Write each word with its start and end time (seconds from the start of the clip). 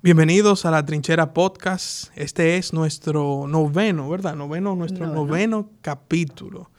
Bienvenidos 0.00 0.64
a 0.64 0.70
la 0.70 0.86
Trinchera 0.86 1.34
Podcast. 1.34 2.12
Este 2.14 2.56
es 2.56 2.72
nuestro 2.72 3.46
noveno, 3.48 4.08
¿verdad? 4.08 4.36
Noveno, 4.36 4.76
nuestro 4.76 5.08
noveno, 5.08 5.70
capítulo 5.82 6.70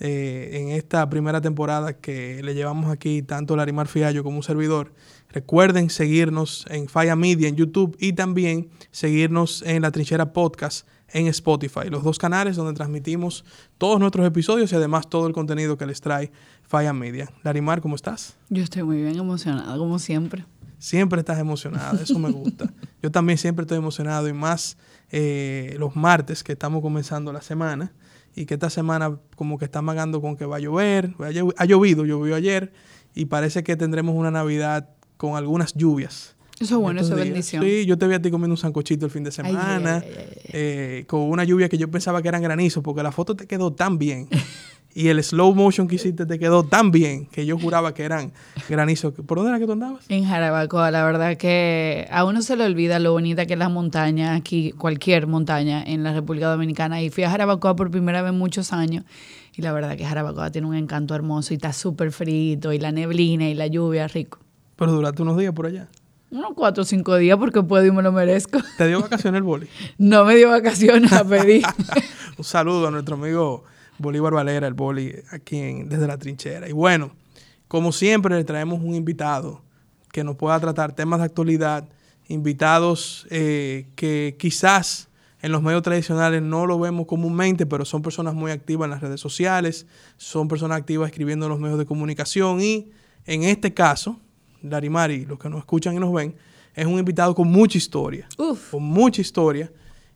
eh, 0.00 0.50
en 0.54 0.70
esta 0.70 1.08
primera 1.08 1.40
temporada 1.40 1.92
que 1.92 2.42
le 2.42 2.52
llevamos 2.52 2.90
aquí 2.90 3.22
tanto 3.22 3.54
Larimar 3.54 3.86
Fiallo 3.86 4.24
como 4.24 4.38
un 4.38 4.42
servidor. 4.42 4.92
Recuerden 5.28 5.88
seguirnos 5.88 6.66
en 6.68 6.88
Falla 6.88 7.14
Media 7.14 7.46
en 7.46 7.54
YouTube 7.54 7.96
y 8.00 8.14
también 8.14 8.70
seguirnos 8.90 9.62
en 9.62 9.82
la 9.82 9.92
Trinchera 9.92 10.32
Podcast 10.32 10.84
en 11.12 11.28
Spotify, 11.28 11.88
los 11.90 12.02
dos 12.02 12.18
canales 12.18 12.56
donde 12.56 12.72
transmitimos 12.72 13.44
todos 13.78 14.00
nuestros 14.00 14.26
episodios 14.26 14.72
y 14.72 14.74
además 14.74 15.08
todo 15.08 15.28
el 15.28 15.32
contenido 15.32 15.78
que 15.78 15.86
les 15.86 16.00
trae 16.00 16.32
Falla 16.62 16.92
Media. 16.92 17.30
Larimar, 17.44 17.80
¿cómo 17.80 17.94
estás? 17.94 18.36
Yo 18.50 18.64
estoy 18.64 18.82
muy 18.82 19.00
bien 19.00 19.16
emocionada, 19.16 19.78
como 19.78 20.00
siempre. 20.00 20.44
Siempre 20.84 21.20
estás 21.20 21.38
emocionada, 21.38 21.98
eso 22.02 22.18
me 22.18 22.30
gusta. 22.30 22.70
Yo 23.02 23.10
también 23.10 23.38
siempre 23.38 23.62
estoy 23.62 23.78
emocionado 23.78 24.28
y 24.28 24.34
más 24.34 24.76
eh, 25.10 25.76
los 25.78 25.96
martes 25.96 26.44
que 26.44 26.52
estamos 26.52 26.82
comenzando 26.82 27.32
la 27.32 27.40
semana 27.40 27.94
y 28.36 28.44
que 28.44 28.52
esta 28.52 28.68
semana 28.68 29.18
como 29.34 29.56
que 29.56 29.64
está 29.64 29.80
magando 29.80 30.20
con 30.20 30.36
que 30.36 30.44
va 30.44 30.56
a 30.56 30.58
llover, 30.58 31.14
ha 31.56 31.64
llovido, 31.64 32.04
llovió 32.04 32.34
ayer 32.34 32.74
y 33.14 33.24
parece 33.24 33.64
que 33.64 33.76
tendremos 33.76 34.14
una 34.14 34.30
Navidad 34.30 34.90
con 35.16 35.36
algunas 35.36 35.72
lluvias. 35.72 36.36
Eso 36.60 36.74
es 36.74 36.80
bueno, 36.82 37.00
eso 37.00 37.16
es 37.16 37.24
bendición. 37.24 37.64
Sí, 37.64 37.86
yo 37.86 37.96
te 37.96 38.06
vi 38.06 38.16
a 38.16 38.20
ti 38.20 38.30
comiendo 38.30 38.52
un 38.52 38.58
sancochito 38.58 39.06
el 39.06 39.10
fin 39.10 39.24
de 39.24 39.32
semana, 39.32 40.04
eh, 40.04 41.04
con 41.06 41.22
una 41.22 41.44
lluvia 41.44 41.70
que 41.70 41.78
yo 41.78 41.90
pensaba 41.90 42.20
que 42.20 42.28
eran 42.28 42.42
granizos, 42.42 42.82
porque 42.82 43.02
la 43.02 43.10
foto 43.10 43.34
te 43.34 43.46
quedó 43.46 43.72
tan 43.72 43.96
bien. 43.96 44.28
y 44.94 45.08
el 45.08 45.22
slow 45.22 45.54
motion 45.54 45.88
que 45.88 45.96
hiciste 45.96 46.24
te 46.24 46.38
quedó 46.38 46.62
tan 46.62 46.92
bien 46.92 47.26
que 47.26 47.44
yo 47.44 47.58
juraba 47.58 47.92
que 47.92 48.04
eran 48.04 48.32
granizos. 48.68 49.12
¿Por 49.12 49.38
dónde 49.38 49.50
era 49.50 49.58
que 49.58 49.66
tú 49.66 49.72
andabas? 49.72 50.04
En 50.08 50.24
Jarabacoa, 50.24 50.92
la 50.92 51.04
verdad 51.04 51.36
que 51.36 52.06
a 52.12 52.24
uno 52.24 52.42
se 52.42 52.54
le 52.56 52.64
olvida 52.64 53.00
lo 53.00 53.10
bonita 53.10 53.44
que 53.44 53.54
es 53.54 53.58
la 53.58 53.68
montaña, 53.68 54.34
aquí 54.36 54.70
cualquier 54.70 55.26
montaña 55.26 55.82
en 55.84 56.04
la 56.04 56.12
República 56.12 56.48
Dominicana. 56.48 57.02
Y 57.02 57.10
fui 57.10 57.24
a 57.24 57.30
Jarabacoa 57.30 57.74
por 57.74 57.90
primera 57.90 58.22
vez 58.22 58.30
en 58.30 58.38
muchos 58.38 58.72
años. 58.72 59.04
Y 59.56 59.62
la 59.62 59.72
verdad 59.72 59.96
que 59.96 60.04
Jarabacoa 60.04 60.52
tiene 60.52 60.68
un 60.68 60.76
encanto 60.76 61.14
hermoso 61.16 61.52
y 61.52 61.56
está 61.56 61.72
súper 61.72 62.12
frito 62.12 62.72
y 62.72 62.78
la 62.78 62.92
neblina 62.92 63.48
y 63.48 63.54
la 63.54 63.66
lluvia 63.66 64.06
rico. 64.06 64.38
Pero 64.76 64.92
duraste 64.92 65.22
unos 65.22 65.36
días 65.36 65.52
por 65.52 65.66
allá. 65.66 65.88
Unos 66.30 66.52
cuatro 66.54 66.82
o 66.82 66.86
cinco 66.86 67.16
días 67.16 67.36
porque 67.36 67.62
puedo 67.62 67.84
y 67.84 67.90
me 67.90 68.02
lo 68.02 68.12
merezco. 68.12 68.60
¿Te 68.78 68.86
dio 68.86 69.00
vacaciones 69.00 69.38
el 69.38 69.44
boli? 69.44 69.66
no 69.98 70.24
me 70.24 70.36
dio 70.36 70.50
vacaciones, 70.50 71.10
la 71.10 71.24
pedí. 71.24 71.62
un 72.38 72.44
saludo 72.44 72.88
a 72.88 72.90
nuestro 72.92 73.16
amigo 73.16 73.64
Bolívar 73.98 74.32
Valera, 74.32 74.66
el 74.66 74.74
boli, 74.74 75.14
aquí 75.30 75.82
desde 75.84 76.06
la 76.06 76.18
trinchera. 76.18 76.68
Y 76.68 76.72
bueno, 76.72 77.12
como 77.68 77.92
siempre, 77.92 78.34
le 78.36 78.44
traemos 78.44 78.80
un 78.80 78.94
invitado 78.94 79.62
que 80.12 80.24
nos 80.24 80.36
pueda 80.36 80.58
tratar 80.60 80.92
temas 80.92 81.20
de 81.20 81.26
actualidad, 81.26 81.88
invitados 82.28 83.26
eh, 83.30 83.88
que 83.96 84.36
quizás 84.38 85.08
en 85.42 85.52
los 85.52 85.62
medios 85.62 85.82
tradicionales 85.82 86.40
no 86.40 86.66
lo 86.66 86.78
vemos 86.78 87.06
comúnmente, 87.06 87.66
pero 87.66 87.84
son 87.84 88.00
personas 88.00 88.32
muy 88.32 88.50
activas 88.50 88.86
en 88.86 88.90
las 88.92 89.02
redes 89.02 89.20
sociales, 89.20 89.86
son 90.16 90.48
personas 90.48 90.78
activas 90.78 91.10
escribiendo 91.10 91.46
en 91.46 91.50
los 91.50 91.60
medios 91.60 91.78
de 91.78 91.84
comunicación 91.84 92.62
y 92.62 92.90
en 93.26 93.42
este 93.42 93.74
caso, 93.74 94.18
Darimari, 94.62 95.26
los 95.26 95.38
que 95.38 95.50
nos 95.50 95.58
escuchan 95.58 95.94
y 95.94 95.98
nos 95.98 96.12
ven, 96.12 96.34
es 96.74 96.86
un 96.86 96.98
invitado 96.98 97.34
con 97.34 97.48
mucha 97.48 97.76
historia, 97.76 98.26
con 98.70 98.82
mucha 98.82 99.20
historia 99.20 99.70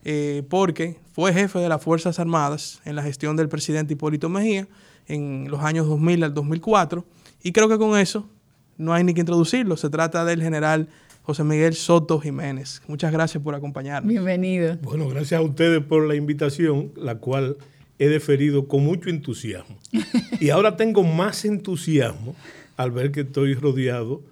eh, 0.04 0.42
porque 0.48 0.96
fue 1.12 1.32
jefe 1.32 1.58
de 1.58 1.68
las 1.68 1.82
Fuerzas 1.82 2.18
Armadas 2.18 2.80
en 2.84 2.96
la 2.96 3.02
gestión 3.02 3.36
del 3.36 3.48
presidente 3.48 3.94
Hipólito 3.94 4.28
Mejía 4.28 4.68
en 5.06 5.46
los 5.50 5.60
años 5.60 5.86
2000 5.86 6.24
al 6.24 6.34
2004. 6.34 7.04
Y 7.42 7.52
creo 7.52 7.68
que 7.68 7.78
con 7.78 7.98
eso 7.98 8.28
no 8.76 8.92
hay 8.92 9.04
ni 9.04 9.14
que 9.14 9.20
introducirlo. 9.20 9.76
Se 9.76 9.90
trata 9.90 10.24
del 10.24 10.42
general 10.42 10.88
José 11.22 11.44
Miguel 11.44 11.74
Soto 11.74 12.20
Jiménez. 12.20 12.82
Muchas 12.86 13.12
gracias 13.12 13.42
por 13.42 13.54
acompañarnos. 13.54 14.08
Bienvenido. 14.08 14.78
Bueno, 14.82 15.08
gracias 15.08 15.40
a 15.40 15.42
ustedes 15.42 15.82
por 15.82 16.06
la 16.06 16.14
invitación, 16.14 16.92
la 16.96 17.16
cual 17.16 17.56
he 17.98 18.08
deferido 18.08 18.68
con 18.68 18.84
mucho 18.84 19.10
entusiasmo. 19.10 19.76
Y 20.40 20.50
ahora 20.50 20.76
tengo 20.76 21.02
más 21.02 21.44
entusiasmo 21.44 22.36
al 22.76 22.92
ver 22.92 23.10
que 23.10 23.22
estoy 23.22 23.54
rodeado 23.54 24.22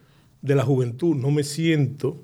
de 0.41 0.55
la 0.55 0.63
juventud. 0.63 1.17
No 1.17 1.33
me 1.33 1.43
siento 1.43 2.23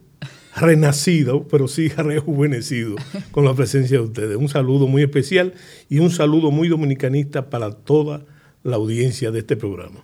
renacido, 0.57 1.47
pero 1.49 1.69
sí 1.69 1.89
rejuvenecido 1.97 2.97
con 3.31 3.45
la 3.45 3.55
presencia 3.55 3.99
de 3.99 4.05
ustedes. 4.05 4.37
Un 4.37 4.49
saludo 4.49 4.87
muy 4.87 5.03
especial 5.03 5.55
y 5.89 5.99
un 5.99 6.11
saludo 6.11 6.51
muy 6.51 6.69
dominicanista 6.69 7.51
para 7.51 7.73
toda 7.73 8.25
la 8.62 8.77
audiencia 8.77 9.31
de 9.31 9.41
este 9.41 9.57
programa. 9.57 10.01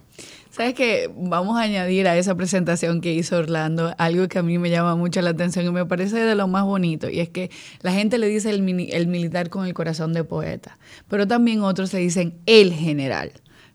Sabes 0.50 0.74
que 0.74 1.08
vamos 1.16 1.56
a 1.56 1.62
añadir 1.62 2.08
a 2.08 2.16
esa 2.16 2.34
presentación 2.34 3.00
que 3.00 3.12
hizo 3.12 3.36
Orlando 3.36 3.94
algo 3.96 4.26
que 4.26 4.40
a 4.40 4.42
mí 4.42 4.58
me 4.58 4.70
llama 4.70 4.96
mucho 4.96 5.22
la 5.22 5.30
atención 5.30 5.64
y 5.66 5.70
me 5.70 5.86
parece 5.86 6.16
de 6.18 6.34
lo 6.34 6.48
más 6.48 6.64
bonito, 6.64 7.08
y 7.08 7.20
es 7.20 7.28
que 7.28 7.48
la 7.82 7.92
gente 7.92 8.18
le 8.18 8.26
dice 8.26 8.50
el, 8.50 8.68
el 8.90 9.06
militar 9.06 9.50
con 9.50 9.66
el 9.66 9.74
corazón 9.74 10.12
de 10.14 10.24
poeta, 10.24 10.76
pero 11.06 11.28
también 11.28 11.62
otros 11.62 11.90
se 11.90 11.98
dicen 11.98 12.38
el 12.46 12.72
general 12.72 13.30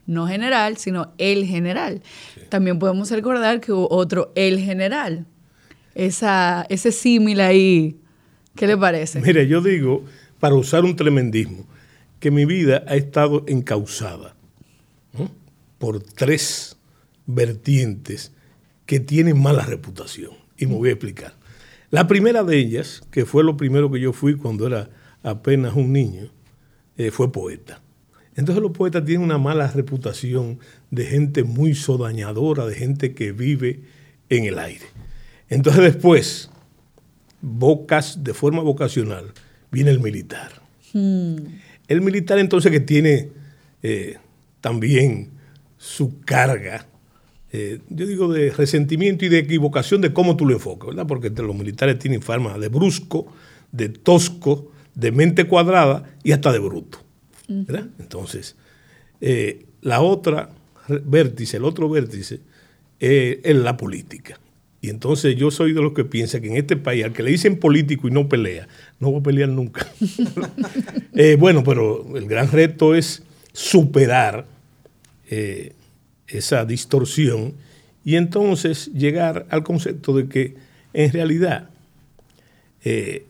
no 0.06 0.28
general, 0.28 0.78
sino 0.78 1.14
el 1.18 1.46
general. 1.46 2.02
También 2.50 2.80
podemos 2.80 3.10
recordar 3.12 3.62
que 3.62 3.72
hubo 3.72 3.88
otro 3.90 4.32
el 4.36 4.60
general, 4.60 5.26
esa, 5.96 6.66
ese 6.70 6.92
símil 6.92 7.40
ahí. 7.42 8.00
¿Qué 8.56 8.68
le 8.68 8.78
parece? 8.78 9.20
Mire, 9.22 9.48
yo 9.48 9.62
digo, 9.62 10.06
para 10.40 10.56
usar 10.56 10.84
un 10.84 10.96
tremendismo, 10.96 11.66
que 12.20 12.32
mi 12.32 12.46
vida 12.46 12.84
ha 12.88 12.96
estado 12.96 13.44
encausada 13.48 14.36
por 15.78 16.02
tres 16.02 16.78
vertientes 17.26 18.32
que 18.86 19.00
tienen 19.00 19.42
mala 19.42 19.66
reputación. 19.66 20.32
Y 20.58 20.68
me 20.68 20.76
voy 20.76 20.90
a 20.90 20.94
explicar. 20.94 21.34
La 21.90 22.08
primera 22.08 22.44
de 22.44 22.58
ellas, 22.58 23.04
que 23.12 23.26
fue 23.26 23.44
lo 23.44 23.58
primero 23.58 23.92
que 23.92 24.00
yo 24.00 24.14
fui 24.14 24.36
cuando 24.36 24.68
era 24.68 24.90
apenas 25.22 25.76
un 25.76 25.92
niño, 25.92 26.32
eh, 26.98 27.12
fue 27.12 27.32
poeta. 27.32 27.82
Entonces 28.36 28.62
los 28.62 28.72
poetas 28.72 29.06
tienen 29.06 29.24
una 29.24 29.38
mala 29.38 29.68
reputación 29.72 30.60
de 30.90 31.06
gente 31.06 31.44
muy 31.44 31.76
sodañadora, 31.76 32.66
de 32.66 32.76
gente 32.76 33.14
que 33.14 33.32
vive 33.32 33.82
en 34.30 34.46
el 34.46 34.60
aire. 34.60 34.86
Entonces 35.54 35.84
después, 35.84 36.50
vocas, 37.42 38.24
de 38.24 38.34
forma 38.34 38.62
vocacional, 38.62 39.32
viene 39.72 39.92
el 39.92 40.00
militar. 40.00 40.52
Hmm. 40.94 41.36
El 41.88 42.02
militar 42.02 42.40
entonces 42.40 42.72
que 42.72 42.80
tiene 42.80 43.30
eh, 43.84 44.18
también 44.62 45.30
su 45.78 46.20
carga, 46.22 46.88
eh, 47.52 47.80
yo 47.90 48.08
digo 48.08 48.34
de 48.34 48.50
resentimiento 48.50 49.26
y 49.26 49.30
de 49.30 49.40
equivocación 49.40 50.02
de 50.02 50.12
cómo 50.12 50.36
tú 50.36 50.48
lo 50.48 50.54
enfocas, 50.54 50.90
¿verdad? 50.90 51.06
Porque 51.06 51.30
los 51.30 51.56
militares 51.56 52.00
tienen 52.00 52.22
forma 52.22 52.58
de 52.58 52.70
brusco, 52.70 53.28
de 53.72 53.90
tosco, 53.90 54.72
de 54.96 55.12
mente 55.12 55.46
cuadrada 55.46 56.16
y 56.24 56.32
hasta 56.32 56.52
de 56.52 56.60
bruto. 56.60 57.00
¿verdad? 57.48 57.90
Entonces, 58.00 58.56
eh, 59.22 59.66
la 59.82 60.02
otra 60.02 60.50
vértice, 60.88 61.58
el 61.58 61.66
otro 61.66 61.90
vértice, 61.90 62.40
es 63.00 63.56
la 63.56 63.76
política. 63.76 64.40
Y 64.84 64.90
entonces 64.90 65.38
yo 65.38 65.50
soy 65.50 65.72
de 65.72 65.82
los 65.82 65.94
que 65.94 66.04
piensa 66.04 66.42
que 66.42 66.48
en 66.48 66.58
este 66.58 66.76
país, 66.76 67.06
al 67.06 67.14
que 67.14 67.24
le 67.24 67.32
dicen 67.32 67.58
político 67.58 68.10
y 68.10 68.12
no 68.12 68.28
pelea, 68.28 68.68
no 69.00 69.14
va 69.14 69.20
a 69.20 69.24
pelear 69.24 69.48
nunca. 69.48 69.88
Eh, 71.16 71.38
bueno, 71.40 71.64
pero 71.64 72.18
el 72.18 72.26
gran 72.26 72.52
reto 72.52 72.96
es 72.96 73.22
superar 73.54 74.48
eh, 75.30 75.74
esa 76.28 76.66
distorsión 76.66 77.54
y 78.04 78.16
entonces 78.16 78.92
llegar 78.94 79.46
al 79.52 79.64
concepto 79.64 80.18
de 80.18 80.28
que 80.28 80.56
en 80.94 81.14
realidad 81.14 81.70
eh, 82.84 83.28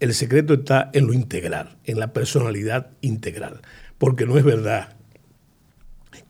el 0.00 0.14
secreto 0.14 0.54
está 0.54 0.90
en 0.94 1.06
lo 1.06 1.12
integral, 1.12 1.76
en 1.84 2.00
la 2.00 2.14
personalidad 2.14 2.88
integral. 3.02 3.60
Porque 3.98 4.24
no 4.24 4.38
es 4.38 4.44
verdad 4.44 4.96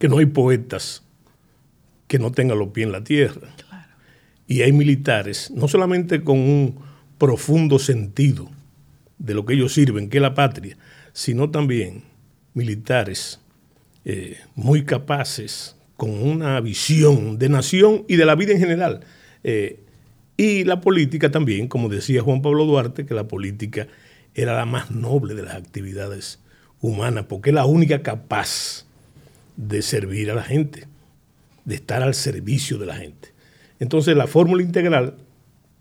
que 0.01 0.09
no 0.09 0.19
hay 0.19 0.27
poetas 0.27 1.05
que 2.09 2.19
no 2.19 2.33
tengan 2.33 2.59
los 2.59 2.71
pies 2.71 2.87
en 2.87 2.93
la 2.93 3.05
tierra 3.05 3.55
y 4.51 4.63
hay 4.63 4.73
militares, 4.73 5.53
no 5.55 5.69
solamente 5.69 6.25
con 6.25 6.37
un 6.37 6.75
profundo 7.19 7.79
sentido 7.79 8.51
de 9.17 9.35
lo 9.35 9.47
que 9.47 9.55
ellos 9.55 9.73
sirven, 9.73 10.11
que 10.11 10.19
es 10.19 10.23
la 10.23 10.35
patria, 10.35 10.77
sino 11.13 11.51
también 11.51 12.03
militares 12.53 13.39
eh, 14.05 14.39
muy 14.57 14.85
capaces, 14.85 15.77
con 15.97 16.11
una 16.11 16.61
visión 16.61 17.39
de 17.39 17.49
nación 17.49 18.05
y 18.09 18.17
de 18.17 18.25
la 18.25 18.35
vida 18.35 18.53
en 18.53 18.59
general. 18.59 19.05
Eh, 19.45 19.85
y 20.37 20.65
la 20.65 20.81
política 20.81 21.31
también, 21.31 21.69
como 21.69 21.89
decía 21.89 22.21
Juan 22.21 22.43
Pablo 22.43 22.65
Duarte, 22.65 23.07
que 23.07 23.15
la 23.15 23.29
política 23.29 23.87
era 24.35 24.57
la 24.57 24.65
más 24.65 24.91
noble 24.91 25.35
de 25.35 25.45
las 25.45 25.55
actividades 25.55 26.41
humanas, 26.81 27.27
porque 27.29 27.51
es 27.51 27.55
la 27.55 27.67
única 27.67 28.03
capaz 28.03 28.85
de 29.57 29.81
servir 29.81 30.29
a 30.29 30.35
la 30.35 30.43
gente, 30.43 30.89
de 31.65 31.77
estar 31.77 32.03
al 32.03 32.15
servicio 32.15 32.77
de 32.79 32.87
la 32.87 32.97
gente. 32.97 33.30
Entonces 33.81 34.17
la 34.17 34.27
fórmula 34.27 34.63
integral 34.63 35.17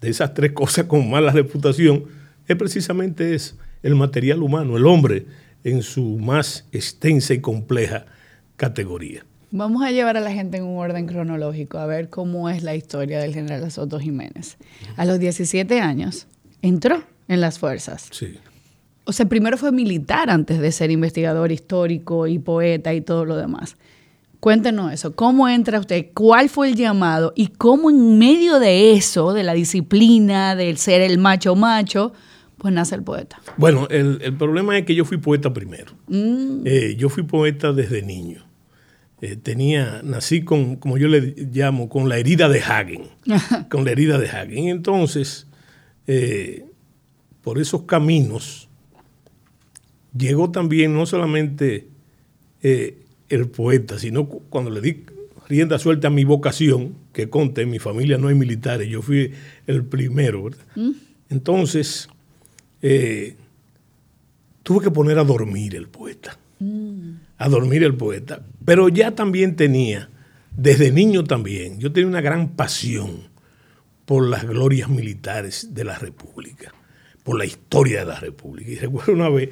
de 0.01 0.09
esas 0.09 0.33
tres 0.33 0.53
cosas 0.53 0.85
con 0.85 1.09
mala 1.09 1.31
reputación 1.31 2.05
es 2.47 2.55
precisamente 2.55 3.35
eso, 3.35 3.55
el 3.83 3.95
material 3.95 4.41
humano, 4.41 4.77
el 4.77 4.87
hombre 4.87 5.25
en 5.63 5.83
su 5.83 6.17
más 6.17 6.65
extensa 6.71 7.33
y 7.33 7.41
compleja 7.41 8.05
categoría. 8.55 9.25
Vamos 9.51 9.83
a 9.83 9.91
llevar 9.91 10.15
a 10.15 10.19
la 10.19 10.31
gente 10.31 10.57
en 10.57 10.63
un 10.63 10.77
orden 10.77 11.07
cronológico 11.07 11.79
a 11.79 11.85
ver 11.85 12.09
cómo 12.09 12.49
es 12.49 12.63
la 12.63 12.75
historia 12.75 13.19
del 13.19 13.33
general 13.33 13.69
Soto 13.71 13.99
Jiménez. 13.99 14.57
A 14.95 15.05
los 15.05 15.19
17 15.19 15.79
años 15.79 16.27
entró 16.61 17.03
en 17.27 17.41
las 17.41 17.59
fuerzas. 17.59 18.07
Sí. 18.11 18.37
O 19.05 19.11
sea, 19.11 19.25
primero 19.25 19.57
fue 19.57 19.71
militar 19.71 20.29
antes 20.29 20.59
de 20.59 20.71
ser 20.71 20.91
investigador 20.91 21.51
histórico 21.51 22.27
y 22.27 22.37
poeta 22.37 22.93
y 22.93 23.01
todo 23.01 23.25
lo 23.25 23.37
demás. 23.37 23.75
Cuéntenos 24.39 24.93
eso. 24.93 25.15
¿Cómo 25.15 25.49
entra 25.49 25.79
usted? 25.79 26.07
¿Cuál 26.13 26.49
fue 26.49 26.69
el 26.69 26.75
llamado? 26.75 27.33
Y 27.35 27.47
cómo 27.47 27.89
en 27.89 28.17
medio 28.17 28.59
de 28.59 28.93
eso, 28.93 29.33
de 29.33 29.43
la 29.43 29.53
disciplina, 29.53 30.55
del 30.55 30.77
ser 30.77 31.01
el 31.01 31.17
macho 31.17 31.55
macho, 31.55 32.13
pues 32.57 32.73
nace 32.73 32.95
el 32.95 33.03
poeta. 33.03 33.41
Bueno, 33.57 33.87
el, 33.89 34.19
el 34.21 34.35
problema 34.37 34.77
es 34.77 34.85
que 34.85 34.95
yo 34.95 35.03
fui 35.03 35.17
poeta 35.17 35.51
primero. 35.51 35.93
Mm. 36.07 36.61
Eh, 36.65 36.95
yo 36.97 37.09
fui 37.09 37.23
poeta 37.23 37.73
desde 37.73 38.01
niño. 38.01 38.45
Eh, 39.21 39.35
tenía, 39.35 40.01
nací 40.03 40.43
con, 40.43 40.77
como 40.77 40.97
yo 40.97 41.09
le 41.09 41.35
llamo, 41.51 41.89
con 41.89 42.07
la 42.07 42.17
herida 42.17 42.47
de 42.47 42.61
Hagen. 42.61 43.03
con 43.69 43.83
la 43.83 43.91
herida 43.91 44.17
de 44.17 44.29
Hagen. 44.29 44.69
Entonces, 44.69 45.47
eh, 46.07 46.65
por 47.41 47.59
esos 47.59 47.83
caminos, 47.83 48.69
llegó 50.15 50.51
también 50.51 50.93
no 50.93 51.05
solamente 51.05 51.89
eh, 52.61 53.03
el 53.29 53.47
poeta, 53.47 53.97
sino 53.99 54.27
cu- 54.27 54.43
cuando 54.49 54.69
le 54.71 54.81
di 54.81 55.03
rienda 55.47 55.79
suelta 55.79 56.07
a 56.07 56.11
mi 56.11 56.23
vocación, 56.25 56.93
que 57.13 57.29
conté, 57.29 57.63
en 57.63 57.69
mi 57.71 57.79
familia 57.79 58.17
no 58.17 58.27
hay 58.27 58.35
militares, 58.35 58.87
yo 58.87 59.01
fui 59.01 59.31
el 59.67 59.83
primero, 59.83 60.43
¿verdad? 60.43 60.59
Entonces, 61.29 62.07
eh, 62.81 63.35
tuve 64.63 64.83
que 64.83 64.91
poner 64.91 65.17
a 65.19 65.23
dormir 65.23 65.75
el 65.75 65.87
poeta, 65.87 66.37
a 67.37 67.49
dormir 67.49 67.83
el 67.83 67.95
poeta, 67.95 68.41
pero 68.65 68.89
ya 68.89 69.11
también 69.11 69.55
tenía, 69.55 70.09
desde 70.55 70.91
niño 70.91 71.23
también, 71.23 71.79
yo 71.79 71.91
tenía 71.91 72.07
una 72.07 72.21
gran 72.21 72.49
pasión 72.49 73.29
por 74.05 74.27
las 74.27 74.45
glorias 74.47 74.89
militares 74.89 75.69
de 75.73 75.83
la 75.83 75.97
República, 75.97 76.73
por 77.23 77.37
la 77.37 77.45
historia 77.45 77.99
de 78.01 78.05
la 78.07 78.19
República. 78.19 78.71
Y 78.71 78.75
recuerdo 78.75 79.13
una 79.13 79.29
vez 79.29 79.49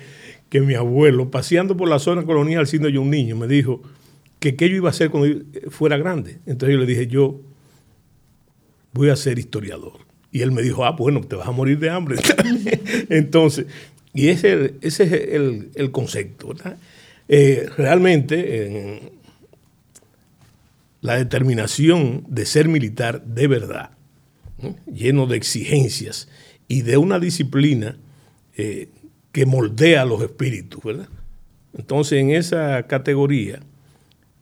que 0.49 0.61
mi 0.61 0.75
abuelo, 0.75 1.29
paseando 1.29 1.75
por 1.75 1.89
la 1.89 1.99
zona 1.99 2.23
colonial 2.23 2.67
siendo 2.67 2.89
yo 2.89 3.01
un 3.01 3.09
niño, 3.09 3.35
me 3.35 3.47
dijo 3.47 3.81
que 4.39 4.55
qué 4.55 4.69
yo 4.69 4.75
iba 4.75 4.89
a 4.89 4.91
hacer 4.91 5.09
cuando 5.09 5.27
yo 5.27 5.41
fuera 5.69 5.97
grande. 5.97 6.39
Entonces 6.45 6.75
yo 6.75 6.79
le 6.79 6.85
dije, 6.85 7.07
yo 7.07 7.41
voy 8.93 9.09
a 9.09 9.15
ser 9.15 9.39
historiador. 9.39 9.93
Y 10.31 10.41
él 10.41 10.51
me 10.51 10.61
dijo, 10.61 10.85
ah, 10.85 10.91
bueno, 10.91 11.21
te 11.21 11.35
vas 11.35 11.47
a 11.47 11.51
morir 11.51 11.79
de 11.79 11.89
hambre. 11.89 12.17
Entonces, 13.09 13.65
y 14.13 14.29
ese, 14.29 14.75
ese 14.81 15.03
es 15.03 15.11
el, 15.33 15.71
el 15.75 15.91
concepto. 15.91 16.53
Eh, 17.27 17.69
realmente, 17.77 18.65
en 18.65 19.11
la 21.01 21.17
determinación 21.17 22.25
de 22.27 22.45
ser 22.45 22.67
militar 22.67 23.23
de 23.23 23.47
verdad, 23.47 23.91
¿no? 24.61 24.75
lleno 24.91 25.27
de 25.27 25.37
exigencias 25.37 26.27
y 26.67 26.81
de 26.81 26.97
una 26.97 27.19
disciplina 27.19 27.97
eh, 28.57 28.89
que 29.37 29.45
moldea 29.45 30.03
los 30.03 30.19
espíritus, 30.23 30.83
¿verdad? 30.83 31.07
Entonces, 31.77 32.19
en 32.19 32.31
esa 32.31 32.87
categoría, 32.87 33.59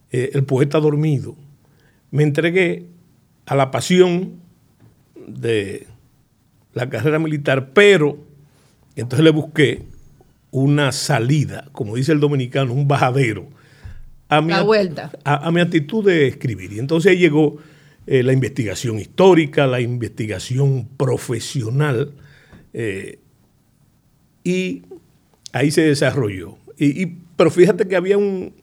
eh, 0.10 0.30
el 0.32 0.46
poeta 0.46 0.80
dormido, 0.80 1.36
me 2.12 2.24
entregué 2.24 2.86
a 3.46 3.56
la 3.56 3.72
pasión 3.72 4.36
de 5.28 5.86
la 6.74 6.90
carrera 6.90 7.20
militar, 7.20 7.72
pero 7.74 8.20
entonces 8.96 9.26
le 9.26 9.32
busqué 9.32 9.84
una 10.52 10.94
salida, 10.94 11.68
como 11.74 11.98
dice 11.98 12.14
el 12.14 12.22
dominicano, 12.22 12.72
un 12.72 12.88
bajadero. 12.88 13.50
A 14.30 14.40
mi, 14.40 14.54
La 14.54 14.62
vuelta. 14.62 15.12
A, 15.26 15.46
a 15.46 15.52
mi 15.52 15.60
actitud 15.60 16.06
de 16.06 16.28
escribir. 16.28 16.72
Y 16.72 16.80
entonces 16.80 17.12
ahí 17.12 17.18
llegó 17.18 17.58
eh, 18.08 18.24
la 18.24 18.32
investigación 18.32 18.98
histórica, 18.98 19.68
la 19.68 19.82
investigación 19.82 20.88
profesional, 20.96 22.14
eh, 22.72 23.20
y 24.46 24.84
ahí 25.52 25.72
se 25.72 25.82
desarrolló. 25.82 26.58
Y, 26.78 27.04
y- 27.04 27.18
pero 27.36 27.52
fíjate 27.52 27.86
que 27.88 27.98
había 27.98 28.18
un, 28.18 28.54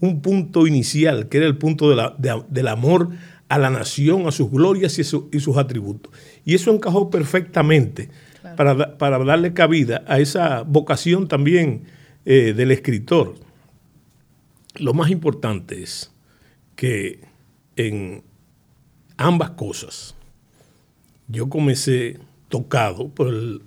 un 0.00 0.20
punto 0.22 0.66
inicial, 0.68 1.28
que 1.28 1.38
era 1.38 1.46
el 1.46 1.56
punto 1.58 1.90
de 1.90 1.96
la- 1.96 2.14
de- 2.18 2.44
del 2.48 2.68
amor 2.68 3.08
a 3.48 3.58
la 3.58 3.70
nación, 3.70 4.28
a 4.28 4.30
sus 4.30 4.48
glorias 4.50 4.96
y, 5.00 5.04
su- 5.04 5.28
y 5.32 5.40
sus 5.40 5.56
atributos. 5.56 6.12
Y 6.44 6.54
eso 6.54 6.72
encajó 6.72 7.10
perfectamente 7.10 8.08
para, 8.56 8.96
para 8.98 9.18
darle 9.24 9.52
cabida 9.52 10.04
a 10.06 10.20
esa 10.20 10.62
vocación 10.62 11.26
también 11.26 11.82
eh, 12.24 12.52
del 12.56 12.70
escritor. 12.70 13.34
Lo 14.76 14.94
más 14.94 15.10
importante 15.10 15.82
es 15.82 16.12
que 16.76 17.20
en 17.76 18.22
ambas 19.16 19.50
cosas 19.50 20.14
yo 21.28 21.48
comencé 21.48 22.18
tocado 22.48 23.08
por 23.08 23.28
el, 23.28 23.62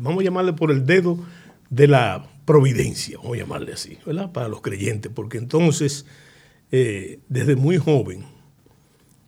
vamos 0.00 0.20
a 0.20 0.24
llamarle 0.24 0.52
por 0.52 0.70
el 0.70 0.84
dedo 0.86 1.18
de 1.68 1.86
la 1.88 2.26
providencia, 2.44 3.18
vamos 3.18 3.34
a 3.36 3.40
llamarle 3.40 3.72
así, 3.72 3.98
¿verdad? 4.04 4.32
Para 4.32 4.48
los 4.48 4.60
creyentes, 4.60 5.10
porque 5.14 5.38
entonces, 5.38 6.06
eh, 6.72 7.20
desde 7.28 7.56
muy 7.56 7.78
joven, 7.78 8.24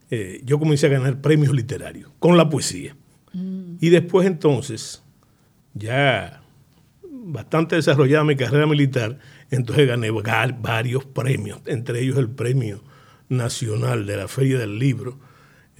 eh, 0.09 0.41
yo 0.43 0.59
comencé 0.59 0.87
a 0.87 0.89
ganar 0.89 1.21
premios 1.21 1.53
literarios 1.53 2.11
con 2.19 2.37
la 2.37 2.49
poesía. 2.49 2.95
Y 3.79 3.89
después 3.89 4.27
entonces, 4.27 5.01
ya 5.73 6.43
bastante 7.01 7.75
desarrollada 7.75 8.23
mi 8.23 8.35
carrera 8.35 8.67
militar, 8.67 9.17
entonces 9.49 9.87
gané 9.87 10.11
va- 10.11 10.45
varios 10.59 11.05
premios, 11.05 11.59
entre 11.65 12.01
ellos 12.01 12.17
el 12.19 12.29
Premio 12.29 12.83
Nacional 13.29 14.05
de 14.05 14.17
la 14.17 14.27
Feria 14.27 14.59
del 14.59 14.77
Libro, 14.77 15.17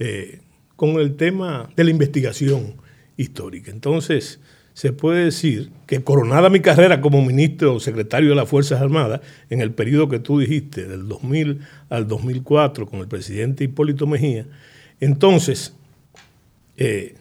eh, 0.00 0.40
con 0.74 0.98
el 0.98 1.14
tema 1.14 1.70
de 1.76 1.84
la 1.84 1.90
investigación 1.90 2.74
histórica. 3.16 3.70
Entonces, 3.70 4.40
se 4.74 4.92
puede 4.92 5.24
decir 5.24 5.70
que 5.86 6.02
coronada 6.02 6.50
mi 6.50 6.60
carrera 6.60 7.00
como 7.00 7.22
ministro 7.22 7.74
o 7.74 7.80
secretario 7.80 8.30
de 8.30 8.34
las 8.34 8.48
Fuerzas 8.48 8.82
Armadas, 8.82 9.20
en 9.48 9.60
el 9.60 9.72
periodo 9.72 10.08
que 10.08 10.18
tú 10.18 10.40
dijiste, 10.40 10.86
del 10.86 11.08
2000 11.08 11.60
al 11.88 12.08
2004, 12.08 12.86
con 12.86 12.98
el 12.98 13.06
presidente 13.06 13.64
Hipólito 13.64 14.08
Mejía, 14.08 14.46
entonces 15.00 15.76
eh, 16.76 17.14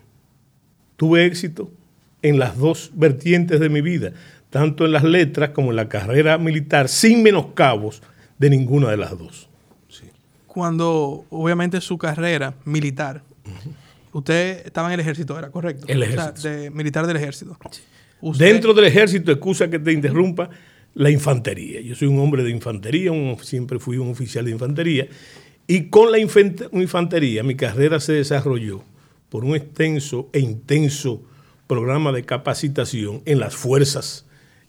tuve 0.98 1.26
éxito 1.26 1.72
en 2.24 2.40
las 2.40 2.58
dos 2.58 2.92
vertientes 2.96 3.60
de 3.60 3.70
mi 3.70 3.82
vida, 3.82 4.14
tanto 4.50 4.86
en 4.86 4.92
las 4.92 5.04
letras 5.04 5.52
como 5.52 5.70
en 5.70 5.76
la 5.76 5.90
carrera 5.90 6.40
militar, 6.40 6.90
sin 6.90 7.22
menoscabos 7.22 8.02
de 8.40 8.50
ninguna 8.50 8.90
de 8.90 8.98
las 8.98 9.16
dos. 9.16 9.48
Sí. 9.90 10.06
Cuando, 10.48 11.26
obviamente, 11.30 11.82
su 11.82 12.00
carrera 12.00 12.56
militar, 12.66 13.22
usted 14.14 14.66
estaba 14.66 14.88
en 14.90 14.94
el 14.96 15.00
ejército, 15.02 15.38
¿era 15.38 15.50
correcto? 15.52 15.86
El 15.88 16.02
O 16.02 16.06
sea, 16.06 16.14
ejército. 16.30 16.48
de 16.50 16.70
militar 16.72 17.06
del 17.08 17.18
ejército. 17.18 17.58
Usted- 18.22 18.46
Dentro 18.46 18.74
del 18.74 18.86
ejército, 18.86 19.32
excusa 19.32 19.70
que 19.70 19.80
te 19.80 19.92
interrumpa, 19.92 20.50
la 20.96 21.10
infantería. 21.10 21.82
Yo 21.82 21.96
soy 21.96 22.08
un 22.08 22.20
hombre 22.20 22.44
de 22.44 22.52
infantería, 22.52 23.12
un- 23.12 23.38
siempre 23.42 23.80
fui 23.80 23.98
un 23.98 24.12
oficial 24.12 24.46
de 24.46 24.52
infantería, 24.52 25.08
y 25.68 25.90
con 25.90 26.12
la 26.12 26.20
infant- 26.20 26.70
infantería 26.74 27.42
mi 27.44 27.56
carrera 27.56 28.00
se 28.00 28.14
desarrolló 28.14 28.84
por 29.30 29.44
un 29.44 29.56
extenso 29.56 30.30
e 30.34 30.40
intenso 30.40 31.24
programa 31.68 32.12
de 32.12 32.24
capacitación 32.24 33.24
en 33.26 33.40
las 33.40 33.56
fuerzas 33.56 34.26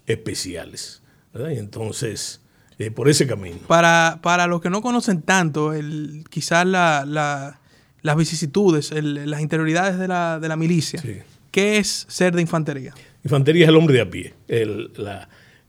especiales. 0.06 1.02
¿verdad? 1.32 1.50
Y 1.50 1.58
entonces, 1.58 2.40
eh, 2.78 2.90
por 2.90 3.08
ese 3.08 3.26
camino. 3.26 3.58
Para, 3.66 4.20
para 4.22 4.46
los 4.46 4.60
que 4.60 4.70
no 4.70 4.80
conocen 4.82 5.20
tanto, 5.22 5.72
el, 5.74 6.24
quizás 6.30 6.64
la- 6.66 7.04
la- 7.06 7.60
las 8.04 8.16
vicisitudes, 8.16 8.92
el- 8.92 9.28
las 9.28 9.40
interioridades 9.40 9.98
de 9.98 10.06
la, 10.06 10.38
de 10.38 10.46
la 10.48 10.56
milicia, 10.56 11.00
Sí. 11.00 11.16
¿qué 11.50 11.78
es 11.78 12.04
ser 12.08 12.34
de 12.36 12.42
infantería? 12.42 12.92
Infantería 13.24 13.64
es 13.64 13.68
el 13.70 13.76
hombre 13.76 13.94
de 13.96 14.00
a 14.02 14.10
pie. 14.10 14.34
El- 14.46 14.92
la, 14.96 15.28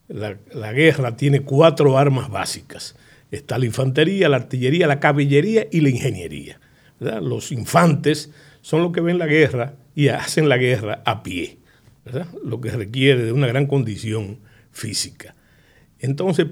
la- 0.09 0.37
la 0.53 0.71
guerra 0.73 1.15
tiene 1.15 1.41
cuatro 1.41 1.97
armas 1.97 2.29
básicas. 2.29 2.95
Está 3.31 3.57
la 3.57 3.65
infantería, 3.65 4.27
la 4.29 4.35
artillería, 4.35 4.85
la 4.85 4.99
caballería 4.99 5.65
y 5.71 5.79
la 5.81 5.89
ingeniería. 5.89 6.59
¿verdad? 6.99 7.21
Los 7.21 7.51
infantes 7.51 8.29
son 8.61 8.81
los 8.83 8.91
que 8.91 8.99
ven 9.01 9.17
la 9.17 9.25
guerra 9.27 9.73
y 9.95 10.09
hacen 10.09 10.47
la 10.49 10.57
guerra 10.57 11.01
a 11.05 11.23
pie, 11.23 11.57
¿verdad? 12.03 12.27
lo 12.43 12.59
que 12.61 12.69
requiere 12.69 13.23
de 13.23 13.31
una 13.31 13.47
gran 13.47 13.65
condición 13.65 14.39
física. 14.71 15.35
Entonces, 15.99 16.47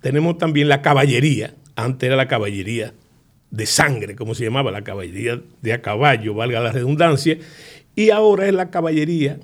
tenemos 0.00 0.36
también 0.38 0.68
la 0.68 0.82
caballería. 0.82 1.54
Antes 1.74 2.06
era 2.06 2.16
la 2.16 2.28
caballería 2.28 2.92
de 3.52 3.66
sangre, 3.66 4.16
como 4.16 4.34
se 4.34 4.44
llamaba, 4.44 4.72
la 4.72 4.82
caballería 4.82 5.40
de 5.60 5.72
a 5.74 5.82
caballo, 5.82 6.34
valga 6.34 6.58
la 6.58 6.72
redundancia, 6.72 7.38
y 7.94 8.10
ahora 8.10 8.48
es 8.48 8.54
la 8.54 8.70
caballería 8.70 9.38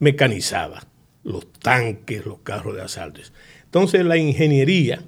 mecanizada, 0.00 0.86
los 1.22 1.52
tanques, 1.52 2.24
los 2.24 2.38
carros 2.38 2.74
de 2.74 2.82
asalto. 2.82 3.20
Entonces 3.64 4.04
la 4.04 4.16
ingeniería, 4.16 5.02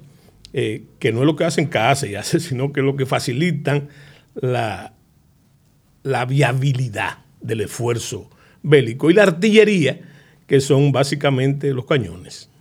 eh, 0.53 0.83
que 0.99 1.11
no 1.11 1.21
es 1.21 1.25
lo 1.25 1.35
que 1.35 1.45
hacen 1.45 1.65
casa 1.65 2.05
y 2.05 2.15
hace, 2.15 2.39
sino 2.41 2.71
que 2.71 2.81
es 2.81 2.85
lo 2.85 2.95
que 2.95 3.07
facilitan 3.07 3.89
la, 4.35 4.93
la 6.03 6.25
viabilidad 6.25 7.17
del 7.41 7.61
esfuerzo 7.61 8.29
bélico. 8.61 9.09
Y 9.09 9.15
la 9.15 9.23
artillería, 9.23 9.99
que 10.45 10.61
son 10.61 10.91
básicamente 10.91 11.73
los 11.73 11.85
cañones. 11.85 12.51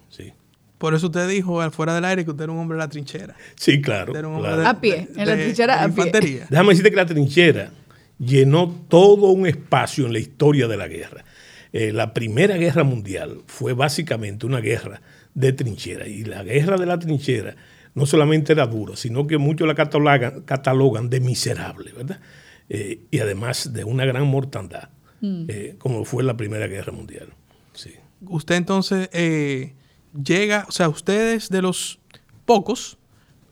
Por 0.78 0.94
eso 0.94 1.06
usted 1.06 1.28
dijo 1.28 1.68
fuera 1.70 1.94
del 1.94 2.04
aire 2.04 2.24
que 2.24 2.30
usted 2.30 2.44
era 2.44 2.52
un 2.52 2.58
hombre 2.58 2.76
de 2.76 2.82
la 2.84 2.88
trinchera. 2.88 3.34
Sí, 3.54 3.80
claro. 3.80 4.12
Usted 4.12 4.18
era 4.18 4.28
un 4.28 4.34
hombre 4.34 4.50
claro. 4.50 4.62
de- 4.62 4.68
A 4.68 4.80
pie, 4.80 5.08
de- 5.14 5.22
en 5.22 5.28
la 5.28 5.34
trinchera 5.36 5.76
de 5.76 5.80
a 5.80 5.84
pie. 5.84 5.88
infantería. 6.06 6.46
Déjame 6.50 6.68
decirte 6.70 6.90
que 6.90 6.96
la 6.96 7.06
trinchera 7.06 7.70
llenó 8.18 8.68
todo 8.88 9.30
un 9.30 9.46
espacio 9.46 10.06
en 10.06 10.12
la 10.12 10.18
historia 10.18 10.66
de 10.68 10.76
la 10.76 10.88
guerra. 10.88 11.24
Eh, 11.72 11.92
la 11.92 12.14
Primera 12.14 12.56
Guerra 12.56 12.84
Mundial 12.84 13.42
fue 13.46 13.72
básicamente 13.74 14.46
una 14.46 14.60
guerra 14.60 15.00
de 15.34 15.52
trinchera. 15.52 16.06
Y 16.06 16.24
la 16.24 16.42
guerra 16.42 16.76
de 16.78 16.86
la 16.86 16.98
trinchera 16.98 17.56
no 17.94 18.06
solamente 18.06 18.52
era 18.52 18.66
dura, 18.66 18.96
sino 18.96 19.26
que 19.26 19.38
muchos 19.38 19.66
la 19.66 19.74
catalogan, 19.74 20.42
catalogan 20.42 21.08
de 21.10 21.20
miserable, 21.20 21.92
¿verdad? 21.92 22.20
Eh, 22.68 23.00
y 23.10 23.18
además 23.20 23.72
de 23.72 23.84
una 23.84 24.04
gran 24.04 24.26
mortandad, 24.26 24.88
eh, 25.22 25.74
como 25.78 26.04
fue 26.04 26.22
la 26.22 26.36
Primera 26.36 26.66
Guerra 26.66 26.92
Mundial. 26.92 27.28
Sí. 27.72 27.94
Usted 28.22 28.54
entonces 28.56 29.08
eh, 29.12 29.74
llega, 30.22 30.64
o 30.68 30.72
sea, 30.72 30.88
ustedes 30.88 31.48
de 31.48 31.62
los 31.62 31.98
pocos 32.44 32.98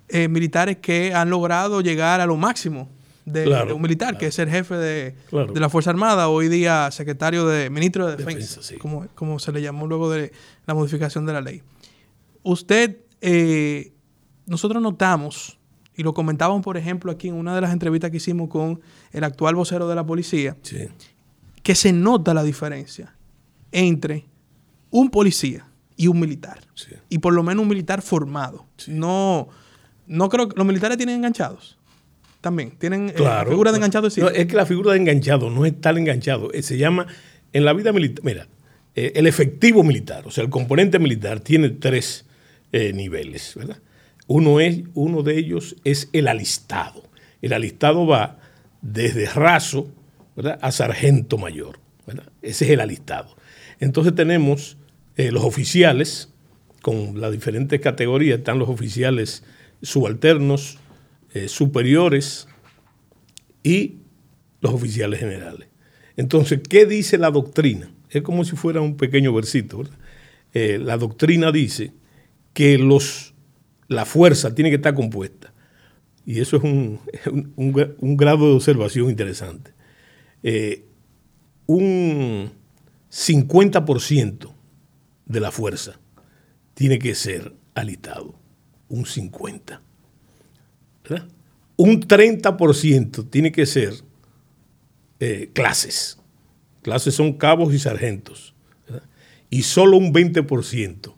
eh, 0.08 0.28
militares 0.28 0.78
que 0.78 1.14
han 1.14 1.30
logrado 1.30 1.80
llegar 1.80 2.20
a 2.20 2.26
lo 2.26 2.36
máximo 2.36 2.88
de, 3.24 3.44
Claro, 3.44 3.66
de 3.68 3.72
un 3.72 3.80
militar, 3.82 4.18
que 4.18 4.26
es 4.26 4.34
ser 4.34 4.50
jefe 4.50 4.74
de, 4.76 5.14
Claro. 5.30 5.52
de 5.52 5.58
la 5.60 5.68
Fuerza 5.70 5.90
Armada, 5.90 6.28
hoy 6.28 6.48
día 6.48 6.90
secretario 6.90 7.46
de 7.46 7.70
ministro 7.70 8.06
de 8.06 8.16
Defensa, 8.16 8.38
Defensa, 8.56 8.62
sí. 8.62 8.76
como, 8.76 9.06
como 9.14 9.38
se 9.38 9.50
le 9.52 9.62
llamó 9.62 9.86
luego 9.86 10.10
de 10.10 10.30
la 10.66 10.74
modificación 10.74 11.24
de 11.24 11.32
la 11.32 11.40
ley. 11.40 11.62
Usted, 12.42 12.98
eh, 13.22 13.92
nosotros 14.46 14.82
notamos, 14.82 15.58
y 15.96 16.02
lo 16.02 16.12
comentaban, 16.12 16.60
por 16.60 16.76
ejemplo, 16.76 17.10
aquí 17.10 17.28
en 17.28 17.34
una 17.34 17.54
de 17.54 17.60
las 17.62 17.72
entrevistas 17.72 18.10
que 18.10 18.18
hicimos 18.18 18.48
con 18.50 18.80
el 19.12 19.24
actual 19.24 19.54
vocero 19.54 19.88
de 19.88 19.94
la 19.94 20.04
policía, 20.04 20.56
Sí. 20.62 20.88
que 21.62 21.74
se 21.74 21.92
nota 21.94 22.34
la 22.34 22.42
diferencia 22.42 23.14
entre 23.72 24.26
un 24.90 25.08
policía 25.10 25.66
y 25.96 26.08
un 26.08 26.20
militar. 26.20 26.60
Sí. 26.74 26.90
Y 27.08 27.18
por 27.18 27.32
lo 27.32 27.42
menos 27.42 27.62
un 27.62 27.68
militar 27.68 28.02
formado. 28.02 28.66
No, 28.86 29.48
no 30.06 30.28
creo 30.28 30.48
que 30.48 30.56
los 30.56 30.66
militares 30.66 30.96
tienen 30.96 31.16
enganchados. 31.16 31.78
También 32.40 32.72
tienen 32.72 33.08
eh, 33.08 33.14
la 33.18 33.44
figura 33.46 33.72
de 33.72 33.78
enganchado 33.78 34.08
No, 34.18 34.28
es 34.28 34.46
que 34.46 34.56
la 34.56 34.66
figura 34.66 34.92
de 34.92 34.98
enganchado 34.98 35.50
no 35.50 35.64
es 35.64 35.80
tal 35.80 35.96
enganchado. 35.96 36.52
eh, 36.52 36.62
se 36.62 36.76
llama, 36.76 37.06
en 37.52 37.64
la 37.64 37.72
vida 37.72 37.92
militar, 37.92 38.24
mira, 38.24 38.48
eh, 38.96 39.12
el 39.16 39.26
efectivo 39.26 39.82
militar, 39.82 40.26
o 40.26 40.30
sea, 40.30 40.44
el 40.44 40.50
componente 40.50 40.98
militar 40.98 41.40
tiene 41.40 41.70
tres 41.70 42.26
eh, 42.72 42.92
niveles, 42.92 43.54
¿verdad? 43.56 43.78
Uno, 44.26 44.60
es, 44.60 44.82
uno 44.94 45.22
de 45.22 45.38
ellos 45.38 45.76
es 45.84 46.08
el 46.12 46.28
alistado. 46.28 47.02
El 47.42 47.52
alistado 47.52 48.06
va 48.06 48.38
desde 48.82 49.26
raso 49.26 49.88
¿verdad? 50.36 50.58
a 50.62 50.70
sargento 50.72 51.38
mayor. 51.38 51.78
¿verdad? 52.06 52.24
Ese 52.42 52.64
es 52.66 52.70
el 52.70 52.80
alistado. 52.80 53.36
Entonces 53.80 54.14
tenemos 54.14 54.76
eh, 55.16 55.30
los 55.30 55.44
oficiales, 55.44 56.30
con 56.82 57.20
las 57.20 57.32
diferentes 57.32 57.80
categorías, 57.80 58.38
están 58.38 58.58
los 58.58 58.68
oficiales 58.68 59.42
subalternos, 59.82 60.78
eh, 61.34 61.48
superiores 61.48 62.46
y 63.62 63.96
los 64.60 64.74
oficiales 64.74 65.20
generales. 65.20 65.68
Entonces, 66.16 66.60
¿qué 66.68 66.86
dice 66.86 67.18
la 67.18 67.30
doctrina? 67.30 67.90
Es 68.10 68.22
como 68.22 68.44
si 68.44 68.56
fuera 68.56 68.80
un 68.80 68.96
pequeño 68.96 69.32
versito. 69.32 69.78
¿verdad? 69.78 69.98
Eh, 70.52 70.78
la 70.80 70.96
doctrina 70.96 71.50
dice 71.52 71.92
que 72.52 72.78
los, 72.78 73.34
la 73.88 74.04
fuerza 74.04 74.54
tiene 74.54 74.70
que 74.70 74.76
estar 74.76 74.94
compuesta. 74.94 75.52
Y 76.26 76.40
eso 76.40 76.56
es 76.56 76.62
un, 76.62 77.00
un- 77.32 77.52
un 77.56 77.72
gra- 77.72 77.94
un 77.98 78.16
grado 78.16 78.48
de 78.48 78.54
observación 78.54 79.10
interesante. 79.10 79.72
Eh, 80.42 80.84
un 81.66 82.50
50% 83.10 84.53
de 85.26 85.40
la 85.40 85.50
fuerza 85.50 85.98
tiene 86.74 86.98
que 86.98 87.14
ser 87.14 87.54
alistado. 87.74 88.34
Un 88.88 89.04
50%. 89.04 89.80
¿verdad? 91.08 91.28
Un 91.76 92.00
30% 92.00 93.28
tiene 93.30 93.52
que 93.52 93.66
ser 93.66 93.94
eh, 95.20 95.50
clases. 95.52 96.18
Clases 96.82 97.14
son 97.14 97.32
cabos 97.34 97.72
y 97.74 97.78
sargentos. 97.78 98.54
¿verdad? 98.86 99.04
Y 99.50 99.62
solo 99.62 99.96
un 99.96 100.12
20% 100.12 101.14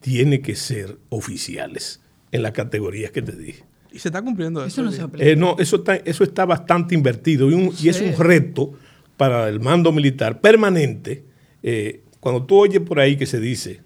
tiene 0.00 0.40
que 0.40 0.54
ser 0.56 0.98
oficiales 1.08 2.00
en 2.32 2.42
las 2.42 2.52
categorías 2.52 3.10
que 3.10 3.22
te 3.22 3.32
dije. 3.36 3.64
Y 3.92 3.98
se 3.98 4.08
está 4.08 4.22
cumpliendo 4.22 4.60
eso. 4.60 4.68
Eso 4.68 4.82
no 4.82 4.92
se 4.92 5.02
aplica. 5.02 5.24
Eh, 5.26 5.36
no, 5.36 5.56
eso 5.58 5.76
está, 5.76 5.96
eso 5.96 6.22
está 6.22 6.44
bastante 6.44 6.94
invertido 6.94 7.50
y, 7.50 7.54
un- 7.54 7.74
y 7.80 7.88
es 7.88 8.00
un 8.00 8.12
reto 8.16 8.72
para 9.16 9.48
el 9.48 9.60
mando 9.60 9.90
militar 9.92 10.40
permanente. 10.40 11.24
Eh, 11.62 12.02
cuando 12.26 12.42
tú 12.42 12.58
oyes 12.58 12.80
por 12.80 12.98
ahí 12.98 13.16
que 13.16 13.24
se 13.24 13.38
dice, 13.38 13.82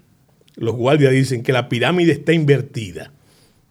los 0.57 0.75
guardias 0.75 1.13
dicen 1.13 1.43
que 1.43 1.53
la 1.53 1.69
pirámide 1.69 2.13
está 2.13 2.33
invertida, 2.33 3.13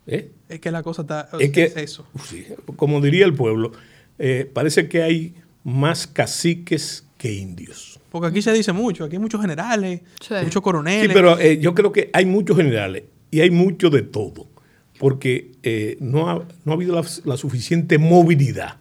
¿eh? 0.05 0.29
Es 0.47 0.59
que 0.59 0.69
la 0.69 0.83
cosa 0.83 1.01
está. 1.01 1.27
es 1.39 1.49
que, 1.49 1.63
es 1.63 1.75
eso. 1.75 2.05
sí, 2.23 2.45
como 2.75 3.01
diría 3.01 3.25
el 3.25 3.33
pueblo, 3.33 3.71
eh, 4.19 4.47
parece 4.53 4.87
que 4.87 5.01
hay 5.01 5.33
más 5.63 6.05
caciques 6.05 7.03
que 7.17 7.33
indios. 7.33 7.99
Porque 8.11 8.27
aquí 8.27 8.43
se 8.43 8.53
dice 8.53 8.71
mucho. 8.71 9.05
Aquí 9.05 9.15
hay 9.15 9.19
muchos 9.19 9.41
generales, 9.41 10.01
Sí. 10.21 10.35
muchos 10.43 10.61
coroneles. 10.61 11.07
Sí, 11.07 11.13
pero 11.15 11.39
eh, 11.39 11.57
yo 11.57 11.73
creo 11.73 11.91
que 11.91 12.11
hay 12.13 12.27
muchos 12.27 12.55
generales 12.55 13.05
y 13.31 13.39
hay 13.41 13.49
mucho 13.49 13.89
de 13.89 14.03
todo, 14.03 14.45
porque 14.99 15.49
eh, 15.63 15.97
no, 15.99 16.29
ha, 16.29 16.45
no 16.63 16.71
ha 16.71 16.75
habido 16.75 16.93
la, 16.93 17.03
la 17.25 17.37
suficiente 17.37 17.97
movilidad 17.97 18.77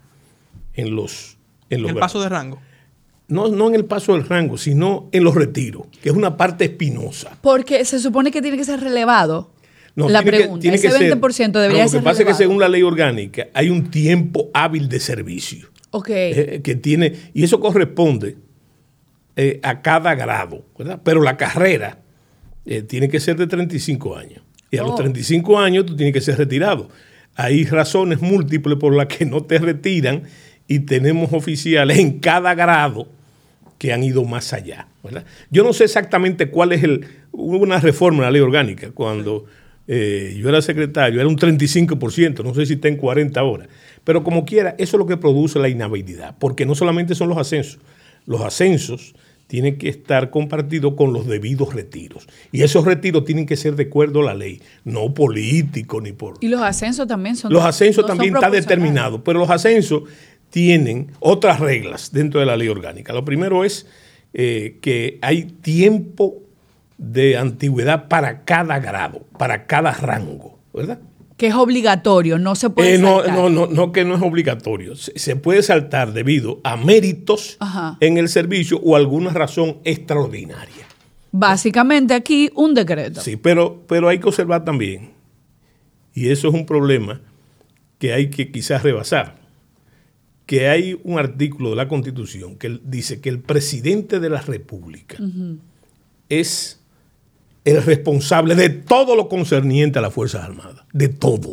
en 0.74 0.94
los... 0.94 1.38
En 1.70 1.80
los 1.80 1.92
el 1.92 1.96
paso 1.96 2.20
de 2.20 2.28
rango. 2.28 2.60
No, 3.28 3.48
no 3.48 3.68
en 3.68 3.74
el 3.74 3.84
paso 3.84 4.14
del 4.14 4.26
rango, 4.26 4.56
sino 4.58 5.08
en 5.12 5.22
los 5.24 5.34
retiros, 5.34 5.86
que 6.02 6.08
es 6.08 6.14
una 6.14 6.36
parte 6.36 6.64
espinosa. 6.64 7.36
Porque 7.42 7.84
se 7.84 7.98
supone 7.98 8.30
que 8.30 8.40
tiene 8.42 8.56
que 8.56 8.64
ser 8.64 8.80
relevado. 8.80 9.50
No, 9.94 10.08
la 10.08 10.22
tiene 10.22 10.36
que- 10.38 10.42
pregunta, 10.44 10.60
tiene 10.62 10.76
ese 10.76 10.86
que 10.88 10.92
ser- 10.92 11.00
20% 11.20 11.52
no, 11.58 11.60
debería 11.60 11.82
Lo 11.84 11.88
ser 11.90 12.00
que 12.00 12.04
pasa 12.04 12.22
es 12.22 12.28
que 12.28 12.34
según 12.34 12.60
la 12.60 12.68
ley 12.68 12.82
orgánica 12.82 13.48
hay 13.52 13.68
un 13.68 13.90
tiempo 13.90 14.48
hábil 14.54 14.88
de 14.88 15.00
servicio 15.00 15.68
Ok. 15.90 16.08
eh, 16.10 16.60
que 16.62 16.76
tiene, 16.76 17.12
y 17.34 17.42
eso 17.42 17.58
corresponde 17.60 18.36
eh, 19.36 19.60
a 19.62 19.82
cada 19.82 20.14
grado, 20.14 20.64
¿verdad? 20.78 21.00
Pero 21.04 21.22
la 21.22 21.36
carrera 21.36 21.98
eh, 22.66 22.82
tiene 22.82 23.08
que 23.08 23.18
ser 23.20 23.36
de 23.36 23.46
35 23.46 24.16
años. 24.16 24.42
Y 24.70 24.76
a 24.78 24.82
los 24.82 24.92
Oh. 24.92 24.96
35 24.96 25.58
años 25.58 25.86
tú 25.86 25.96
tienes 25.96 26.12
que 26.12 26.20
ser 26.20 26.36
retirado. 26.38 26.88
Hay 27.34 27.64
razones 27.64 28.20
múltiples 28.20 28.78
por 28.78 28.94
las 28.94 29.06
que 29.06 29.24
no 29.24 29.42
te 29.44 29.58
retiran 29.58 30.24
y 30.66 30.80
tenemos 30.80 31.32
oficiales 31.32 31.98
en 31.98 32.18
cada 32.18 32.54
grado 32.54 33.08
que 33.78 33.92
han 33.92 34.02
ido 34.02 34.24
más 34.24 34.52
allá. 34.52 34.88
¿verdad? 35.02 35.24
Yo 35.50 35.64
no 35.64 35.72
sé 35.72 35.84
exactamente 35.84 36.50
cuál 36.50 36.72
es 36.72 36.82
el... 36.82 37.06
Hubo 37.32 37.58
una 37.58 37.80
reforma 37.80 38.18
en 38.18 38.24
la 38.24 38.30
ley 38.32 38.40
orgánica 38.40 38.90
cuando 38.92 39.46
eh, 39.86 40.36
yo 40.38 40.50
era 40.50 40.60
secretario, 40.60 41.18
era 41.18 41.28
un 41.28 41.38
35%, 41.38 42.44
no 42.44 42.54
sé 42.54 42.66
si 42.66 42.74
está 42.74 42.88
en 42.88 42.96
40 42.96 43.40
ahora. 43.40 43.68
Pero 44.04 44.22
como 44.22 44.44
quiera, 44.44 44.74
eso 44.78 44.96
es 44.96 44.98
lo 44.98 45.06
que 45.06 45.16
produce 45.16 45.58
la 45.58 45.68
inhabilidad, 45.68 46.36
porque 46.38 46.66
no 46.66 46.74
solamente 46.74 47.14
son 47.14 47.30
los 47.30 47.38
ascensos, 47.38 47.80
los 48.26 48.42
ascensos 48.42 49.14
tienen 49.46 49.78
que 49.78 49.88
estar 49.88 50.28
compartidos 50.28 50.92
con 50.92 51.14
los 51.14 51.26
debidos 51.26 51.74
retiros. 51.74 52.28
Y 52.52 52.62
esos 52.62 52.84
retiros 52.84 53.24
tienen 53.24 53.46
que 53.46 53.56
ser 53.56 53.76
de 53.76 53.84
acuerdo 53.84 54.20
a 54.20 54.24
la 54.24 54.34
ley, 54.34 54.60
no 54.84 55.14
político 55.14 56.02
ni 56.02 56.12
por... 56.12 56.34
Y 56.42 56.48
los 56.48 56.60
ascensos 56.60 57.08
también 57.08 57.34
son. 57.34 57.50
Los 57.50 57.64
ascensos 57.64 58.04
no 58.04 58.08
también 58.08 58.34
están 58.34 58.52
determinados, 58.52 59.22
pero 59.24 59.38
los 59.38 59.48
ascensos 59.48 60.02
tienen 60.50 61.12
otras 61.20 61.60
reglas 61.60 62.12
dentro 62.12 62.40
de 62.40 62.46
la 62.46 62.56
ley 62.56 62.68
orgánica. 62.68 63.12
Lo 63.12 63.24
primero 63.24 63.64
es 63.64 63.86
eh, 64.32 64.78
que 64.80 65.18
hay 65.22 65.44
tiempo 65.44 66.42
de 66.96 67.36
antigüedad 67.36 68.08
para 68.08 68.44
cada 68.44 68.78
grado, 68.78 69.26
para 69.38 69.66
cada 69.66 69.92
rango, 69.92 70.58
¿verdad? 70.74 70.98
Que 71.36 71.46
es 71.46 71.54
obligatorio, 71.54 72.38
no 72.38 72.56
se 72.56 72.68
puede. 72.70 72.96
Eh, 72.96 72.98
no, 72.98 73.18
saltar. 73.18 73.34
no, 73.36 73.48
no, 73.48 73.66
no, 73.68 73.92
que 73.92 74.04
no 74.04 74.16
es 74.16 74.22
obligatorio. 74.22 74.96
Se, 74.96 75.16
se 75.16 75.36
puede 75.36 75.62
saltar 75.62 76.12
debido 76.12 76.60
a 76.64 76.76
méritos 76.76 77.56
Ajá. 77.60 77.96
en 78.00 78.18
el 78.18 78.28
servicio 78.28 78.80
o 78.80 78.96
alguna 78.96 79.30
razón 79.30 79.78
extraordinaria. 79.84 80.88
Básicamente 81.30 82.14
aquí 82.14 82.50
un 82.54 82.74
decreto. 82.74 83.20
Sí, 83.20 83.36
pero, 83.36 83.84
pero 83.86 84.08
hay 84.08 84.18
que 84.18 84.26
observar 84.26 84.64
también, 84.64 85.12
y 86.14 86.30
eso 86.30 86.48
es 86.48 86.54
un 86.54 86.66
problema 86.66 87.20
que 87.98 88.12
hay 88.12 88.30
que 88.30 88.50
quizás 88.50 88.82
rebasar, 88.82 89.37
que 90.48 90.66
hay 90.66 90.98
un 91.04 91.18
artículo 91.18 91.68
de 91.68 91.76
la 91.76 91.88
Constitución 91.88 92.56
que 92.56 92.80
dice 92.82 93.20
que 93.20 93.28
el 93.28 93.38
presidente 93.38 94.18
de 94.18 94.30
la 94.30 94.40
República 94.40 95.18
es 96.30 96.80
el 97.66 97.82
responsable 97.82 98.54
de 98.54 98.70
todo 98.70 99.14
lo 99.14 99.28
concerniente 99.28 99.98
a 99.98 100.02
las 100.02 100.14
Fuerzas 100.14 100.44
Armadas, 100.44 100.86
de 100.94 101.10
todo. 101.10 101.52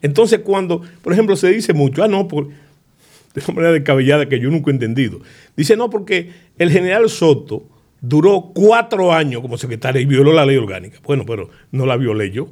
Entonces, 0.00 0.38
cuando, 0.38 0.80
por 1.02 1.12
ejemplo, 1.12 1.36
se 1.36 1.50
dice 1.50 1.74
mucho, 1.74 2.02
ah, 2.02 2.08
no, 2.08 2.26
por, 2.28 2.48
de 2.48 3.42
una 3.46 3.54
manera 3.54 3.72
descabellada 3.74 4.26
que 4.26 4.40
yo 4.40 4.50
nunca 4.50 4.70
he 4.70 4.74
entendido, 4.74 5.20
dice, 5.54 5.76
no, 5.76 5.90
porque 5.90 6.30
el 6.56 6.70
general 6.70 7.10
Soto 7.10 7.68
duró 8.00 8.52
cuatro 8.54 9.12
años 9.12 9.42
como 9.42 9.58
secretario 9.58 10.00
y 10.00 10.06
violó 10.06 10.32
la 10.32 10.46
ley 10.46 10.56
orgánica. 10.56 10.98
Bueno, 11.04 11.26
pero 11.26 11.50
no 11.72 11.84
la 11.84 11.98
violé 11.98 12.30
yo, 12.30 12.48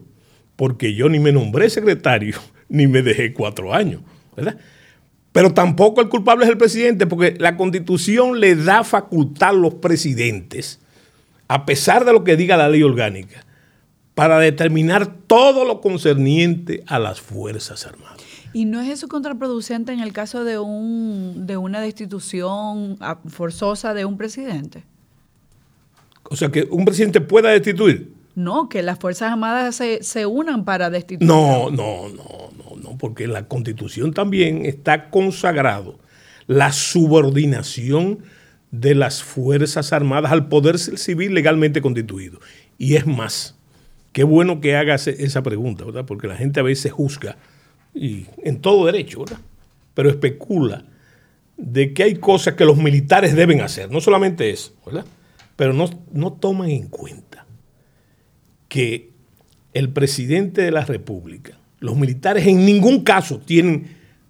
porque 0.55 0.93
yo 0.93 1.09
ni 1.09 1.19
me 1.19 1.33
nombré 1.33 1.71
secretario, 1.71 2.37
ni 2.69 2.87
me 2.87 3.01
dejé 3.01 3.33
cuatro 3.33 3.73
años, 3.73 4.03
¿verdad? 4.37 4.59
Pero 5.37 5.53
tampoco 5.53 6.01
el 6.01 6.09
culpable 6.09 6.47
es 6.47 6.51
el 6.51 6.57
presidente, 6.57 7.07
porque 7.07 7.37
la 7.39 7.59
constitución 7.59 8.41
le 8.41 8.57
da 8.57 8.85
facultad 8.85 9.51
a 9.51 9.53
los 9.53 9.75
presidentes, 9.75 10.81
a 11.47 11.67
pesar 11.67 12.07
de 12.07 12.15
lo 12.15 12.25
que 12.25 12.37
diga 12.37 12.57
la 12.57 12.71
ley 12.71 12.83
orgánica, 12.83 13.45
para 14.15 14.39
determinar 14.39 15.15
todo 15.27 15.67
lo 15.67 15.83
concerniente 15.83 16.85
a 16.87 16.99
las 16.99 17.21
Fuerzas 17.21 17.87
Armadas. 17.87 18.17
¿Y 18.55 18.65
no 18.65 18.81
es 18.81 18.89
eso 18.89 19.09
contraproducente 19.09 19.93
en 19.93 20.01
el 20.01 20.15
caso 20.15 20.43
de, 20.43 20.59
un, 20.59 21.47
de 21.47 21.59
una 21.59 21.83
destitución 21.83 22.97
ah, 23.01 23.19
forzosa 23.29 23.93
de 23.93 24.07
un 24.07 24.17
presidente? 24.17 24.85
O 26.31 26.37
sea, 26.37 26.51
que 26.51 26.67
un 26.71 26.87
presidente 26.87 27.21
pueda 27.21 27.51
destituir. 27.51 28.16
No, 28.37 28.69
que 28.69 28.83
las 28.83 28.99
Fuerzas 28.99 29.33
Armadas 29.33 29.77
se, 29.77 30.03
se 30.03 30.27
unan 30.27 30.67
para 30.67 30.91
destituir. 30.91 31.27
No, 31.27 31.71
no, 31.71 32.09
no, 32.11 32.51
no, 32.57 32.77
no, 32.77 32.99
porque 32.99 33.25
en 33.25 33.33
la 33.33 33.49
Constitución 33.49 34.13
también 34.13 34.67
está 34.67 35.09
consagrado 35.09 35.99
la 36.47 36.71
subordinación 36.71 38.19
de 38.71 38.95
las 38.95 39.23
Fuerzas 39.23 39.95
Armadas 39.95 40.33
al 40.33 40.49
poder 40.49 40.79
civil 40.79 41.33
legalmente 41.33 41.81
constituido. 41.81 42.39
Y 42.77 42.97
es 42.97 43.07
más, 43.07 43.57
qué 44.13 44.23
bueno 44.23 44.61
que 44.61 44.77
hagas 44.77 45.07
esa 45.07 45.43
pregunta, 45.43 45.87
¿verdad? 45.87 46.05
Porque 46.05 46.29
la 46.29 46.37
gente 46.37 46.61
a 46.61 46.63
veces 46.63 46.93
juzga, 46.93 47.39
y 47.95 48.27
en 48.43 48.61
todo 48.61 48.85
derecho, 48.85 49.21
¿verdad? 49.21 49.41
Pero 49.95 50.11
especula 50.11 50.85
de 51.57 51.95
que 51.95 52.03
hay 52.03 52.17
cosas 52.17 52.53
que 52.53 52.67
los 52.67 52.77
militares 52.77 53.35
deben 53.35 53.63
hacer, 53.63 53.91
no 53.91 54.03
solamente 54.03 54.51
eso, 54.51 54.75
¿verdad? 54.85 55.07
Pero 55.57 55.73
no, 55.73 55.89
no 56.13 56.35
toman 56.35 56.69
en 56.69 56.89
cuenta 56.89 57.26
que 58.77 59.09
el 59.73 59.89
presidente 59.89 60.61
de 60.61 60.71
la 60.71 60.85
República, 60.85 61.59
los 61.81 61.97
militares 61.97 62.47
en 62.47 62.67
ningún 62.67 63.05
caso 63.05 63.39
tienen, 63.39 63.87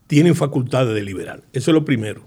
tienen 0.06 0.36
facultad 0.36 0.86
de 0.86 0.94
deliberar. 0.94 1.42
Eso 1.52 1.72
es 1.72 1.74
lo 1.74 1.84
primero. 1.84 2.22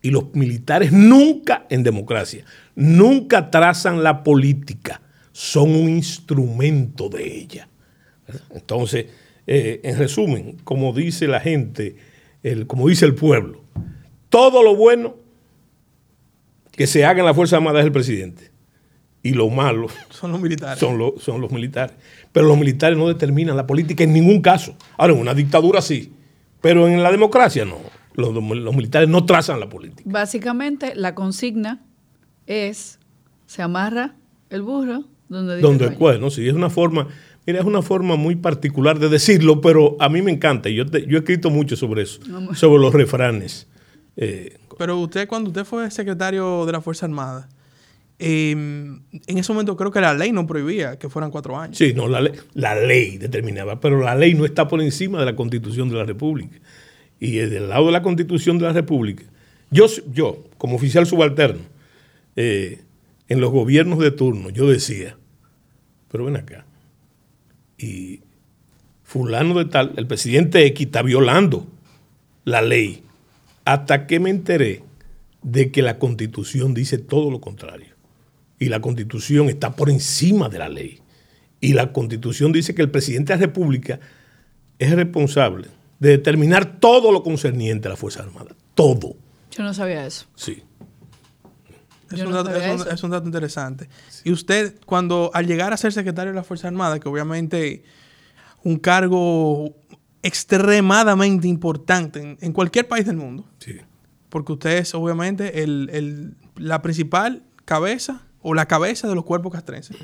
Y 0.00 0.12
los 0.12 0.32
militares 0.32 0.92
nunca 0.92 1.66
en 1.68 1.82
democracia, 1.82 2.44
nunca 2.76 3.50
trazan 3.50 4.04
la 4.04 4.22
política, 4.22 5.02
son 5.32 5.70
un 5.70 5.88
instrumento 5.88 7.08
de 7.08 7.38
ella. 7.38 7.68
Entonces, 8.54 9.06
eh, 9.48 9.80
en 9.82 9.98
resumen, 9.98 10.56
como 10.62 10.92
dice 10.92 11.26
la 11.26 11.40
gente, 11.40 11.96
el, 12.44 12.68
como 12.68 12.86
dice 12.86 13.06
el 13.06 13.16
pueblo, 13.16 13.64
todo 14.28 14.62
lo 14.62 14.76
bueno 14.76 15.16
que 16.70 16.86
se 16.86 17.04
haga 17.04 17.18
en 17.18 17.26
la 17.26 17.34
Fuerza 17.34 17.56
Armada 17.56 17.80
es 17.80 17.86
el 17.86 17.92
presidente. 17.92 18.52
Y 19.22 19.34
lo 19.34 19.50
malo 19.50 19.88
son 20.08 20.32
los 20.32 20.40
militares. 20.40 20.78
Son, 20.78 20.98
son 21.18 21.40
los 21.40 21.50
militares. 21.50 21.94
Pero 22.32 22.46
los 22.46 22.58
militares 22.58 22.96
no 22.96 23.08
determinan 23.08 23.56
la 23.56 23.66
política 23.66 24.04
en 24.04 24.12
ningún 24.12 24.40
caso. 24.40 24.74
Ahora, 24.96 25.12
en 25.12 25.20
una 25.20 25.34
dictadura 25.34 25.82
sí, 25.82 26.12
pero 26.60 26.88
en 26.88 27.02
la 27.02 27.10
democracia 27.10 27.64
no. 27.64 27.76
Los, 28.14 28.34
los 28.34 28.74
militares 28.74 29.08
no 29.08 29.24
trazan 29.24 29.60
la 29.60 29.68
política. 29.68 30.02
Básicamente, 30.04 30.94
la 30.94 31.14
consigna 31.14 31.80
es, 32.46 32.98
se 33.46 33.62
amarra 33.62 34.14
el 34.50 34.62
burro 34.62 35.04
donde 35.28 35.56
dice 35.56 35.66
Donde 35.66 35.86
el 35.86 36.20
¿no? 36.20 36.30
Sí, 36.30 36.46
es 36.46 36.54
una 36.54 36.70
forma, 36.70 37.06
mira, 37.46 37.60
es 37.60 37.64
una 37.64 37.82
forma 37.82 38.16
muy 38.16 38.36
particular 38.36 38.98
de 38.98 39.08
decirlo, 39.08 39.60
pero 39.60 39.96
a 40.00 40.08
mí 40.08 40.22
me 40.22 40.32
encanta. 40.32 40.68
Yo, 40.68 40.84
yo 40.84 41.16
he 41.16 41.20
escrito 41.20 41.50
mucho 41.50 41.76
sobre 41.76 42.02
eso, 42.02 42.20
sobre 42.54 42.82
los 42.82 42.92
refranes. 42.92 43.68
Eh, 44.16 44.58
pero 44.76 44.98
usted, 44.98 45.28
cuando 45.28 45.50
usted 45.50 45.64
fue 45.64 45.90
secretario 45.90 46.66
de 46.66 46.72
la 46.72 46.80
Fuerza 46.80 47.06
Armada, 47.06 47.48
em, 48.20 49.00
en 49.26 49.38
ese 49.38 49.52
momento 49.52 49.76
creo 49.76 49.90
que 49.90 50.00
la 50.00 50.14
ley 50.14 50.30
no 50.30 50.46
prohibía 50.46 50.98
que 50.98 51.08
fueran 51.08 51.30
cuatro 51.30 51.58
años. 51.58 51.76
Sí, 51.76 51.94
no, 51.94 52.06
la, 52.06 52.20
ley, 52.74 53.18
determinaba, 53.18 53.80
pero 53.80 54.00
la 54.00 54.14
ley 54.14 54.34
no 54.34 54.44
está 54.44 54.68
por 54.68 54.82
encima 54.82 55.18
de 55.18 55.26
la 55.26 55.34
constitución 55.34 55.88
de 55.88 55.96
la 55.96 56.04
República. 56.04 56.58
Y 57.18 57.32
del 57.32 57.68
lado 57.68 57.86
de 57.86 57.92
la 57.92 58.02
constitución 58.02 58.58
de 58.58 58.66
la 58.66 58.72
República, 58.72 59.24
yo, 59.70 59.86
yo 60.12 60.44
como 60.58 60.76
oficial 60.76 61.06
subalterno, 61.06 61.62
eh, 62.36 62.82
en 63.28 63.40
los 63.40 63.50
gobiernos 63.50 63.98
de 63.98 64.10
turno, 64.10 64.50
yo 64.50 64.68
decía, 64.68 65.16
pero 66.10 66.24
ven 66.26 66.36
acá, 66.36 66.66
y 67.78 68.20
fulano 69.04 69.58
de 69.58 69.64
tal, 69.64 69.92
el 69.96 70.06
presidente 70.06 70.66
X 70.66 70.86
está 70.86 71.02
violando 71.02 71.66
la 72.44 72.60
ley 72.62 73.02
hasta 73.64 74.06
que 74.06 74.20
me 74.20 74.30
enteré 74.30 74.82
de 75.42 75.70
que 75.70 75.82
la 75.82 75.98
constitución 75.98 76.74
dice 76.74 76.98
todo 76.98 77.30
lo 77.30 77.40
contrario. 77.40 77.89
Y 78.60 78.66
la 78.66 78.80
constitución 78.80 79.48
está 79.48 79.74
por 79.74 79.90
encima 79.90 80.48
de 80.48 80.58
la 80.58 80.68
ley. 80.68 81.00
Y 81.60 81.72
la 81.72 81.92
constitución 81.92 82.52
dice 82.52 82.74
que 82.74 82.82
el 82.82 82.90
presidente 82.90 83.32
de 83.32 83.40
la 83.40 83.46
República 83.46 83.98
es 84.78 84.92
responsable 84.92 85.68
de 85.98 86.10
determinar 86.10 86.78
todo 86.78 87.10
lo 87.10 87.22
concerniente 87.22 87.88
a 87.88 87.90
la 87.90 87.96
Fuerza 87.96 88.22
Armada. 88.22 88.54
Todo. 88.74 89.16
Yo 89.50 89.62
no 89.64 89.74
sabía 89.74 90.06
eso. 90.06 90.26
Sí. 90.36 90.62
Es 92.10 92.22
un, 92.22 92.32
dato, 93.10 93.26
interesante. 93.26 93.88
Y 94.24 94.32
usted, 94.32 94.74
cuando 94.84 95.30
al 95.32 95.46
llegar 95.46 95.72
a 95.72 95.76
ser 95.76 95.92
secretario 95.92 96.32
de 96.32 96.36
la 96.36 96.42
Fuerza 96.42 96.68
Armada, 96.68 96.98
que 96.98 97.08
obviamente 97.08 97.84
un 98.64 98.78
cargo 98.78 99.76
extremadamente 100.22 101.48
importante 101.48 102.36
en, 102.40 102.52
cualquier 102.52 102.88
país 102.88 103.06
del 103.06 103.16
mundo. 103.16 103.48
Sí. 103.58 103.76
Porque 104.28 104.52
usted 104.52 104.78
es 104.78 104.94
obviamente 104.94 105.62
el, 105.62 106.34
la 106.56 106.82
principal 106.82 107.42
cabeza 107.64 108.26
o 108.42 108.54
la 108.54 108.66
cabeza 108.66 109.08
de 109.08 109.14
los 109.14 109.24
cuerpos 109.24 109.52
castrenses. 109.52 109.96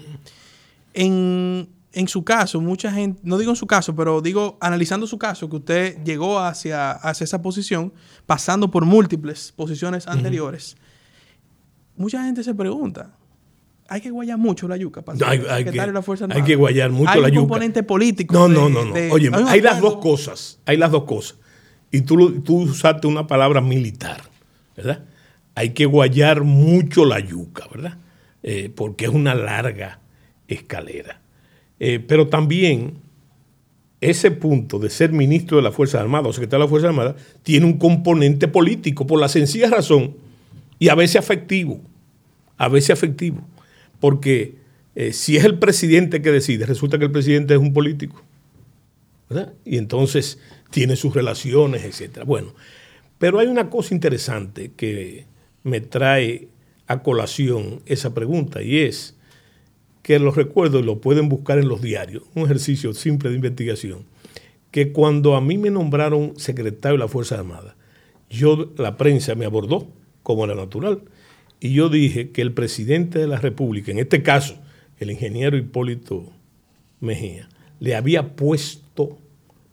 En, 0.95 1.69
su 2.09 2.25
caso, 2.25 2.61
mucha 2.61 2.93
gente, 2.93 3.21
no 3.23 3.39
digo 3.39 3.51
en 3.51 3.57
su 3.57 3.67
caso, 3.67 3.97
pero 3.97 4.21
digo 4.21 4.59
analizando 4.61 5.07
su 5.07 5.19
caso, 5.19 5.49
que 5.49 5.57
usted 5.57 6.05
llegó 6.05 6.39
hacia, 6.41 6.93
hacia 6.93 7.25
esa 7.25 7.41
posición, 7.41 7.93
pasando 8.27 8.71
por 8.71 8.85
múltiples 8.85 9.53
posiciones 9.53 10.07
anteriores, 10.07 10.77
mucha 11.97 12.23
gente 12.25 12.43
se 12.45 12.55
pregunta, 12.55 13.17
hay 13.89 14.01
que 14.01 14.11
guayar 14.11 14.39
mucho 14.39 14.69
la 14.69 14.77
yuca 14.77 15.03
para 15.03 15.19
hay, 15.29 15.43
hay, 15.49 15.65
que, 15.65 15.73
la 15.73 16.03
Fuerza 16.03 16.27
Hay 16.31 16.43
que 16.43 16.57
guayar 16.57 16.91
mucho 16.91 17.07
la 17.07 17.17
yuca. 17.17 17.27
Hay 17.27 17.33
un 17.33 17.45
componente 17.45 17.83
político. 17.83 18.35
No, 18.35 18.49
no, 18.49 18.69
no. 18.69 18.85
no. 18.85 18.93
Oye, 19.13 19.31
hay, 19.47 19.61
las 19.61 19.81
dos 19.81 19.99
cosas. 19.99 20.59
Hay 20.67 20.77
las 20.77 20.91
dos 20.91 21.05
cosas. 21.05 21.39
Y 21.91 22.01
tú, 22.01 22.43
tú 22.43 22.63
usaste 22.63 23.07
una 23.07 23.27
palabra 23.27 23.61
militar, 23.61 24.23
¿verdad? 24.77 25.05
Hay 25.55 25.71
que 25.71 25.87
guayar 25.87 26.43
mucho 26.43 27.05
la 27.05 27.21
yuca, 27.21 27.67
¿verdad? 27.73 27.97
Eh, 28.49 28.71
porque 28.73 29.07
es 29.07 29.11
una 29.11 29.35
larga 29.35 29.99
escalera. 30.47 31.21
Eh, 31.81 31.99
pero 31.99 32.29
también 32.29 32.95
ese 34.01 34.31
punto 34.31 34.79
de 34.79 34.89
ser 34.89 35.11
ministro 35.11 35.57
de 35.57 35.65
la 35.65 35.73
Fuerza 35.73 36.01
Armada 36.01 36.29
o 36.29 36.33
secretario 36.33 36.61
de 36.61 36.67
la 36.67 36.71
Fuerza 36.71 36.87
Armada 36.87 37.17
tiene 37.43 37.67
un 37.67 37.77
componente 37.77 38.47
político 38.47 39.05
por 39.05 39.19
la 39.19 39.29
sencilla 39.29 39.69
razón 39.69 40.15
y 40.79 40.91
a 40.91 40.95
veces 40.95 41.17
afectivo, 41.17 41.81
a 42.57 42.69
veces 42.69 42.91
afectivo 42.91 43.45
porque 43.99 44.55
eh, 44.95 45.13
si 45.13 45.37
es 45.37 45.45
el 45.45 45.59
presidente 45.59 46.23
que 46.23 46.31
decide, 46.31 46.67
resulta 46.67 46.99
que 46.99 47.07
el 47.07 47.11
presidente 47.11 47.55
es 47.55 47.61
un 47.61 47.73
político, 47.73 48.23
¿verdad? 49.29 49.55
Y 49.65 49.79
entonces 49.79 50.39
tiene 50.71 50.95
sus 50.95 51.13
relaciones, 51.13 51.83
etc. 51.83 52.23
Bueno, 52.25 52.55
pero 53.19 53.41
hay 53.41 53.49
una 53.49 53.71
cosa 53.71 53.93
interesante 53.93 54.71
que 54.77 55.27
me 55.65 55.81
trae 55.81 56.47
a 56.87 57.03
colación 57.03 57.81
esa 57.87 58.15
pregunta 58.15 58.63
y 58.63 58.79
es 58.79 59.17
que 60.03 60.19
los 60.19 60.37
recuerdos 60.37 60.85
lo 60.85 61.01
pueden 61.01 61.29
buscar 61.29 61.59
en 61.59 61.69
los 61.69 61.83
diarios, 61.83 62.23
un 62.35 62.45
ejercicio 62.45 62.95
simple 62.95 63.29
de 63.29 63.37
investigación, 63.37 64.05
que 64.71 64.93
cuando 64.93 65.35
a 65.35 65.41
mí 65.41 65.59
me 65.59 65.71
nombraron 65.71 66.35
secretario 66.37 66.97
de 66.97 67.05
la 67.05 67.09
Fuerza 67.09 67.37
Armada, 67.37 67.75
yo, 68.31 68.73
la 68.77 68.97
prensa 68.97 69.35
me 69.35 69.47
abordó 69.47 69.89
como 70.23 70.45
era 70.45 70.55
natural 70.55 71.03
y 71.59 71.73
yo 71.73 71.89
dije 71.89 72.31
que 72.31 72.43
el 72.43 72.53
presidente 72.53 73.19
de 73.19 73.27
la 73.27 73.39
República, 73.39 73.91
en 73.91 73.99
este 73.99 74.23
caso 74.23 74.57
el 74.99 75.11
ingeniero 75.11 75.57
Hipólito 75.57 76.33
Mejía, 77.01 77.49
le 77.81 77.97
había 77.97 78.37
puesto, 78.37 79.19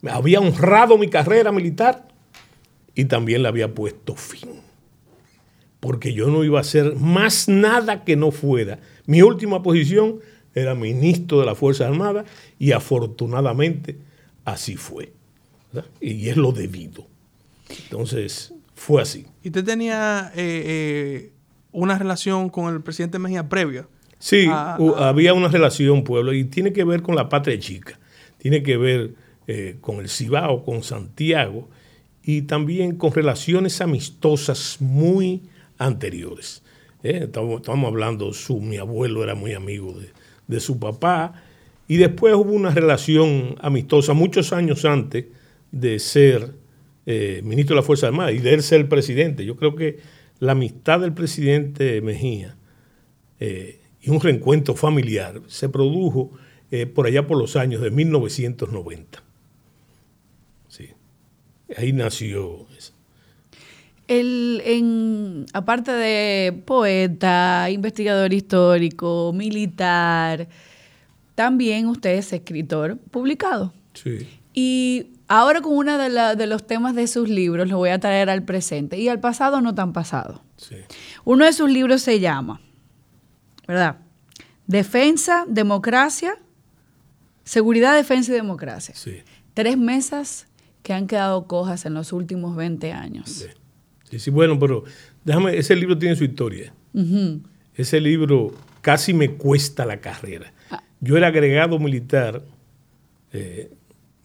había 0.02 0.40
honrado 0.40 0.98
mi 0.98 1.08
carrera 1.08 1.52
militar 1.52 2.08
y 2.94 3.04
también 3.04 3.42
le 3.42 3.48
había 3.48 3.72
puesto 3.72 4.16
fin. 4.16 4.63
Porque 5.84 6.14
yo 6.14 6.28
no 6.28 6.44
iba 6.44 6.56
a 6.56 6.62
hacer 6.62 6.96
más 6.96 7.46
nada 7.46 8.04
que 8.04 8.16
no 8.16 8.30
fuera. 8.30 8.78
Mi 9.04 9.20
última 9.20 9.62
posición 9.62 10.20
era 10.54 10.74
ministro 10.74 11.40
de 11.40 11.44
la 11.44 11.54
Fuerza 11.54 11.86
Armada 11.86 12.24
y 12.58 12.72
afortunadamente 12.72 13.98
así 14.46 14.76
fue. 14.76 15.12
Y 16.00 16.30
es 16.30 16.38
lo 16.38 16.52
debido. 16.52 17.06
Entonces, 17.84 18.54
fue 18.74 19.02
así. 19.02 19.26
¿Y 19.42 19.48
usted 19.48 19.62
tenía 19.62 20.32
eh, 20.34 20.62
eh, 20.66 21.32
una 21.72 21.98
relación 21.98 22.48
con 22.48 22.72
el 22.72 22.80
presidente 22.80 23.18
Mejía 23.18 23.46
previa. 23.46 23.86
Sí, 24.18 24.48
había 24.48 25.34
una 25.34 25.48
relación, 25.48 26.02
pueblo, 26.02 26.32
y 26.32 26.44
tiene 26.44 26.72
que 26.72 26.84
ver 26.84 27.02
con 27.02 27.14
la 27.14 27.28
patria 27.28 27.58
chica, 27.58 27.98
tiene 28.38 28.62
que 28.62 28.78
ver 28.78 29.14
eh, 29.46 29.76
con 29.82 29.98
el 29.98 30.08
Cibao, 30.08 30.64
con 30.64 30.82
Santiago, 30.82 31.68
y 32.22 32.42
también 32.42 32.96
con 32.96 33.12
relaciones 33.12 33.82
amistosas 33.82 34.78
muy 34.80 35.42
anteriores. 35.78 36.62
Eh, 37.02 37.22
estamos, 37.24 37.62
hablando, 37.68 38.32
su, 38.32 38.60
mi 38.60 38.76
abuelo 38.76 39.22
era 39.22 39.34
muy 39.34 39.52
amigo 39.52 39.94
de, 40.46 40.60
su 40.60 40.78
papá, 40.78 41.42
y 41.86 41.96
después 41.96 42.34
hubo 42.34 42.52
una 42.52 42.70
relación 42.70 43.56
amistosa 43.60 44.14
muchos 44.14 44.52
años 44.52 44.84
antes 44.84 45.26
de 45.70 45.98
ser 45.98 46.54
eh, 47.06 47.42
ministro 47.44 47.74
de 47.74 47.82
la 47.82 47.86
Fuerza 47.86 48.06
Armada 48.06 48.32
y 48.32 48.38
de 48.38 48.54
él 48.54 48.62
ser 48.62 48.88
presidente. 48.88 49.44
Yo 49.44 49.56
creo 49.56 49.74
que 49.74 49.98
la 50.38 50.52
amistad 50.52 51.00
del 51.00 51.12
presidente 51.12 52.00
Mejía 52.00 52.56
eh, 53.40 53.80
y 54.00 54.10
un 54.10 54.20
reencuentro 54.20 54.74
familiar 54.74 55.40
se 55.46 55.68
produjo 55.68 56.30
eh, 56.70 56.86
por 56.86 57.06
allá 57.06 57.26
por 57.26 57.38
los 57.38 57.56
años 57.56 57.82
de 57.82 57.90
1990. 57.90 59.22
Sí, 60.68 60.88
ahí 61.76 61.92
nació 61.92 62.66
eso. 62.76 62.93
El, 64.06 64.60
en, 64.64 65.46
aparte 65.54 65.90
de 65.90 66.62
poeta, 66.66 67.70
investigador 67.70 68.32
histórico, 68.34 69.32
militar, 69.34 70.48
también 71.34 71.86
usted 71.86 72.10
es 72.10 72.32
escritor 72.32 72.98
publicado. 73.10 73.72
Sí. 73.94 74.28
Y 74.52 75.06
ahora 75.26 75.60
con 75.62 75.76
uno 75.76 75.98
de, 75.98 76.36
de, 76.36 76.46
los 76.46 76.66
temas 76.66 76.94
de 76.94 77.06
sus 77.06 77.28
libros 77.28 77.68
lo 77.68 77.78
voy 77.78 77.90
a 77.90 77.98
traer 77.98 78.30
al 78.30 78.42
presente 78.44 78.98
y 78.98 79.08
al 79.08 79.20
pasado 79.20 79.60
no 79.60 79.74
tan 79.74 79.92
pasado. 79.92 80.42
Sí. 80.56 80.76
Uno 81.24 81.44
de 81.44 81.52
sus 81.52 81.70
libros 81.70 82.02
se 82.02 82.20
llama, 82.20 82.60
¿verdad? 83.66 83.96
Defensa, 84.66 85.44
democracia, 85.48 86.38
seguridad, 87.44 87.94
defensa 87.94 88.32
y 88.32 88.34
democracia. 88.34 88.94
Sí. 88.94 89.22
Tres 89.54 89.78
mesas 89.78 90.46
que 90.82 90.92
han 90.92 91.06
quedado 91.06 91.46
cojas 91.46 91.86
en 91.86 91.94
los 91.94 92.12
últimos 92.12 92.54
20 92.56 92.92
años. 92.92 93.30
Sí. 93.30 93.46
Sí, 94.10 94.18
sí, 94.18 94.30
bueno, 94.30 94.58
pero 94.58 94.84
déjame, 95.24 95.56
ese 95.56 95.74
libro 95.76 95.98
tiene 95.98 96.16
su 96.16 96.24
historia. 96.24 96.72
Uh 96.92 97.00
-huh. 97.00 97.40
Ese 97.74 98.00
libro 98.00 98.52
casi 98.80 99.12
me 99.14 99.30
cuesta 99.30 99.84
la 99.84 100.00
carrera. 100.00 100.52
Ah. 100.70 100.82
Yo 101.00 101.16
era 101.16 101.28
agregado 101.28 101.78
militar, 101.78 102.42
eh, 103.32 103.70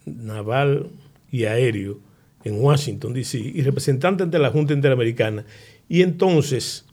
naval 0.06 0.92
y 1.32 1.46
aéreo 1.46 2.00
en 2.44 2.62
Washington, 2.62 3.14
D.C., 3.14 3.38
y 3.40 3.62
representante 3.62 4.24
ante 4.24 4.40
la 4.40 4.50
Junta 4.50 4.74
Interamericana. 4.74 5.46
Y 5.88 6.02
entonces 6.02 6.86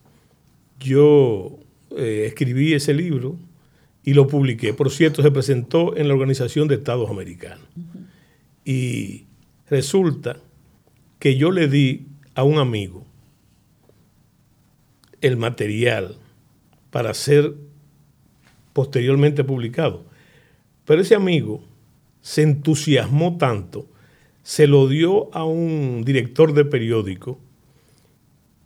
yo 0.81 1.59
eh, 1.97 2.25
escribí 2.27 2.75
ese 2.75 2.95
libro 2.95 3.39
y 4.03 4.15
lo 4.15 4.27
publiqué. 4.27 4.73
Por 4.73 4.91
cierto, 4.91 5.23
se 5.23 5.31
presentó 5.31 5.97
en 5.97 6.09
la 6.09 6.15
Organización 6.15 6.69
de 6.69 6.77
Estados 6.77 7.11
Americanos. 7.11 7.67
Uh 7.77 7.81
-huh. 7.81 8.07
Y 8.65 9.25
resulta 9.69 10.39
que 11.19 11.37
yo 11.37 11.51
le 11.51 11.69
di 11.69 12.07
a 12.37 12.45
un 12.45 12.59
amigo 12.59 13.05
el 15.21 15.37
material 15.37 16.17
para 16.91 17.13
ser 17.15 17.55
posteriormente 18.73 19.43
publicado. 19.43 20.05
Pero 20.85 21.01
ese 21.01 21.15
amigo 21.15 21.65
se 22.21 22.43
entusiasmó 22.43 23.39
tanto, 23.39 23.89
se 24.43 24.67
lo 24.67 24.87
dio 24.87 25.35
a 25.35 25.45
un 25.45 26.05
director 26.05 26.53
de 26.53 26.65
periódico 26.65 27.41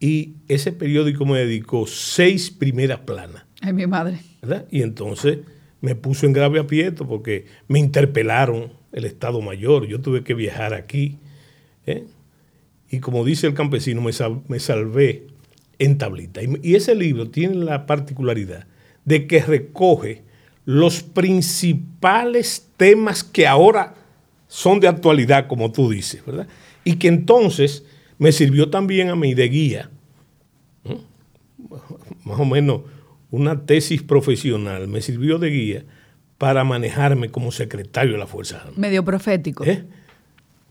y 0.01 0.35
ese 0.49 0.73
periódico 0.73 1.25
me 1.25 1.39
dedicó 1.39 1.87
seis 1.87 2.51
primeras 2.51 3.01
planas. 3.01 3.45
Ay, 3.63 3.73
mi 3.73 3.87
madre. 3.87 4.19
¿verdad? 4.43 4.67
Y 4.71 4.83
entonces 4.83 5.39
me 5.81 5.95
puso 5.95 6.27
en 6.27 6.33
grave 6.33 6.59
aprieto 6.59 7.07
porque 7.07 7.47
me 7.69 7.79
interpelaron 7.79 8.73
el 8.93 9.05
Estado 9.05 9.41
Mayor, 9.41 9.87
yo 9.87 10.01
tuve 10.01 10.25
que 10.25 10.35
viajar 10.35 10.75
aquí. 10.75 11.19
¿eh? 11.87 12.05
Y 12.91 12.99
como 12.99 13.25
dice 13.25 13.47
el 13.47 13.55
campesino, 13.55 14.03
me, 14.03 14.13
sal, 14.13 14.43
me 14.49 14.59
salvé 14.59 15.29
en 15.79 15.97
tablita. 15.97 16.43
Y, 16.43 16.59
y, 16.63 16.75
ese 16.75 16.95
libro 16.95 17.31
tiene 17.31 17.55
la 17.55 17.87
particularidad 17.87 18.67
de 19.05 19.27
que 19.27 19.41
recoge 19.41 20.25
los 20.65 21.03
principales 21.03 22.69
temas 22.77 23.25
que 23.25 23.47
ahora 23.47 23.95
son 24.49 24.81
de 24.81 24.89
actualidad, 24.89 25.47
como 25.47 25.71
tú 25.71 25.89
dices, 25.89 26.25
¿verdad? 26.27 26.49
Y 26.85 26.97
que 26.97 27.09
entonces 27.09 27.85
me 28.19 28.33
sirvió 28.33 28.69
también 28.69 29.09
a 29.09 29.17
mí 29.17 29.35
de 29.35 29.49
guía, 29.49 29.91
más 32.25 32.39
o 32.39 32.45
menos 32.45 32.83
una 33.31 33.65
tesis 33.65 34.03
profesional, 34.03 34.89
me 34.89 35.01
sirvió 35.01 35.39
de 35.39 35.51
guía 35.51 35.85
para 36.37 36.65
manejarme 36.65 37.31
como 37.31 37.53
secretario 37.53 38.13
de 38.13 38.19
la 38.19 38.27
Fuerza 38.27 38.57
Armada. 38.57 38.79
Medio 38.79 39.05
profético. 39.05 39.65
¿Eh? 39.65 39.85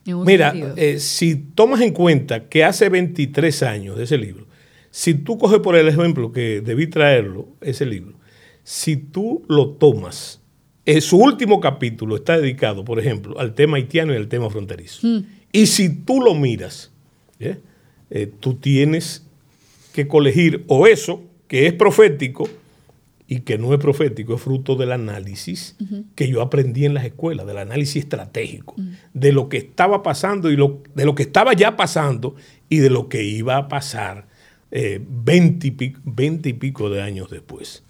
Mira, 0.06 0.54
eh, 0.76 1.00
si 1.00 1.36
tomas 1.36 1.82
en 1.82 1.92
cuenta 1.94 2.48
que 2.48 2.64
hace 2.64 2.90
23 2.90 3.64
años 3.64 3.98
de 3.98 4.04
ese 4.06 4.18
libro, 4.18 4.48
si 4.92 5.14
tú 5.14 5.38
coges 5.38 5.60
por 5.60 5.76
el 5.76 5.88
ejemplo 5.88 6.32
que 6.32 6.62
debí 6.62 6.88
traerlo, 6.88 7.48
ese 7.62 7.86
libro, 7.86 8.16
si 8.64 8.98
tú 8.98 9.44
lo 9.48 9.72
tomas, 9.72 10.42
eh, 10.86 11.02
su 11.02 11.18
último 11.18 11.60
capítulo 11.60 12.16
está 12.16 12.40
dedicado, 12.40 12.84
por 12.84 13.00
ejemplo, 13.00 13.40
al 13.40 13.54
tema 13.54 13.78
haitiano 13.78 14.14
y 14.14 14.18
al 14.18 14.28
tema 14.28 14.50
fronterizo. 14.50 15.06
Mm. 15.06 15.26
Y 15.52 15.66
si 15.68 15.90
tú 15.90 16.22
lo 16.22 16.34
miras, 16.34 16.92
¿eh? 17.40 17.58
tú 18.40 18.56
tienes 18.56 19.26
que 19.94 20.08
colegir 20.08 20.64
o 20.68 20.88
eso, 20.88 21.24
que 21.48 21.68
es 21.68 21.74
profético, 21.74 22.50
y 23.32 23.42
que 23.42 23.60
no 23.60 23.72
es 23.76 23.80
profético, 23.80 24.34
es 24.34 24.42
fruto 24.42 24.76
del 24.76 24.92
análisis 24.92 25.76
uh 25.80 25.84
-huh. 25.84 26.04
que 26.16 26.28
yo 26.28 26.42
aprendí 26.42 26.86
en 26.86 26.96
las 26.96 27.06
escuelas, 27.06 27.46
del 27.46 27.60
análisis 27.60 27.98
estratégico, 27.98 28.74
uh 28.76 28.82
-huh. 28.82 28.98
de 29.14 29.32
lo 29.32 29.50
que 29.50 29.58
estaba 29.58 30.02
pasando 30.02 30.50
y 30.50 30.56
lo, 30.56 30.82
de 30.96 31.06
lo 31.06 31.14
que 31.14 31.22
estaba 31.24 31.54
ya 31.54 31.78
pasando 31.78 32.36
y 32.70 32.78
de 32.80 32.90
lo 32.90 33.08
que 33.08 33.24
iba 33.24 33.56
a 33.56 33.68
pasar 33.68 34.28
eh, 34.72 35.00
20, 35.08 35.68
y 35.68 35.72
pico, 35.72 36.02
20 36.06 36.50
y 36.50 36.54
pico 36.54 36.90
de 36.90 37.04
años 37.04 37.30
después. 37.30 37.84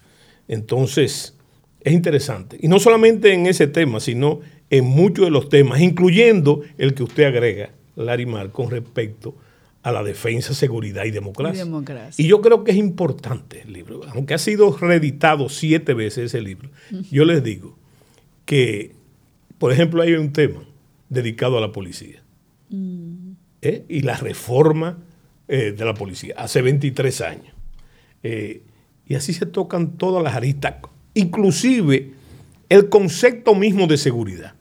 Entonces, 0.46 1.38
es 1.80 1.92
interesante. 1.94 2.58
Y 2.60 2.68
no 2.68 2.78
solamente 2.78 3.32
en 3.32 3.46
ese 3.46 3.66
tema, 3.66 4.00
sino 4.00 4.40
en 4.68 4.84
muchos 4.84 5.24
de 5.24 5.30
los 5.30 5.48
temas, 5.48 5.80
incluyendo 5.80 6.60
el 6.76 6.92
que 6.92 7.02
usted 7.02 7.24
agrega, 7.24 7.70
Larimar, 7.96 8.50
con 8.50 8.70
respecto 8.70 9.36
a 9.36 9.49
la 9.84 10.02
defensa, 10.02 10.54
seguridad 10.54 11.04
y 11.04 11.10
democracia. 11.10 11.62
Y, 11.62 11.66
democracia. 11.66 12.24
y 12.24 12.28
yo 12.28 12.40
creo 12.40 12.64
que 12.64 12.72
es 12.72 12.76
importante 12.76 13.62
el 13.62 13.72
libro, 13.72 14.02
aunque 14.14 14.34
ha 14.34 14.38
sido 14.38 14.76
reeditado 14.76 15.48
siete 15.48 15.94
veces 15.94 16.26
ese 16.26 16.40
libro. 16.42 16.70
Yo 17.10 17.24
les 17.24 17.42
digo 17.42 17.78
que, 18.44 18.94
por 19.58 19.72
ejemplo, 19.72 20.02
hay 20.02 20.12
un 20.12 20.32
tema 20.32 20.64
dedicado 21.08 21.56
a 21.56 21.60
la 21.60 21.72
policía 21.72 22.22
Mm. 22.70 23.32
¿eh? 23.62 23.84
y 23.88 24.00
la 24.02 24.16
reforma 24.16 24.98
eh, 25.48 25.74
de 25.76 25.84
la 25.84 25.94
policía 25.94 26.34
hace 26.38 26.62
23 26.62 27.20
años. 27.20 27.54
Eh, 28.22 28.62
y 29.06 29.16
así 29.16 29.32
se 29.32 29.46
tocan 29.46 29.96
todas 29.96 30.22
las 30.22 30.34
aristas, 30.34 30.76
inclusive 31.14 32.12
el 32.68 32.88
concepto 32.88 33.56
mismo 33.56 33.88
de 33.88 33.96
seguridad, 33.96 34.54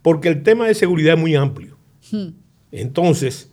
porque 0.00 0.28
el 0.28 0.42
tema 0.42 0.66
de 0.66 0.74
seguridad 0.74 1.14
es 1.14 1.20
muy 1.20 1.34
amplio. 1.34 1.76
Mm. 2.10 2.28
Entonces, 2.72 3.50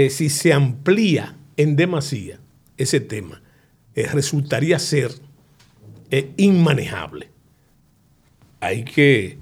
eh, 0.00 0.10
si 0.10 0.28
se 0.30 0.52
amplía 0.52 1.36
en 1.56 1.76
demasía 1.76 2.40
ese 2.76 3.00
tema, 3.00 3.42
eh, 3.94 4.06
resultaría 4.12 4.78
ser 4.78 5.10
eh, 6.10 6.30
inmanejable. 6.36 7.28
Hay 8.60 8.84
que 8.84 9.38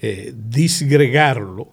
eh, 0.00 0.32
disgregarlo 0.34 1.68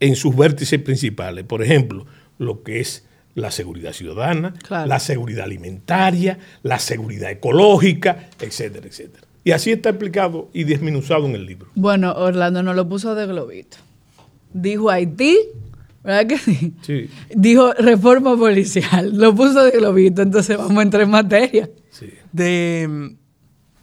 en 0.00 0.16
sus 0.16 0.34
vértices 0.36 0.80
principales. 0.80 1.44
Por 1.44 1.62
ejemplo, 1.62 2.06
lo 2.38 2.62
que 2.62 2.80
es 2.80 3.06
la 3.34 3.50
seguridad 3.50 3.92
ciudadana, 3.92 4.54
Claro. 4.66 4.86
la 4.86 5.00
seguridad 5.00 5.44
alimentaria, 5.44 6.38
la 6.62 6.78
seguridad 6.78 7.30
ecológica, 7.30 8.28
etcétera, 8.40 8.86
etcétera. 8.86 9.26
Y 9.44 9.50
así 9.50 9.72
está 9.72 9.90
explicado 9.90 10.48
y 10.54 10.64
desmenuzado 10.64 11.26
en 11.26 11.34
el 11.34 11.44
libro. 11.44 11.68
Bueno, 11.74 12.12
Orlando 12.12 12.62
nos 12.62 12.76
lo 12.76 12.88
puso 12.88 13.14
de 13.14 13.26
globito. 13.26 13.76
Dijo 14.52 14.88
Haití, 14.88 15.36
¿verdad 16.04 16.26
que 16.26 16.38
sí? 16.38 16.74
Sí, 16.82 17.08
Dijo 17.34 17.72
reforma 17.72 18.36
policial, 18.36 19.16
lo 19.16 19.34
puso 19.34 19.64
de 19.64 19.72
globito, 19.72 20.22
entonces 20.22 20.56
vamos 20.58 20.78
a 20.78 20.82
entrar 20.82 21.02
en 21.02 21.10
materia. 21.10 21.70
sí. 21.90 22.10
De, 22.32 23.16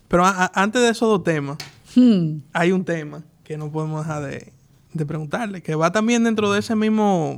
pero 0.07 0.25
a- 0.25 0.45
a- 0.45 0.51
antes 0.61 0.81
de 0.81 0.89
esos 0.89 1.09
dos 1.09 1.23
temas, 1.23 1.57
Hmm. 1.95 2.39
hay 2.53 2.71
un 2.71 2.85
tema 2.85 3.23
que 3.43 3.57
no 3.57 3.69
podemos 3.71 4.05
dejar 4.05 4.23
de, 4.25 4.53
de 4.93 5.05
preguntarle, 5.05 5.61
que 5.61 5.75
va 5.75 5.91
también 5.91 6.23
dentro 6.23 6.51
de 6.51 6.59
ese 6.59 6.75
mismo 6.75 7.37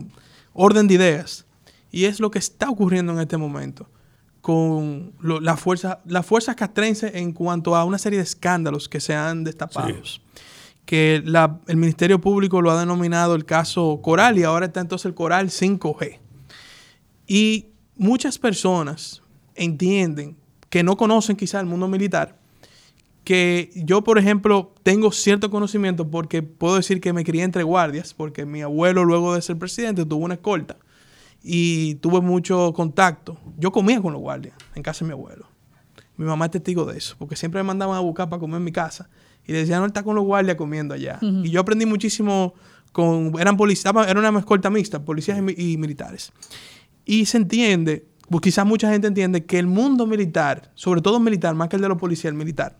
orden 0.54 0.88
de 0.88 0.94
ideas. 0.96 1.46
Y 1.92 2.06
es 2.06 2.20
lo 2.20 2.30
que 2.32 2.40
está 2.40 2.70
ocurriendo 2.70 3.14
en 3.14 3.20
este 3.20 3.38
momento 3.38 3.88
con 4.42 5.14
lo- 5.22 5.40
la 5.40 5.56
fuerza, 5.56 6.00
las 6.06 6.26
fuerzas 6.26 6.56
castrenses 6.56 7.16
en 7.16 7.32
cuanto 7.32 7.76
a 7.76 7.86
una 7.86 7.98
serie 7.98 8.18
de 8.18 8.24
escándalos 8.24 8.90
que 8.90 9.00
se 9.00 9.16
han 9.16 9.44
destapado. 9.44 9.88
Que 10.86 11.16
el 11.16 11.78
Ministerio 11.78 12.20
Público 12.20 12.62
lo 12.62 12.72
ha 12.72 12.80
denominado 12.80 13.36
el 13.36 13.46
caso 13.46 14.00
Coral 14.02 14.38
y 14.38 14.44
ahora 14.44 14.66
está 14.66 14.82
entonces 14.82 15.06
el 15.06 15.14
Coral 15.14 15.50
5G. 15.50 16.20
Y 17.28 17.68
muchas 17.96 18.38
personas 18.38 19.22
entienden 19.56 20.36
que 20.70 20.84
no 20.84 20.98
conocen 20.98 21.36
quizá 21.36 21.60
el 21.60 21.68
mundo 21.68 21.88
militar, 21.88 22.38
que 23.24 23.72
yo, 23.76 24.04
por 24.04 24.18
ejemplo, 24.18 24.74
tengo 24.84 25.12
cierto 25.12 25.50
conocimiento 25.50 26.10
porque 26.10 26.44
puedo 26.44 26.76
decir 26.76 27.00
que 27.00 27.14
me 27.14 27.24
crié 27.24 27.44
entre 27.44 27.64
guardias, 27.64 28.14
porque 28.14 28.46
mi 28.46 28.62
abuelo, 28.62 29.06
luego 29.06 29.36
de 29.36 29.42
ser 29.42 29.58
presidente, 29.58 30.06
tuvo 30.06 30.26
una 30.26 30.34
escolta 30.34 30.78
y 31.42 31.96
tuve 31.96 32.20
mucho 32.22 32.74
contacto. 32.74 33.38
Yo 33.58 33.72
comía 33.72 34.02
con 34.02 34.14
los 34.14 34.22
guardias 34.22 34.56
en 34.76 34.84
casa 34.84 35.06
de 35.06 35.10
mi 35.10 35.14
abuelo. 35.14 35.48
Mi 36.18 36.26
mamá 36.26 36.46
es 36.46 36.52
testigo 36.52 36.86
de 36.86 36.98
eso, 36.98 37.16
porque 37.18 37.36
siempre 37.36 37.62
me 37.62 37.68
mandaban 37.68 37.96
a 37.96 38.02
buscar 38.02 38.30
para 38.30 38.40
comer 38.40 38.58
en 38.58 38.64
mi 38.66 38.72
casa 38.72 39.10
y 39.46 39.54
decían, 39.54 39.80
no, 39.80 39.86
él 39.86 39.90
está 39.90 40.04
con 40.04 40.16
los 40.16 40.24
guardias 40.26 40.56
comiendo 40.56 40.94
allá. 40.94 41.20
Y 41.22 41.50
yo 41.50 41.60
aprendí 41.62 41.86
muchísimo 41.86 42.54
con, 42.92 43.34
eran 43.40 43.58
policías, 43.58 43.94
era 44.08 44.20
una 44.20 44.38
escolta 44.40 44.70
mixta, 44.70 45.04
policías 45.04 45.38
y, 45.38 45.42
mi- 45.42 45.56
y 45.58 45.78
militares. 45.78 46.32
Y 47.06 47.26
se 47.26 47.38
entiende, 47.38 48.06
pues 48.30 48.42
quizás 48.42 48.66
mucha 48.66 48.90
gente 48.92 49.08
entiende 49.08 49.46
que 49.46 49.60
el 49.60 49.68
mundo 49.68 50.06
militar, 50.08 50.72
sobre 50.76 51.02
todo 51.02 51.20
militar, 51.20 51.56
más 51.56 51.70
que 51.70 51.76
el 51.76 51.82
de 51.82 51.90
los 51.90 51.98
policías, 51.98 52.32
el 52.32 52.38
militar, 52.38 52.78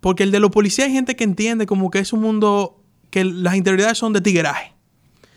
porque 0.00 0.22
el 0.22 0.30
de 0.30 0.40
los 0.40 0.50
policías 0.50 0.88
hay 0.88 0.94
gente 0.94 1.16
que 1.16 1.24
entiende 1.24 1.66
como 1.66 1.90
que 1.90 1.98
es 1.98 2.12
un 2.12 2.20
mundo 2.22 2.80
que 3.10 3.24
las 3.24 3.56
interioridades 3.56 3.98
son 3.98 4.12
de 4.12 4.20
tigueraje. 4.20 4.72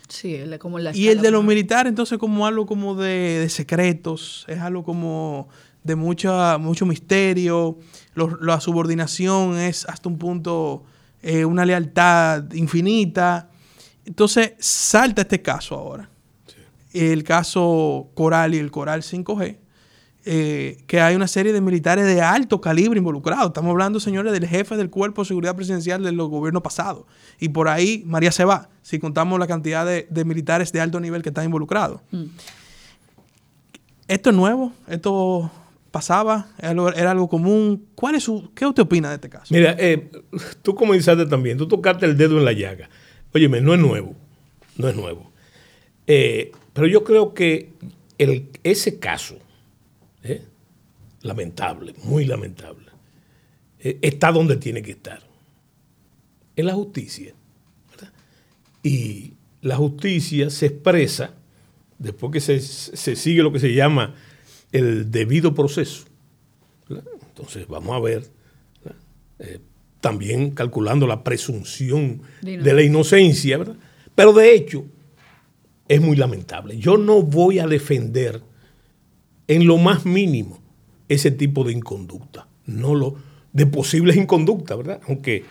Sí, 0.08 0.38
como 0.60 0.78
la 0.80 0.96
Y 0.96 1.08
el 1.08 1.22
de 1.22 1.32
los 1.32 1.44
militares, 1.44 1.90
entonces, 1.90 2.18
como 2.20 2.46
algo 2.46 2.66
como 2.66 2.96
de, 2.96 3.48
secretos, 3.50 4.46
es 4.48 4.60
algo 4.60 4.84
como 4.84 5.50
de 5.84 5.96
mucha, 5.96 6.58
mucho 6.60 6.86
misterio. 6.86 7.80
La 8.16 8.60
subordinación 8.60 9.58
es 9.58 9.86
hasta 9.88 10.10
un 10.10 10.18
punto 10.18 10.84
eh, 11.24 11.46
una 11.46 11.66
lealtad 11.66 12.52
infinita. 12.52 13.50
Entonces, 14.06 14.54
salta 14.60 15.22
este 15.22 15.42
caso 15.42 15.76
ahora. 15.76 16.10
El 16.92 17.24
caso 17.24 18.10
Coral 18.14 18.54
y 18.54 18.58
el 18.58 18.70
Coral 18.70 19.02
5G, 19.02 19.58
eh, 20.26 20.84
que 20.86 21.00
hay 21.00 21.16
una 21.16 21.28
serie 21.28 21.54
de 21.54 21.62
militares 21.62 22.06
de 22.06 22.22
alto 22.22 22.60
calibre 22.60 22.98
involucrados. 22.98 23.48
Estamos 23.48 23.72
hablando, 23.72 24.02
señores, 24.02 24.34
del 24.34 24.46
jefe 24.46 24.76
del 24.76 24.90
Cuerpo 24.90 25.22
de 25.22 25.30
Seguridad 25.30 25.56
Presidencial 25.56 26.04
del 26.04 26.18
gobierno 26.18 26.62
pasado. 26.62 27.08
Y 27.40 27.50
por 27.50 27.70
ahí 27.70 28.04
María 28.06 28.34
se 28.34 28.44
va, 28.44 28.70
si 28.82 29.00
contamos 29.00 29.40
la 29.40 29.48
cantidad 29.48 29.86
de, 29.86 30.26
militares 30.26 30.74
de 30.74 30.82
alto 30.82 31.00
nivel 31.00 31.24
que 31.24 31.30
están 31.30 31.46
involucrados. 31.46 32.02
Mm. 32.12 32.26
¿Esto 34.10 34.30
es 34.30 34.36
nuevo? 34.36 34.74
¿Esto 34.88 35.50
pasaba? 35.94 36.48
¿Era 36.58 37.12
algo 37.12 37.30
común? 37.30 37.86
¿Cuál 37.94 38.16
es 38.16 38.24
su, 38.24 38.52
¿Qué 38.56 38.66
usted 38.66 38.82
opina 38.82 39.10
de 39.10 39.16
este 39.16 39.30
caso? 39.30 39.54
Mira, 39.54 39.76
eh, 39.78 40.10
tú 40.64 40.74
comenzaste 40.74 41.28
también, 41.28 41.56
tú 41.56 41.68
tocaste 41.68 42.08
el 42.08 42.18
dedo 42.18 42.40
en 42.40 42.46
la 42.46 42.52
llaga. 42.52 42.90
Óyeme, 43.32 43.62
no 43.62 43.76
es 43.76 43.80
nuevo, 43.80 44.16
no 44.76 44.90
es 44.90 44.96
nuevo. 44.96 45.32
Eh, 46.08 46.52
pero 46.74 46.88
yo 46.88 47.04
creo 47.04 47.36
que 47.36 47.70
ese 48.64 48.98
caso 48.98 49.38
¿eh? 50.24 50.42
lamentable, 51.22 51.94
muy 52.04 52.26
lamentable, 52.26 52.88
eh, 53.80 54.00
está 54.02 54.32
donde 54.32 54.58
tiene 54.58 54.82
que 54.82 54.92
estar, 54.92 55.22
en 56.56 56.66
la 56.66 56.74
justicia. 56.74 57.36
Y 58.82 59.34
la 59.62 59.76
justicia 59.76 60.50
se 60.50 60.66
expresa 60.66 61.36
después 62.00 62.34
que 62.34 62.42
se, 62.42 62.60
sigue 63.16 63.44
lo 63.44 63.54
que 63.54 63.60
se 63.60 63.76
llama 63.76 64.16
el 64.74 65.10
debido 65.10 65.54
proceso. 65.54 66.04
Entonces 66.90 67.68
vamos 67.68 67.96
a 67.96 68.00
ver, 68.00 68.28
eh, 69.40 69.60
también 70.02 70.52
calculando 70.52 71.08
la 71.08 71.24
presunción 71.24 72.22
de, 72.42 72.58
de 72.58 72.74
la 72.74 72.84
inocencia, 72.84 73.58
¿verdad? 73.58 73.78
pero 74.16 74.34
de 74.34 74.54
hecho 74.54 74.86
es 75.88 76.02
muy 76.02 76.18
lamentable. 76.18 76.78
Yo 76.78 76.98
no 76.98 77.22
voy 77.22 77.60
a 77.60 77.68
defender 77.68 78.42
en 79.48 79.66
lo 79.66 79.78
más 79.78 80.06
mínimo 80.06 80.60
ese 81.10 81.32
tipo 81.32 81.64
de 81.64 81.74
inconducta, 81.74 82.48
no 82.66 82.96
lo 82.96 83.16
de 83.52 83.66
posibles 83.66 84.16
inconductas, 84.16 84.78
¿verdad? 84.78 85.02
Aunque 85.08 85.44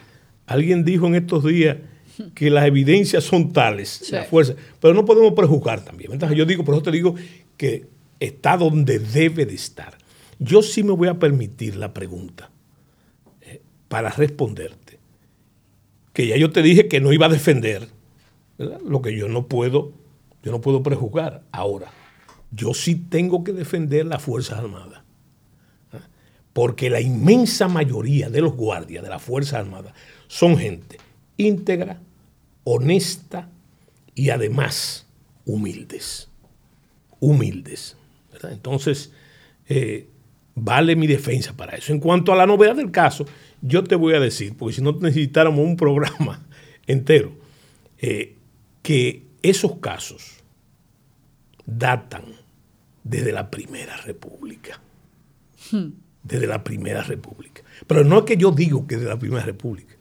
alguien 0.47 0.85
dijo 0.85 1.07
en 1.07 1.15
estos 1.15 1.45
días 1.45 1.79
que 2.35 2.51
las 2.51 2.67
evidencias 2.67 3.25
son 3.25 3.53
tales, 3.53 4.11
la 4.11 4.25
fuerza, 4.25 4.55
pero 4.81 4.95
no 4.95 5.05
podemos 5.05 5.33
prejuzgar 5.33 5.85
también. 5.85 6.13
Entonces 6.13 6.37
yo 6.37 6.45
digo, 6.45 6.65
por 6.65 6.75
eso 6.75 6.83
te 6.83 6.91
digo 6.91 7.15
que 7.57 7.87
está 8.25 8.57
donde 8.57 8.99
debe 8.99 9.47
de 9.47 9.55
estar. 9.55 9.99
Yo 10.39 10.63
sí 10.63 10.83
me 10.83 10.93
voy 10.93 11.09
a 11.09 11.19
permitir 11.19 11.77
la 11.77 11.93
pregunta 11.93 12.51
eh, 13.41 13.63
para 13.89 14.11
responderte, 14.11 14.99
que 16.13 16.27
ya 16.27 16.37
yo 16.37 16.51
te 16.51 16.63
dije 16.63 16.89
que 16.89 17.01
no 17.01 17.13
iba 17.13 17.27
a 17.27 17.31
defender 17.31 17.89
lo 18.59 19.03
que 19.03 19.17
yo 19.17 19.29
no 19.29 19.47
puedo, 19.47 19.93
yo 20.43 20.53
no 20.53 20.61
puedo 20.61 20.83
prejuzgar 20.83 21.43
ahora 21.53 21.93
yo 22.53 22.75
sí 22.75 22.95
tengo 22.95 23.43
que 23.43 23.53
defender 23.53 24.07
las 24.07 24.23
Fuerzas 24.23 24.59
Armadas. 24.59 25.03
¿ah? 25.93 26.07
Porque 26.53 26.91
la 26.91 27.01
inmensa 27.01 27.67
mayoría 27.67 28.29
de 28.29 28.43
los 28.43 28.55
guardias 28.55 29.03
de 29.03 29.09
las 29.09 29.23
Fuerzas 29.23 29.55
Armadas 29.55 29.95
son 30.29 30.59
gente 30.59 30.99
íntegra, 31.39 32.01
honesta 32.65 33.49
y 34.15 34.31
además 34.31 35.07
humildes. 35.47 36.29
Humildes. 37.21 37.97
Entonces, 38.51 39.13
eh, 39.69 40.09
vale 40.55 40.97
mi 40.97 41.07
defensa 41.07 41.57
para 41.57 41.77
eso. 41.77 41.93
En 41.93 42.01
cuanto 42.01 42.33
a 42.33 42.37
la 42.37 42.47
novedad 42.47 42.77
del 42.77 42.91
caso, 42.91 43.27
yo 43.61 43.85
te 43.85 43.95
voy 43.95 44.15
a 44.15 44.21
decir, 44.21 44.57
porque 44.57 44.77
si 44.77 44.83
no 44.83 44.93
necesitáramos 44.93 45.65
un 45.65 45.77
programa 45.77 46.45
entero, 46.87 47.33
eh, 47.99 48.37
que 48.83 49.27
esos 49.43 49.79
casos 49.79 50.43
datan 51.67 52.25
desde 53.05 53.33
la 53.33 53.51
Primera 53.51 53.97
República. 53.99 54.81
Hmm. 55.71 55.91
Desde 56.23 56.47
la 56.47 56.63
Primera 56.63 57.03
República. 57.03 57.63
Pero 57.87 58.05
no 58.05 58.19
es 58.19 58.25
que 58.25 58.37
yo 58.37 58.53
digo 58.53 58.87
que 58.87 58.97
desde 58.97 59.09
la 59.09 59.19
Primera 59.19 59.45
República, 59.45 59.95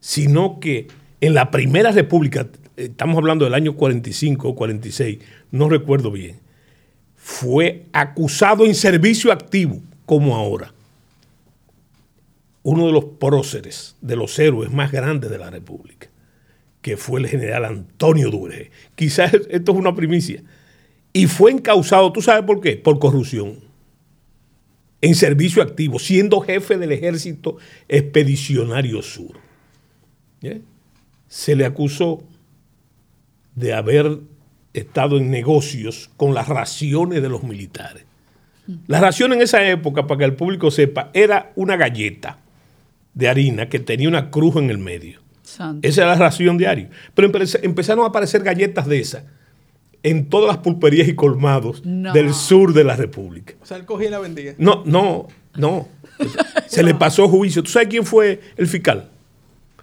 sino 0.00 0.58
que 0.60 0.88
en 1.20 1.34
la 1.34 1.50
Primera 1.50 1.92
República, 1.92 2.48
estamos 2.76 3.18
hablando 3.18 3.44
del 3.44 3.54
año 3.54 3.76
45 3.76 4.48
o 4.48 4.54
46, 4.54 5.18
no 5.50 5.68
recuerdo 5.68 6.10
bien, 6.10 6.40
fue 7.22 7.86
acusado 7.92 8.64
en 8.64 8.74
servicio 8.74 9.30
activo, 9.30 9.82
como 10.06 10.34
ahora. 10.34 10.72
Uno 12.62 12.86
de 12.86 12.92
los 12.92 13.04
próceres, 13.04 13.94
de 14.00 14.16
los 14.16 14.38
héroes 14.38 14.72
más 14.72 14.90
grandes 14.90 15.30
de 15.30 15.38
la 15.38 15.50
República, 15.50 16.08
que 16.80 16.96
fue 16.96 17.20
el 17.20 17.28
general 17.28 17.66
Antonio 17.66 18.30
Duque. 18.30 18.70
Quizás 18.94 19.34
esto 19.50 19.72
es 19.72 19.78
una 19.78 19.94
primicia 19.94 20.42
y 21.12 21.26
fue 21.26 21.52
encausado, 21.52 22.10
¿tú 22.10 22.22
sabes 22.22 22.44
por 22.44 22.60
qué? 22.62 22.76
Por 22.76 22.98
corrupción. 22.98 23.60
En 25.02 25.14
servicio 25.14 25.62
activo, 25.62 25.98
siendo 25.98 26.40
jefe 26.40 26.78
del 26.78 26.92
ejército 26.92 27.58
expedicionario 27.86 29.02
sur. 29.02 29.38
Se 31.28 31.54
le 31.54 31.66
acusó 31.66 32.24
de 33.54 33.74
haber 33.74 34.20
estado 34.74 35.18
en 35.18 35.30
negocios 35.30 36.10
con 36.16 36.34
las 36.34 36.48
raciones 36.48 37.22
de 37.22 37.28
los 37.28 37.42
militares. 37.42 38.04
La 38.86 39.00
ración 39.00 39.32
en 39.32 39.42
esa 39.42 39.68
época, 39.68 40.06
para 40.06 40.18
que 40.18 40.24
el 40.24 40.34
público 40.34 40.70
sepa, 40.70 41.10
era 41.12 41.52
una 41.56 41.76
galleta 41.76 42.38
de 43.14 43.28
harina 43.28 43.68
que 43.68 43.80
tenía 43.80 44.08
una 44.08 44.30
cruz 44.30 44.56
en 44.56 44.70
el 44.70 44.78
medio. 44.78 45.20
Esa 45.82 46.02
era 46.02 46.12
la 46.12 46.14
ración 46.14 46.56
diaria. 46.56 46.88
Pero 47.14 47.30
empezaron 47.62 48.04
a 48.04 48.08
aparecer 48.08 48.42
galletas 48.42 48.86
de 48.86 49.00
esas 49.00 49.24
en 50.02 50.28
todas 50.28 50.48
las 50.48 50.58
pulperías 50.58 51.08
y 51.08 51.14
colmados 51.14 51.82
del 51.84 52.32
sur 52.32 52.72
de 52.72 52.84
la 52.84 52.96
República. 52.96 53.54
O 53.60 53.66
sea, 53.66 53.76
él 53.76 53.84
cogía 53.84 54.08
y 54.08 54.10
la 54.10 54.18
vendía. 54.20 54.54
No, 54.58 54.82
no, 54.86 55.26
no. 55.56 55.88
Se 56.66 56.82
le 56.82 56.94
pasó 56.94 57.28
juicio. 57.28 57.62
¿Tú 57.62 57.70
sabes 57.70 57.88
quién 57.88 58.04
fue 58.04 58.40
el 58.56 58.66
fiscal? 58.66 59.10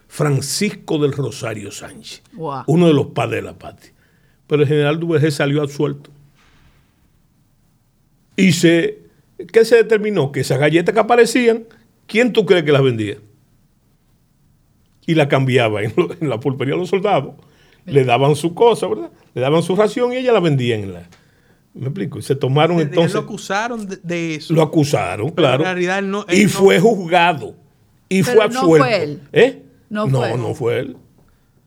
Francisco 0.08 0.98
del 0.98 1.12
Rosario 1.12 1.72
Sánchez, 1.72 2.24
uno 2.68 2.88
de 2.88 2.94
los 2.94 3.08
padres 3.08 3.44
de 3.44 3.50
la 3.50 3.58
patria. 3.58 3.92
Pero 4.48 4.62
el 4.64 4.68
general 4.68 5.00
Duvergé 5.00 5.32
salió 5.32 5.62
absuelto. 5.62 6.10
Y 8.36 8.54
se, 8.54 9.00
¿qué 9.52 9.66
se 9.66 9.76
determinó? 9.76 10.32
Que 10.32 10.42
esas 10.42 10.60
galletas 10.60 10.94
que 10.94 11.00
aparecían, 11.00 11.66
¿quién 12.06 12.34
tú 12.34 12.46
crees 12.46 12.64
que 12.64 12.72
las 12.72 12.84
vendía? 12.84 13.18
Y 15.06 15.16
la 15.16 15.28
cambiaba 15.28 15.84
en, 15.84 15.94
en 16.22 16.30
la 16.30 16.40
pulpería 16.40 16.76
de 16.76 16.82
los 16.82 16.90
soldados 16.90 17.36
le 17.88 18.04
daban 18.04 18.36
su 18.36 18.54
cosa, 18.54 18.88
¿verdad? 18.88 19.10
Le 19.34 19.42
daban 19.42 19.64
su 19.64 19.76
ración 19.76 20.14
y 20.14 20.18
ella 20.18 20.34
la 20.34 20.40
vendía 20.40 20.76
en 20.76 20.94
la... 20.94 21.10
¿Me 21.74 21.86
explico? 21.86 22.20
Y 22.20 22.22
se 22.22 22.36
tomaron 22.36 22.80
entonces... 22.80 23.14
Lo 23.14 23.22
acusaron 23.22 23.88
de, 24.04 24.36
eso. 24.36 24.54
Lo 24.54 24.62
acusaron, 24.62 25.30
claro. 25.32 25.60
En 25.60 25.66
realidad 25.66 26.02
no, 26.02 26.26
y 26.30 26.48
fue 26.48 26.80
juzgado. 26.80 27.56
Y 28.10 28.24
fue 28.24 28.44
absuelto. 28.44 28.78
No 28.78 28.84
fue 28.84 29.04
él. 29.04 29.22
¿Eh? 29.32 29.64
No, 29.90 30.10
fue 30.10 30.32
él. 30.32 30.42
no 30.42 30.54
fue 30.54 30.80
él. 30.80 30.98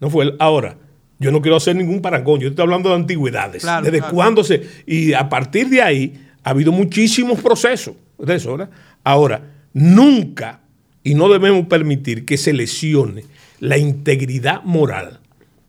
No 0.01 0.11
fue 0.11 0.25
él. 0.25 0.37
Ahora, 0.39 0.77
yo 1.21 1.31
no 1.31 1.43
quiero 1.43 1.59
hacer 1.59 1.77
ningún 1.77 2.01
parangón. 2.01 2.41
Yo 2.41 2.49
estoy 2.49 2.63
hablando 2.63 2.89
de 2.89 2.97
antigüedades. 2.97 3.65
Desde 3.85 4.01
cuándo 4.01 4.43
se... 4.43 4.67
Y 4.87 5.13
a 5.13 5.29
partir 5.29 5.69
de 5.69 5.83
ahí 5.83 6.27
ha 6.43 6.51
habido 6.51 6.73
muchísimos 6.73 7.41
procesos 7.41 7.95
de 8.19 8.35
eso, 8.35 8.57
¿verdad? 8.57 8.71
Ahora, 9.05 9.43
nunca, 9.75 10.61
y 11.05 11.15
no 11.15 11.29
debemos 11.29 11.67
permitir 11.67 12.25
que 12.25 12.39
se 12.39 12.55
lesione 12.55 13.25
la 13.61 13.77
integridad 13.77 14.63
moral 14.65 15.21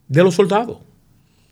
de 0.08 0.24
los 0.24 0.36
soldados, 0.36 0.80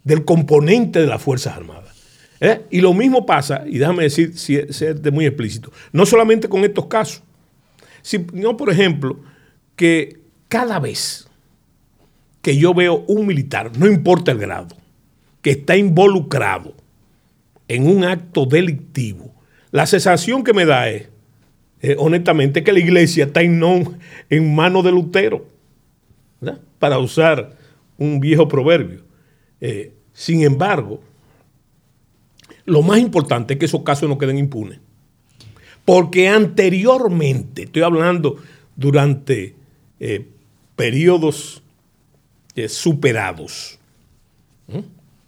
del 0.05 0.23
componente 0.25 1.01
de 1.01 1.07
las 1.07 1.21
Fuerzas 1.21 1.57
Armadas. 1.57 1.95
¿eh? 2.39 2.62
Y 2.71 2.79
lo 2.79 2.93
mismo 2.93 3.25
pasa, 3.25 3.63
y 3.67 3.77
déjame 3.77 4.03
decir, 4.03 4.38
ser 4.38 5.12
muy 5.12 5.25
explícito, 5.25 5.71
no 5.91 6.05
solamente 6.05 6.47
con 6.47 6.63
estos 6.63 6.85
casos, 6.85 7.21
sino, 8.01 8.55
por 8.55 8.69
ejemplo, 8.69 9.19
que 9.75 10.19
cada 10.47 10.79
vez 10.79 11.29
que 12.41 12.58
yo 12.58 12.73
veo 12.73 13.04
un 13.08 13.28
militar, 13.28 13.71
no 13.78 13.88
importa 13.88 14.32
el 14.32 14.39
grado, 14.39 14.75
que 15.41 15.52
está 15.52 15.78
involucrado 15.78 16.73
en 17.67 17.88
un 17.88 18.04
acto 18.04 18.45
delictivo, 18.45 19.34
la 19.71 19.86
sensación 19.86 20.43
que 20.43 20.54
me 20.54 20.65
da 20.65 20.89
es, 20.89 21.10
eh, 21.82 21.95
honestamente, 21.99 22.63
que 22.63 22.73
la 22.73 22.80
iglesia 22.80 23.25
está 23.25 23.41
en, 23.41 23.62
en 24.30 24.56
manos 24.56 24.84
de 24.84 24.91
Lutero, 24.91 25.45
para 26.80 26.97
usar 26.97 27.58
un 27.97 28.19
viejo 28.19 28.47
proverbio. 28.47 29.02
Eh, 29.62 29.93
sin 30.13 30.43
embargo, 30.43 31.02
lo 32.65 32.82
más 32.82 32.99
importante 32.99 33.54
es 33.54 33.60
que 33.60 33.65
esos 33.65 33.84
casos 33.84 34.08
no 34.08 34.17
queden 34.17 34.38
impunes. 34.38 34.80
Porque 35.86 36.30
anteriormente, 36.30 37.63
estoy 37.63 37.82
hablando 37.82 38.38
durante 38.75 39.56
eh, 39.99 40.25
periodos 40.75 41.62
eh, 42.60 42.69
superados, 42.69 43.80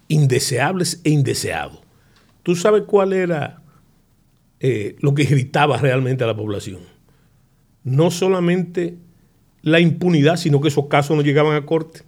indeseables 0.07 0.99
e 1.03 1.11
indeseados. 1.11 1.79
¿Tú 2.43 2.55
sabes 2.55 2.83
cuál 2.85 3.13
era 3.13 3.61
eh, 4.59 4.95
lo 4.99 5.13
que 5.13 5.23
gritaba 5.23 5.77
realmente 5.77 6.23
a 6.23 6.27
la 6.27 6.35
población? 6.35 6.79
No 7.83 8.11
solamente 8.11 8.97
la 9.61 9.79
impunidad, 9.79 10.35
sino 10.35 10.59
que 10.59 10.67
esos 10.67 10.87
casos 10.87 11.15
no 11.15 11.23
llegaban 11.23 11.55
a 11.55 11.65
corte. 11.65 12.01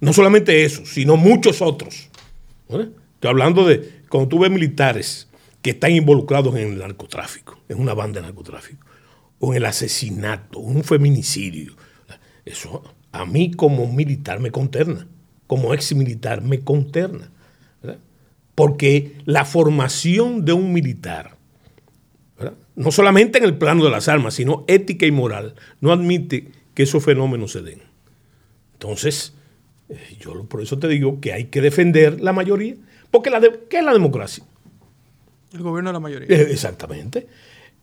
No 0.00 0.12
solamente 0.12 0.64
eso, 0.64 0.86
sino 0.86 1.16
muchos 1.16 1.60
otros. 1.60 2.08
Estoy 2.68 3.30
hablando 3.30 3.66
de 3.66 4.02
cuando 4.08 4.28
tú 4.28 4.38
ves 4.38 4.50
militares 4.50 5.28
que 5.60 5.70
están 5.70 5.90
involucrados 5.90 6.54
en 6.54 6.72
el 6.72 6.78
narcotráfico, 6.78 7.58
en 7.68 7.80
una 7.80 7.94
banda 7.94 8.20
de 8.20 8.26
narcotráfico, 8.26 8.86
o 9.40 9.52
en 9.52 9.56
el 9.56 9.64
asesinato, 9.64 10.60
un 10.60 10.84
feminicidio. 10.84 11.74
Eso 12.44 12.84
a 13.18 13.26
mí 13.26 13.50
como 13.50 13.92
militar 13.92 14.38
me 14.38 14.52
conterna, 14.52 15.06
como 15.46 15.74
ex 15.74 15.94
militar 15.94 16.40
me 16.40 16.60
conterna. 16.60 17.30
Porque 18.54 19.16
la 19.24 19.44
formación 19.44 20.44
de 20.44 20.52
un 20.52 20.72
militar, 20.72 21.36
no 22.74 22.90
solamente 22.90 23.38
en 23.38 23.44
el 23.44 23.56
plano 23.56 23.84
de 23.84 23.90
las 23.90 24.08
armas, 24.08 24.34
sino 24.34 24.64
ética 24.66 25.06
y 25.06 25.12
moral, 25.12 25.54
no 25.80 25.92
admite 25.92 26.48
que 26.74 26.84
esos 26.84 27.04
fenómenos 27.04 27.52
se 27.52 27.62
den. 27.62 27.82
Entonces, 28.74 29.34
eh, 29.88 30.16
yo 30.20 30.44
por 30.44 30.62
eso 30.62 30.78
te 30.78 30.88
digo 30.88 31.20
que 31.20 31.32
hay 31.32 31.46
que 31.46 31.60
defender 31.60 32.20
la 32.20 32.32
mayoría. 32.32 32.74
Porque 33.10 33.30
la 33.30 33.40
¿qué 33.40 33.78
es 33.78 33.84
la 33.84 33.92
democracia? 33.92 34.44
El 35.52 35.62
gobierno 35.62 35.90
de 35.90 35.94
la 35.94 36.00
mayoría. 36.00 36.28
Eh, 36.28 36.48
exactamente. 36.50 37.26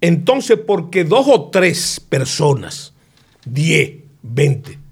Entonces, 0.01 0.59
porque 0.59 1.03
dos 1.03 1.25
o 1.27 1.49
tres 1.49 1.99
personas, 1.99 2.93
10, 3.45 3.91
20, 4.21 4.84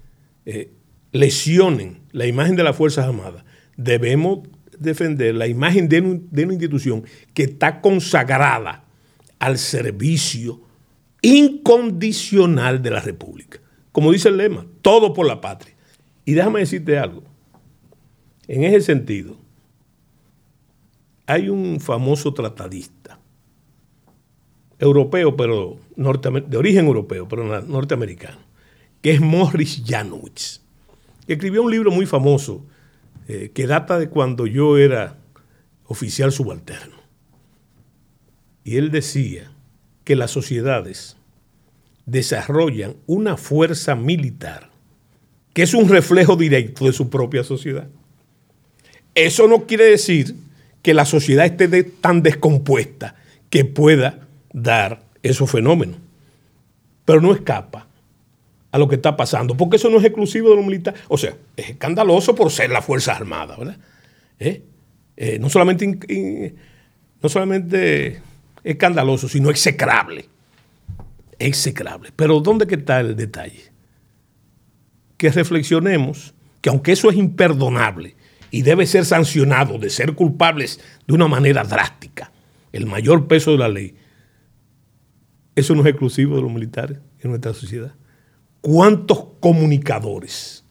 eh, 0.46 0.72
lesionen 1.12 2.00
la 2.12 2.26
imagen 2.26 2.56
de 2.56 2.64
las 2.64 2.76
Fuerzas 2.76 3.06
Armadas, 3.06 3.44
debemos 3.76 4.40
defender 4.78 5.34
la 5.34 5.46
imagen 5.46 5.88
de, 5.88 6.00
una 6.00 6.52
institución 6.52 7.04
que 7.32 7.44
está 7.44 7.80
consagrada 7.80 8.84
al 9.38 9.58
servicio 9.58 10.60
incondicional 11.22 12.82
de 12.82 12.90
la 12.90 13.00
República. 13.00 13.60
Como 13.92 14.12
dice 14.12 14.28
el 14.28 14.36
lema, 14.36 14.66
todo 14.82 15.12
por 15.12 15.26
la 15.26 15.40
patria. 15.40 15.74
Y 16.24 16.32
déjame 16.34 16.60
decirte 16.60 16.98
algo. 16.98 17.22
En 18.46 18.64
ese 18.64 18.80
sentido, 18.80 19.38
hay 21.26 21.48
un 21.48 21.80
famoso 21.80 22.34
tratadista 22.34 23.18
europeo, 24.78 25.36
pero 25.36 25.78
de 25.96 26.56
origen 26.56 26.86
europeo, 26.86 27.26
pero 27.28 27.62
norteamericano, 27.62 28.38
que 29.04 29.12
es 29.12 29.20
Morris 29.20 29.82
Janowitz, 29.84 30.62
que 31.26 31.34
escribió 31.34 31.62
un 31.62 31.70
libro 31.70 31.90
muy 31.90 32.06
famoso 32.06 32.64
eh, 33.28 33.50
que 33.52 33.66
data 33.66 33.98
de 33.98 34.08
cuando 34.08 34.46
yo 34.46 34.78
era 34.78 35.18
oficial 35.84 36.32
subalterno. 36.32 36.96
Y 38.64 38.78
él 38.78 38.90
decía 38.90 39.52
que 40.04 40.16
las 40.16 40.30
sociedades 40.30 41.18
desarrollan 42.06 42.96
una 43.06 43.36
fuerza 43.36 43.94
militar 43.94 44.70
que 45.52 45.64
es 45.64 45.74
un 45.74 45.90
reflejo 45.90 46.36
directo 46.36 46.86
de 46.86 46.94
su 46.94 47.10
propia 47.10 47.44
sociedad. 47.44 47.88
Eso 49.14 49.46
no 49.48 49.66
quiere 49.66 49.84
decir 49.84 50.34
que 50.80 50.94
la 50.94 51.04
sociedad 51.04 51.44
esté 51.44 51.84
tan 51.84 52.22
descompuesta 52.22 53.16
que 53.50 53.66
pueda 53.66 54.26
dar 54.54 55.02
esos 55.22 55.50
fenómenos. 55.50 55.98
Pero 57.04 57.20
no 57.20 57.34
escapa 57.34 57.83
a 58.74 58.78
lo 58.78 58.88
que 58.88 58.96
está 58.96 59.16
pasando, 59.16 59.56
porque 59.56 59.76
eso 59.76 59.88
no 59.88 59.98
es 59.98 60.04
exclusivo 60.04 60.50
de 60.50 60.56
los 60.56 60.64
militares. 60.64 61.00
O 61.06 61.16
sea, 61.16 61.36
es 61.56 61.70
escandaloso 61.70 62.34
por 62.34 62.50
ser 62.50 62.70
la 62.70 62.82
Fuerza 62.82 63.14
Armada, 63.14 63.56
¿verdad? 63.56 63.78
¿Eh? 64.40 64.64
Eh, 65.16 65.38
no, 65.38 65.48
solamente, 65.48 66.56
no 67.22 67.28
solamente 67.28 68.20
escandaloso, 68.64 69.28
sino 69.28 69.48
execrable. 69.48 70.28
Execrable. 71.38 72.10
Pero 72.16 72.40
¿dónde 72.40 72.66
está 72.68 72.98
el 72.98 73.14
detalle? 73.14 73.70
Que 75.18 75.30
reflexionemos 75.30 76.34
que 76.60 76.68
aunque 76.68 76.90
eso 76.90 77.08
es 77.10 77.16
imperdonable, 77.16 78.16
y 78.50 78.62
debe 78.62 78.86
ser 78.86 79.04
sancionado 79.04 79.78
de 79.78 79.88
ser 79.88 80.14
culpables 80.14 80.80
de 81.06 81.14
una 81.14 81.28
manera 81.28 81.62
drástica, 81.62 82.32
el 82.72 82.86
mayor 82.86 83.28
peso 83.28 83.52
de 83.52 83.58
la 83.58 83.68
ley, 83.68 83.94
eso 85.54 85.76
no 85.76 85.82
es 85.82 85.86
exclusivo 85.86 86.34
de 86.34 86.42
los 86.42 86.50
militares 86.50 86.98
en 87.20 87.30
nuestra 87.30 87.54
sociedad. 87.54 87.94
¿Cuántos 88.64 89.26
comunicadores 89.40 90.64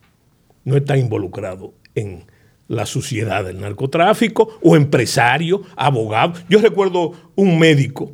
no 0.64 0.76
están 0.76 0.98
involucrados 0.98 1.74
en 1.94 2.24
la 2.68 2.88
suciedad 2.88 3.46
del 3.46 3.62
narcotráfico 3.62 4.58
o 4.64 4.76
empresarios, 4.76 5.62
abogados? 5.76 6.44
Yo 6.50 6.58
recuerdo 6.58 7.12
un 7.36 7.60
médico 7.60 8.12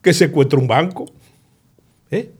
que 0.00 0.14
secuestró 0.14 0.60
un 0.60 0.68
banco. 0.68 1.06
¿eh? 2.12 2.30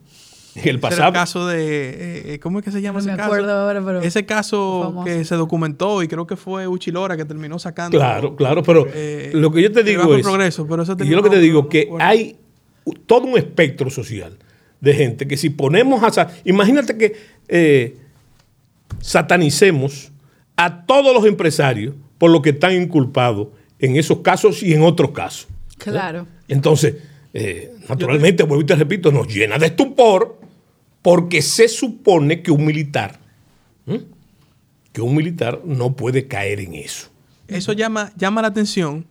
el 0.55 0.79
pasado. 0.79 1.09
el 1.09 1.15
caso 1.15 1.49
de. 1.49 1.89
Eh, 1.89 2.35
eh, 2.35 2.39
¿Cómo 2.39 2.61
es 2.61 2.65
que 2.65 2.71
se 2.71 2.81
llama 2.81 3.01
no 3.01 3.07
ese 3.07 3.17
me 3.17 3.21
acuerdo 3.21 3.53
ahora, 3.53 3.83
pero. 3.85 4.01
Ese 4.01 4.25
caso 4.25 5.03
que 5.05 5.25
se 5.25 5.35
documentó 5.35 6.05
y 6.05 6.07
creo 6.07 6.29
que 6.29 6.37
fue 6.37 6.69
Uchilora 6.69 7.17
que 7.17 7.25
terminó 7.25 7.59
sacando. 7.59 7.99
Claro, 7.99 8.37
claro, 8.37 8.63
pero 8.63 8.87
eh, 8.95 9.33
lo 9.35 9.51
que 9.51 9.61
yo 9.61 9.73
te 9.73 9.83
digo 9.83 10.15
es. 10.15 10.23
Progreso, 10.23 10.69
pero 10.69 10.85
yo 10.85 11.17
lo 11.17 11.23
que 11.25 11.31
te 11.31 11.41
digo 11.41 11.63
es 11.63 11.67
que 11.67 11.89
hay 11.99 12.37
todo 13.07 13.27
un 13.27 13.37
espectro 13.37 13.91
social 13.91 14.39
de 14.81 14.95
gente 14.95 15.27
que 15.27 15.37
si 15.37 15.51
ponemos 15.51 16.03
a. 16.03 16.29
Imagínate 16.45 16.97
que 16.97 17.97
satanicemos 19.01 20.13
a 20.57 20.85
todos 20.87 21.15
los 21.15 21.27
empresarios 21.27 21.95
por 22.19 22.31
lo 22.31 22.43
que 22.43 22.51
están 22.51 22.73
inculpados 22.73 23.49
en 23.79 23.97
esos 23.97 24.19
casos 24.21 24.63
y 24.63 24.73
en 24.73 24.83
otros 24.83 25.11
casos. 25.11 25.49
Claro. 25.79 26.27
Entonces. 26.49 26.95
naturalmente, 27.89 28.43
vuelvo 28.45 28.63
y 28.63 28.67
te 28.67 28.75
repito, 28.75 29.13
nos 29.13 29.29
llena 29.29 29.59
de 29.59 29.67
estupor 29.67 30.39
porque 31.03 31.43
se 31.43 31.69
supone 31.69 32.43
que 32.43 32.51
un 32.51 32.65
militar, 32.65 33.21
que 34.93 35.01
un 35.01 35.15
militar 35.15 35.61
no 35.65 35.95
puede 35.95 36.27
caer 36.27 36.61
en 36.61 36.75
eso. 36.75 37.09
Eso 37.49 37.73
llama, 37.73 38.13
llama 38.17 38.43
la 38.43 38.49
atención. 38.49 39.07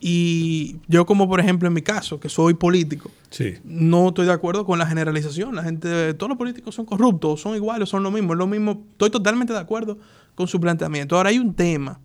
Y 0.00 0.76
yo 0.88 1.04
como 1.04 1.28
por 1.28 1.40
ejemplo 1.40 1.68
en 1.68 1.74
mi 1.74 1.82
caso, 1.82 2.18
que 2.18 2.28
soy 2.28 2.54
político, 2.54 3.10
no 3.64 4.08
estoy 4.08 4.26
de 4.26 4.32
acuerdo 4.32 4.64
con 4.64 4.78
la 4.78 4.86
generalización. 4.86 5.54
La 5.54 5.62
gente, 5.62 6.14
todos 6.14 6.30
los 6.30 6.38
políticos 6.38 6.74
son 6.74 6.86
corruptos, 6.86 7.40
son 7.40 7.54
iguales, 7.54 7.88
son 7.88 8.02
lo 8.02 8.10
mismo, 8.10 8.32
es 8.32 8.38
lo 8.38 8.46
mismo. 8.46 8.84
Estoy 8.92 9.10
totalmente 9.10 9.52
de 9.52 9.58
acuerdo 9.58 9.98
con 10.34 10.48
su 10.48 10.58
planteamiento. 10.58 11.16
Ahora 11.16 11.28
hay 11.28 11.38
un 11.38 11.54
tema 11.54 12.00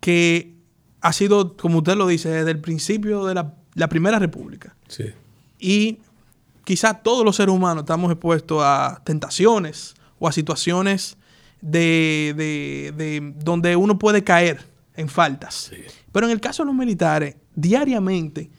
que 0.00 0.54
ha 1.00 1.12
sido, 1.12 1.56
como 1.56 1.78
usted 1.78 1.96
lo 1.96 2.06
dice, 2.06 2.28
desde 2.30 2.50
el 2.50 2.60
principio 2.60 3.24
de 3.26 3.34
la, 3.34 3.54
la 3.74 3.88
Primera 3.88 4.18
República. 4.18 4.74
Sí. 4.88 5.04
Y 5.60 5.98
quizás 6.64 7.02
todos 7.02 7.24
los 7.24 7.36
seres 7.36 7.54
humanos 7.54 7.82
estamos 7.84 8.10
expuestos 8.10 8.60
a 8.62 9.02
tentaciones 9.04 9.94
o 10.18 10.26
a 10.26 10.32
situaciones 10.32 11.16
de, 11.60 13.32
donde 13.38 13.76
uno 13.76 13.98
puede 13.98 14.24
caer 14.24 14.66
en 14.96 15.08
faltas. 15.08 15.70
Pero 16.12 16.26
en 16.26 16.32
el 16.32 16.40
caso 16.40 16.62
de 16.62 16.66
los 16.66 16.74
militares, 16.74 17.36
diariamente, 17.54 18.50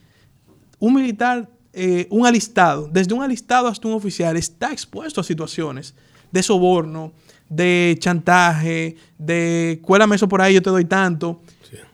un 0.80 0.94
militar, 0.94 1.50
eh, 1.74 2.08
un 2.10 2.26
alistado, 2.26 2.90
desde 2.92 3.14
un 3.14 3.24
alistado 3.24 3.68
hasta 3.68 3.88
un 3.88 3.94
oficial, 3.94 4.38
está 4.38 4.72
expuesto 4.72 5.22
a 5.22 5.24
situaciones 5.24 5.96
de 6.32 6.44
soborno, 6.44 7.14
de 7.50 7.96
chantaje, 8.00 8.96
de 9.18 9.80
cuélame 9.82 10.16
eso 10.16 10.28
por 10.28 10.42
ahí, 10.42 10.54
yo 10.54 10.62
te 10.62 10.70
doy 10.70 10.86
tanto. 10.86 11.42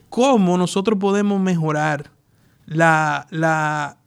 ¿Cómo 0.09 0.57
nosotros 0.57 0.99
podemos 0.99 1.39
mejorar 1.39 2.11
la, 2.65 3.27
la, 3.29 3.97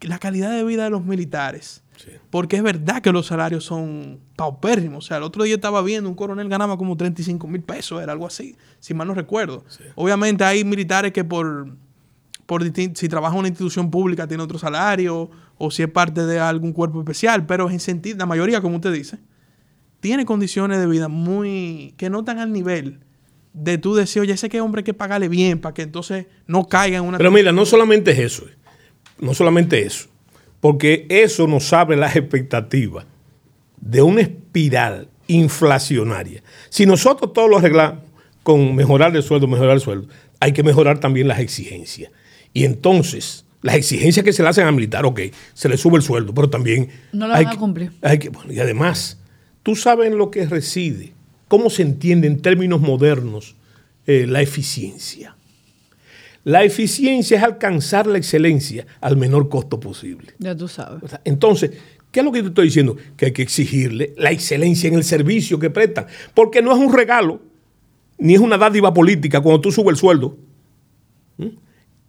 la 0.00 0.18
calidad 0.18 0.50
de 0.50 0.64
vida 0.64 0.84
de 0.84 0.90
los 0.90 1.04
militares. 1.04 1.81
Porque 2.30 2.56
es 2.56 2.62
verdad 2.62 3.02
que 3.02 3.12
los 3.12 3.26
salarios 3.26 3.64
son 3.64 4.20
paupérrimos. 4.36 5.04
O 5.04 5.08
sea, 5.08 5.16
el 5.18 5.22
otro 5.22 5.44
día 5.44 5.54
estaba 5.54 5.82
viendo 5.82 6.08
un 6.08 6.14
coronel 6.14 6.48
ganaba 6.48 6.76
como 6.76 6.96
35 6.96 7.46
mil 7.46 7.62
pesos, 7.62 8.02
era 8.02 8.12
algo 8.12 8.26
así, 8.26 8.56
si 8.80 8.94
mal 8.94 9.08
no 9.08 9.14
recuerdo. 9.14 9.64
Obviamente 9.94 10.44
hay 10.44 10.64
militares 10.64 11.12
que 11.12 11.24
por, 11.24 11.76
por 12.46 12.62
si 12.64 13.08
trabaja 13.08 13.34
en 13.34 13.40
una 13.40 13.48
institución 13.48 13.90
pública 13.90 14.26
tiene 14.26 14.42
otro 14.42 14.58
salario 14.58 15.30
o 15.58 15.70
si 15.70 15.82
es 15.82 15.88
parte 15.88 16.26
de 16.26 16.40
algún 16.40 16.72
cuerpo 16.72 17.00
especial, 17.00 17.46
pero 17.46 17.70
en 17.70 17.80
sentido, 17.80 18.18
la 18.18 18.26
mayoría, 18.26 18.60
como 18.60 18.76
usted 18.76 18.92
dice, 18.92 19.18
tiene 20.00 20.24
condiciones 20.24 20.78
de 20.78 20.86
vida 20.86 21.08
muy 21.08 21.94
que 21.96 22.10
no 22.10 22.20
están 22.20 22.38
al 22.38 22.52
nivel 22.52 23.00
de 23.52 23.78
tú 23.78 23.94
decir, 23.94 24.22
oye, 24.22 24.32
ese 24.32 24.48
que 24.48 24.60
hombre 24.60 24.80
hay 24.80 24.84
que 24.84 24.94
pagarle 24.94 25.28
bien 25.28 25.60
para 25.60 25.74
que 25.74 25.82
entonces 25.82 26.26
no 26.46 26.66
caiga 26.66 26.98
en 26.98 27.04
una... 27.04 27.18
Pero 27.18 27.30
mira, 27.30 27.52
no 27.52 27.66
solamente 27.66 28.12
es 28.12 28.18
eso 28.18 28.46
no 29.22 29.34
solamente 29.34 29.86
eso, 29.86 30.08
porque 30.62 31.06
eso 31.08 31.48
nos 31.48 31.72
abre 31.72 31.96
las 31.96 32.14
expectativas 32.14 33.04
de 33.80 34.00
una 34.00 34.20
espiral 34.20 35.08
inflacionaria. 35.26 36.40
Si 36.70 36.86
nosotros 36.86 37.32
todo 37.32 37.48
lo 37.48 37.58
arreglamos 37.58 37.98
con 38.44 38.76
mejorar 38.76 39.14
el 39.16 39.24
sueldo, 39.24 39.48
mejorar 39.48 39.74
el 39.74 39.80
sueldo, 39.80 40.06
hay 40.38 40.52
que 40.52 40.62
mejorar 40.62 41.00
también 41.00 41.26
las 41.26 41.40
exigencias. 41.40 42.12
Y 42.54 42.64
entonces 42.64 43.44
las 43.60 43.74
exigencias 43.74 44.24
que 44.24 44.32
se 44.32 44.44
le 44.44 44.50
hacen 44.50 44.64
al 44.66 44.72
militar, 44.74 45.04
ok, 45.04 45.20
se 45.52 45.68
le 45.68 45.76
sube 45.76 45.96
el 45.96 46.02
sueldo, 46.02 46.32
pero 46.32 46.48
también... 46.48 46.88
No 47.12 47.26
lo 47.26 47.34
hay 47.34 47.44
van 47.44 47.56
a 47.56 47.58
cumplir. 47.58 47.90
hay 48.00 48.18
que- 48.20 48.28
bueno, 48.28 48.52
y 48.52 48.60
además, 48.60 49.18
tú 49.64 49.74
sabes 49.74 50.12
en 50.12 50.16
lo 50.18 50.30
que 50.30 50.46
reside, 50.46 51.12
cómo 51.48 51.70
se 51.70 51.82
entiende 51.82 52.28
en 52.28 52.40
términos 52.40 52.80
modernos 52.80 53.56
eh, 54.06 54.26
la 54.28 54.42
eficiencia. 54.42 55.34
La 56.44 56.64
eficiencia 56.64 57.38
es 57.38 57.42
alcanzar 57.42 58.06
la 58.06 58.18
excelencia 58.18 58.86
al 59.00 59.16
menor 59.16 59.48
costo 59.48 59.78
posible. 59.78 60.34
Ya 60.38 60.56
tú 60.56 60.66
sabes. 60.66 61.00
Entonces, 61.24 61.70
¿qué 62.10 62.20
es 62.20 62.24
lo 62.24 62.32
que 62.32 62.42
te 62.42 62.48
estoy 62.48 62.66
diciendo? 62.66 62.96
Que 63.16 63.26
hay 63.26 63.32
que 63.32 63.42
exigirle 63.42 64.12
la 64.16 64.32
excelencia 64.32 64.88
en 64.88 64.94
el 64.94 65.04
servicio 65.04 65.58
que 65.58 65.70
prestan. 65.70 66.06
Porque 66.34 66.60
no 66.60 66.72
es 66.72 66.78
un 66.78 66.92
regalo, 66.92 67.40
ni 68.18 68.34
es 68.34 68.40
una 68.40 68.58
dádiva 68.58 68.92
política 68.92 69.40
cuando 69.40 69.60
tú 69.60 69.70
subes 69.70 69.90
el 69.90 69.96
sueldo. 69.96 70.36
¿Mm? 71.36 71.46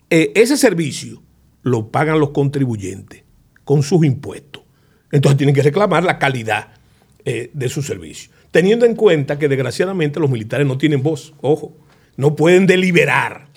Eh, 0.10 0.32
ese 0.36 0.58
servicio 0.58 1.22
lo 1.62 1.90
pagan 1.90 2.20
los 2.20 2.32
contribuyentes 2.32 3.24
con 3.64 3.84
sus 3.84 4.04
impuestos. 4.06 4.64
Entonces 5.12 5.38
tienen 5.38 5.56
que 5.56 5.62
reclamar 5.62 6.04
la 6.04 6.18
calidad 6.20 6.70
eh, 7.26 7.52
de 7.54 7.70
su 7.70 7.82
servicio. 7.82 8.32
Teniendo 8.52 8.86
en 8.86 8.96
cuenta 8.96 9.40
que 9.40 9.48
desgraciadamente 9.48 10.20
los 10.20 10.30
militares 10.30 10.68
no 10.68 10.78
tienen 10.78 11.02
voz, 11.02 11.34
ojo, 11.42 11.76
no 12.18 12.36
pueden 12.36 12.68
deliberar. 12.68 13.48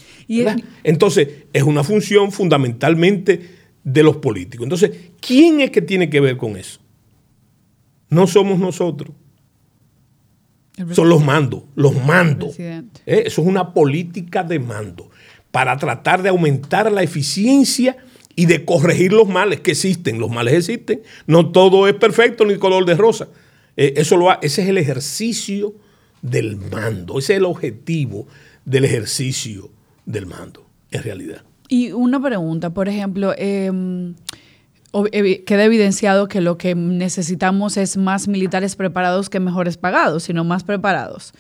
Entonces, 0.85 1.29
es 1.53 1.63
una 1.63 1.85
función 1.85 2.33
fundamentalmente 2.33 3.49
de 3.85 4.03
los 4.03 4.17
políticos. 4.17 4.65
Entonces, 4.65 4.91
¿quién 5.21 5.61
es 5.61 5.71
que 5.71 5.83
tiene 5.83 6.11
que 6.11 6.21
ver 6.21 6.37
con 6.37 6.57
eso? 6.57 6.81
No 8.09 8.27
somos 8.27 8.59
nosotros, 8.59 9.13
son 10.95 11.09
los 11.09 11.25
mandos, 11.25 11.63
los 11.75 11.95
mandos. 12.05 12.55
¿Eh? 13.07 13.23
Eso 13.27 13.41
es 13.43 13.47
una 13.49 13.73
política 13.73 14.43
de 14.45 14.59
mando 14.59 15.11
para 15.51 15.77
tratar 15.79 16.23
de 16.23 16.29
aumentar 16.29 16.91
la 16.93 17.03
eficiencia 17.03 17.97
y 18.35 18.45
de 18.47 18.65
corregir 18.65 19.13
los 19.13 19.27
males 19.29 19.61
que 19.61 19.71
existen. 19.71 20.19
Los 20.19 20.31
males 20.31 20.55
existen, 20.55 21.03
no 21.27 21.51
todo 21.51 21.89
es 21.89 21.95
perfecto 21.95 22.45
ni 22.45 22.57
color 22.59 22.85
de 22.85 22.95
rosa. 22.95 23.29
Eh, 23.77 23.95
eso 23.97 24.17
lo 24.19 24.31
ha- 24.31 24.39
ese 24.43 24.63
es 24.63 24.69
el 24.69 24.77
ejercicio 24.79 25.75
del 26.21 26.57
mando, 26.57 27.19
ese 27.19 27.33
es 27.35 27.39
el 27.39 27.45
objetivo 27.47 28.27
del 28.65 28.85
ejercicio 28.85 29.71
del 30.07 30.25
mando, 30.27 30.67
en 30.91 31.03
realidad. 31.03 31.43
Y 31.69 31.93
una 31.93 32.23
pregunta, 32.23 32.71
por 32.71 32.89
ejemplo, 32.89 33.35
eh, 33.37 33.71
evi- 34.93 35.45
queda 35.45 35.65
evidenciado 35.65 36.29
que 36.29 36.41
lo 36.41 36.57
que 36.59 36.75
necesitamos 36.75 37.77
es 37.77 37.97
más 37.97 38.29
militares 38.29 38.77
preparados 38.77 39.29
que 39.29 39.41
mejores 39.41 39.77
pagados, 39.77 40.25
sino 40.25 40.45
más 40.45 40.65
preparados. 40.65 41.33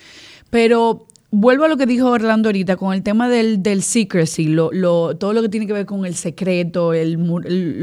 Pero 0.50 1.06
vuelvo 1.30 1.64
a 1.64 1.68
lo 1.68 1.76
que 1.76 1.86
dijo 1.86 2.08
Orlando 2.10 2.48
ahorita 2.48 2.76
con 2.76 2.92
el 2.94 3.02
tema 3.02 3.28
del, 3.28 3.62
del 3.62 3.82
secrecy, 3.82 4.46
lo, 4.48 4.70
lo- 4.72 5.16
todo 5.16 5.32
lo 5.32 5.42
que 5.42 5.48
tiene 5.48 5.66
que 5.66 5.72
ver 5.72 5.86
con 5.86 6.04
el 6.06 6.14
secreto, 6.14 6.92
el, 6.92 7.14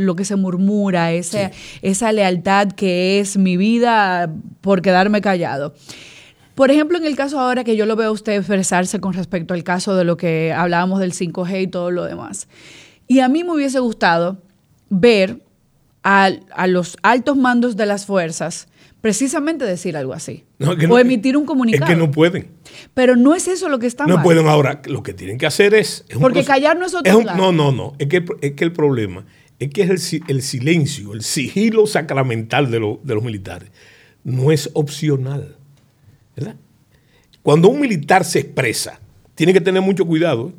lo 0.05 0.15
que 0.15 0.25
se 0.25 0.35
murmura, 0.35 1.11
esa, 1.13 1.51
esa 1.81 2.11
lealtad 2.11 2.69
que 2.69 3.19
es 3.19 3.37
mi 3.37 3.57
vida 3.57 4.33
por 4.61 4.81
quedarme 4.81 5.21
callado. 5.21 5.73
Por 6.55 6.69
ejemplo, 6.71 6.97
en 6.97 7.05
el 7.05 7.15
caso 7.15 7.39
ahora 7.39 7.63
que 7.63 7.75
yo 7.75 7.85
lo 7.85 7.95
veo 7.95 8.09
a 8.09 8.11
usted 8.11 8.33
expresarse 8.33 8.99
con 8.99 9.13
respecto 9.13 9.53
al 9.53 9.63
caso 9.63 9.95
de 9.95 10.03
lo 10.03 10.17
que 10.17 10.53
hablábamos 10.53 10.99
del 10.99 11.13
5G 11.13 11.63
y 11.63 11.67
todo 11.67 11.89
lo 11.91 12.03
demás. 12.05 12.47
Y 13.07 13.19
a 13.19 13.27
mí 13.29 13.43
me 13.43 13.51
hubiese 13.53 13.79
gustado 13.79 14.37
ver 14.89 15.39
a, 16.03 16.29
a 16.55 16.67
los 16.67 16.97
altos 17.01 17.37
mandos 17.37 17.75
de 17.75 17.85
las 17.85 18.05
fuerzas 18.05 18.67
precisamente 19.01 19.65
decir 19.65 19.97
algo 19.97 20.13
así. 20.13 20.45
No, 20.59 20.73
es 20.73 20.77
que 20.79 20.85
o 20.85 20.89
no- 20.89 20.99
emitir 20.99 21.35
un 21.35 21.45
comunicado. 21.45 21.83
Es 21.85 21.89
que 21.89 21.95
no 21.99 22.11
pueden. 22.11 22.47
Pero 22.93 23.15
no 23.17 23.35
es 23.35 23.47
eso 23.47 23.67
lo 23.67 23.79
que 23.79 23.87
está 23.87 24.05
No 24.05 24.15
mal. 24.15 24.23
pueden 24.23 24.47
ahora. 24.47 24.81
Lo 24.85 25.03
que 25.03 25.13
tienen 25.13 25.37
que 25.37 25.45
hacer 25.45 25.73
es. 25.73 26.05
es 26.07 26.17
Porque 26.17 26.43
callar 26.45 26.77
no 26.77 26.85
es 26.85 26.93
otro 26.93 27.17
un- 27.17 27.25
lado. 27.25 27.37
No, 27.37 27.51
no, 27.51 27.71
no. 27.71 27.93
Es 27.99 28.07
que, 28.07 28.17
el- 28.17 28.25
es 28.41 28.51
que 28.53 28.63
el 28.63 28.71
problema 28.73 29.25
es 29.59 29.69
que 29.71 29.81
es 29.83 30.13
el, 30.13 30.23
el 30.27 30.41
silencio, 30.41 31.13
el 31.13 31.21
sigilo 31.23 31.85
sacramental 31.87 32.69
de, 32.71 32.79
lo- 32.79 32.99
de 33.03 33.15
los 33.15 33.23
militares. 33.23 33.71
No 34.23 34.51
es 34.51 34.69
opcional. 34.73 35.57
¿Verdad? 36.35 36.55
Cuando 37.41 37.69
un 37.69 37.79
militar 37.79 38.23
se 38.25 38.39
expresa, 38.39 38.99
tiene 39.35 39.53
que 39.53 39.61
tener 39.61 39.81
mucho 39.81 40.05
cuidado. 40.05 40.49
¿eh? 40.49 40.53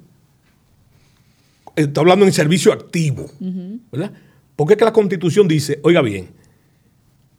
Está 1.83 2.01
hablando 2.01 2.25
en 2.25 2.33
servicio 2.33 2.73
activo. 2.73 3.31
¿Verdad? 3.91 4.13
Porque 4.57 4.75
es 4.75 4.79
que 4.79 4.85
la 4.85 4.93
constitución 4.93 5.49
dice, 5.49 5.81
oiga 5.83 6.01
bien, 6.03 6.29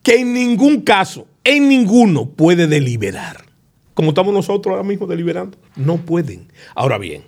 que 0.04 0.20
en 0.20 0.34
ningún 0.34 0.82
caso, 0.82 1.28
en 1.44 1.70
ninguno 1.70 2.30
puede 2.30 2.68
deliberar. 2.68 3.46
Como 3.94 4.10
estamos 4.10 4.34
nosotros 4.34 4.74
ahora 4.74 4.88
mismo 4.88 5.08
deliberando. 5.08 5.58
No 5.78 5.98
pueden. 5.98 6.48
Ahora 6.76 6.98
bien, 6.98 7.24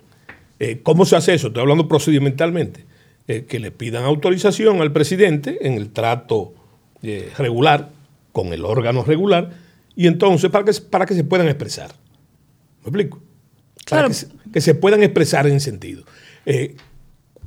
eh, 0.58 0.80
¿cómo 0.82 1.06
se 1.06 1.16
hace 1.16 1.34
eso? 1.34 1.48
Estoy 1.48 1.62
hablando 1.62 1.88
procedimentalmente. 1.88 2.84
Eh, 3.30 3.44
que 3.44 3.60
le 3.60 3.70
pidan 3.70 4.04
autorización 4.04 4.80
al 4.80 4.90
presidente 4.90 5.58
en 5.66 5.74
el 5.74 5.90
trato 5.90 6.54
eh, 7.02 7.30
regular, 7.36 7.90
con 8.32 8.54
el 8.54 8.64
órgano 8.64 9.04
regular, 9.04 9.50
y 9.98 10.06
entonces 10.06 10.48
para 10.48 10.64
que, 10.64 10.72
para 10.80 11.06
que 11.06 11.14
se 11.14 11.24
puedan 11.24 11.48
expresar. 11.48 11.90
¿Me 11.90 12.82
explico? 12.84 13.18
Para 13.18 13.84
Claro. 13.84 14.08
que, 14.08 14.14
se, 14.14 14.28
que 14.52 14.60
se 14.60 14.74
puedan 14.76 15.02
expresar 15.02 15.48
en 15.48 15.58
sentido. 15.58 16.04
Eh, 16.46 16.76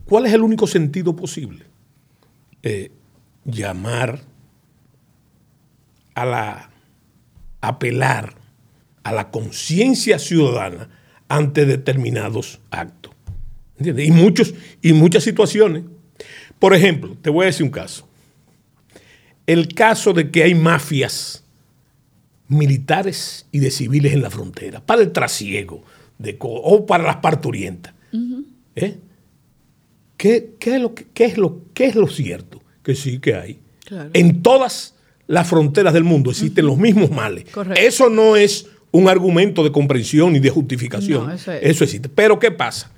¿Cuál 0.04 0.26
es 0.26 0.34
el 0.34 0.42
único 0.42 0.68
sentido 0.68 1.16
posible? 1.16 1.64
Eh, 2.62 2.92
llamar 3.46 4.20
a 6.14 6.26
la 6.26 6.72
apelar 7.62 8.36
a 9.04 9.14
la 9.14 9.32
conciencia 9.32 10.20
ciudadana 10.20 10.90
ante 11.30 11.66
determinados 11.66 12.60
actos. 12.70 13.14
¿Entiendes? 13.78 14.10
Y, 14.10 14.12
muchos, 14.12 14.54
y 14.82 14.92
muchas 14.92 15.24
situaciones. 15.24 15.84
Por 16.60 16.74
ejemplo, 16.76 17.16
te 17.22 17.30
voy 17.30 17.44
a 17.44 17.46
decir 17.46 17.64
un 17.64 17.72
caso. 17.72 18.10
El 19.48 19.74
caso 19.74 20.12
de 20.12 20.30
que 20.32 20.44
hay 20.44 20.54
mafias 20.54 21.46
militares 22.52 23.46
y 23.52 23.60
de 23.60 23.72
civiles 23.72 24.14
en 24.14 24.22
la 24.22 24.30
frontera, 24.30 24.82
para 24.82 25.02
el 25.02 25.12
trasiego 25.12 25.84
de 26.18 26.36
o 26.40 26.86
para 26.86 27.04
las 27.04 27.18
parturientas. 27.18 27.94
¿Eh? 28.76 28.98
¿Qué, 30.18 30.52
qué 30.60 30.76
es 30.76 30.82
lo, 30.82 30.94
qué 30.94 31.26
es 31.26 31.38
lo, 31.38 31.62
qué 31.74 31.86
es 31.86 31.96
lo 31.96 32.08
cierto? 32.08 32.62
Que 32.84 32.94
sí 32.94 33.20
que 33.20 33.36
hay. 33.36 33.60
Claro. 33.86 34.10
En 34.14 34.44
todas 34.44 34.96
las 35.28 35.48
fronteras 35.48 35.94
del 35.94 36.04
mundo 36.04 36.30
existen 36.30 36.66
los 36.66 36.78
mismos 36.78 37.10
males. 37.10 37.46
Correcto. 37.52 37.82
Eso 37.82 38.10
no 38.10 38.36
es 38.36 38.68
un 38.92 39.08
argumento 39.08 39.64
de 39.64 39.72
comprensión 39.72 40.34
ni 40.34 40.40
de 40.40 40.50
justificación. 40.50 41.28
No, 41.28 41.34
eso 41.34 41.54
eso, 41.54 41.84
es. 41.86 41.90
existe. 41.90 42.10
Pero 42.10 42.38
¿qué 42.38 42.52
pasa? 42.52 42.92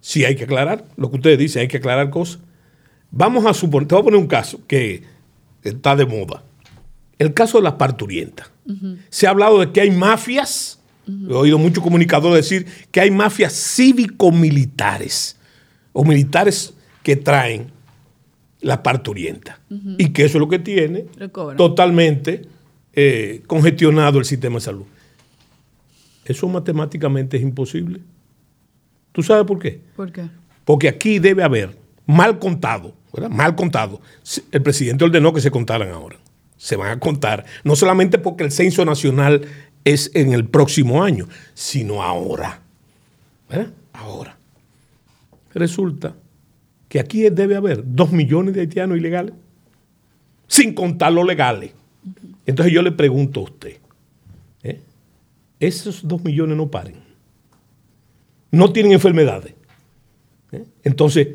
Si 0.00 0.24
hay 0.26 0.36
que 0.36 0.44
aclarar, 0.44 0.84
lo 0.96 1.10
que 1.10 1.16
ustedes 1.16 1.38
dicen, 1.38 1.62
hay 1.62 1.68
que 1.68 1.78
aclarar 1.78 2.10
cosas. 2.10 2.40
Vamos 3.10 3.46
a 3.46 3.54
suponer, 3.54 3.88
te 3.88 3.94
voy 3.94 4.02
a 4.02 4.04
poner 4.04 4.20
un 4.20 4.26
caso 4.26 4.60
que 4.66 5.02
está 5.62 5.96
de 5.96 6.04
moda. 6.04 6.44
El 7.18 7.32
caso 7.32 7.58
de 7.58 7.64
las 7.64 7.74
parturientas. 7.74 8.51
Se 9.10 9.26
ha 9.26 9.30
hablado 9.30 9.60
de 9.60 9.72
que 9.72 9.80
hay 9.80 9.90
mafias, 9.90 10.78
he 11.08 11.32
oído 11.32 11.58
muchos 11.58 11.82
comunicadores 11.82 12.48
decir 12.48 12.66
que 12.90 13.00
hay 13.00 13.10
mafias 13.10 13.52
cívico-militares 13.52 15.36
o 15.92 16.04
militares 16.04 16.74
que 17.02 17.16
traen 17.16 17.70
la 18.60 18.82
parturienta 18.82 19.60
y 19.98 20.10
que 20.10 20.24
eso 20.24 20.38
es 20.38 20.40
lo 20.40 20.48
que 20.48 20.58
tiene 20.60 21.06
totalmente 21.56 22.42
eh, 22.94 23.42
congestionado 23.46 24.18
el 24.18 24.24
sistema 24.24 24.56
de 24.56 24.60
salud. 24.60 24.84
Eso 26.24 26.48
matemáticamente 26.48 27.36
es 27.36 27.42
imposible. 27.42 28.00
¿Tú 29.10 29.22
sabes 29.22 29.44
por 29.44 29.58
qué? 29.58 29.80
¿Por 29.96 30.12
qué? 30.12 30.26
Porque 30.64 30.88
aquí 30.88 31.18
debe 31.18 31.42
haber, 31.42 31.76
mal 32.06 32.38
contado, 32.38 32.94
¿verdad? 33.12 33.30
Mal 33.30 33.56
contado. 33.56 34.00
El 34.52 34.62
presidente 34.62 35.04
ordenó 35.04 35.32
que 35.32 35.40
se 35.40 35.50
contaran 35.50 35.90
ahora. 35.90 36.16
Se 36.62 36.76
van 36.76 36.90
a 36.90 37.00
contar, 37.00 37.44
no 37.64 37.74
solamente 37.74 38.18
porque 38.18 38.44
el 38.44 38.52
censo 38.52 38.84
nacional 38.84 39.42
es 39.84 40.10
en 40.14 40.32
el 40.32 40.46
próximo 40.46 41.02
año, 41.02 41.28
sino 41.54 42.02
ahora. 42.02 42.60
Ahora. 43.92 44.36
Resulta 45.54 46.14
que 46.88 47.00
aquí 47.00 47.28
debe 47.30 47.56
haber 47.56 47.82
dos 47.84 48.12
millones 48.12 48.54
de 48.54 48.60
haitianos 48.60 48.96
ilegales, 48.96 49.34
sin 50.46 50.72
contar 50.72 51.12
los 51.12 51.26
legales. 51.26 51.72
Entonces 52.46 52.72
yo 52.72 52.82
le 52.82 52.92
pregunto 52.92 53.40
a 53.40 53.44
usted, 53.44 53.76
¿eh? 54.62 54.80
esos 55.58 56.06
dos 56.06 56.22
millones 56.22 56.56
no 56.56 56.70
paren 56.70 57.02
no 58.52 58.72
tienen 58.72 58.92
enfermedades. 58.92 59.54
¿eh? 60.52 60.64
Entonces, 60.84 61.28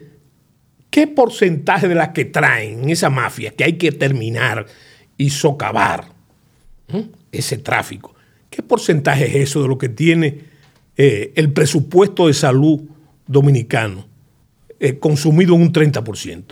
¿qué 0.90 1.08
porcentaje 1.08 1.90
de 1.90 1.96
las 1.96 2.10
que 2.10 2.24
traen 2.24 2.90
esa 2.90 3.10
mafia 3.10 3.52
que 3.52 3.66
hay 3.66 3.74
que 3.74 3.92
terminar 3.92 4.68
y 5.18 5.30
socavar 5.30 6.06
¿eh? 6.90 7.06
ese 7.32 7.58
tráfico? 7.58 8.16
¿Qué 8.50 8.62
porcentaje 8.64 9.26
es 9.26 9.36
eso 9.50 9.62
de 9.62 9.68
lo 9.68 9.78
que 9.78 9.90
tiene 9.90 10.40
eh, 10.96 11.32
el 11.36 11.52
presupuesto 11.52 12.28
de 12.28 12.34
salud 12.34 12.82
dominicano 13.28 14.06
eh, 14.80 14.98
consumido 15.00 15.56
en 15.56 15.62
un 15.64 15.74
30%? 15.74 16.44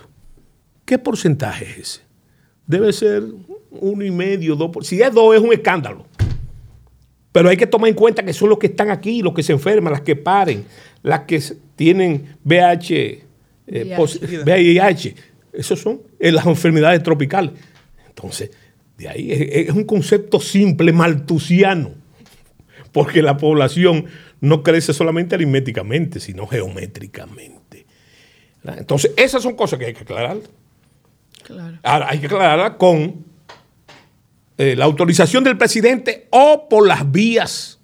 ¿Qué 0.86 0.97
porcentaje 0.99 1.66
es 1.66 1.78
ese? 1.78 2.01
Debe 2.68 2.91
ser 2.93 3.24
uno 3.72 4.03
y 4.03 4.11
medio, 4.11 4.55
dos. 4.55 4.72
por- 4.72 4.86
Si 4.86 5.01
es 5.01 5.13
dos, 5.13 5.36
es 5.36 5.41
un 5.41 5.53
escándalo. 5.53 6.05
Pero 7.32 7.49
hay 7.49 7.57
que 7.57 7.68
tomar 7.68 7.89
en 7.89 7.95
cuenta 7.95 8.24
que 8.24 8.32
son 8.34 8.49
los 8.49 8.57
que 8.57 8.68
están 8.68 8.89
aquí, 8.89 9.22
los 9.22 9.34
que 9.34 9.43
se 9.43 9.51
enferman, 9.51 9.91
las 9.91 10.01
que 10.01 10.16
paren, 10.16 10.63
las 11.03 11.22
que 11.22 11.41
tienen 11.76 12.38
eh, 13.68 13.93
VIH. 14.45 15.16
Esos 15.53 15.80
son 15.82 16.01
eh, 16.20 16.32
las 16.32 16.45
enfermedades 16.45 17.03
tropicales. 17.03 17.51
Entonces, 18.16 18.51
de 18.97 19.09
ahí 19.09 19.28
es, 19.32 19.72
un 19.72 19.84
concepto 19.84 20.39
simple, 20.39 20.93
maltusiano, 20.93 21.91
porque 22.93 23.22
la 23.22 23.36
población 23.36 24.05
no 24.39 24.63
crece 24.63 24.93
solamente 24.93 25.36
aritméticamente, 25.36 26.22
sino 26.22 26.47
geométricamente. 26.47 27.86
Entonces, 28.63 29.11
esas 29.18 29.43
son 29.43 29.55
cosas 29.55 29.80
que 29.80 29.86
hay 29.88 29.93
que 29.93 30.03
aclarar. 30.03 30.38
Ahora, 31.84 32.09
hay 32.09 32.20
que 32.20 32.28
aclararla 32.28 32.78
con 32.78 33.26
eh, 34.57 34.76
la 34.78 34.86
autorización 34.86 35.43
del 35.43 35.57
presidente 35.57 36.28
o 36.30 36.68
por 36.70 36.88
las 36.88 37.11
vías 37.11 37.80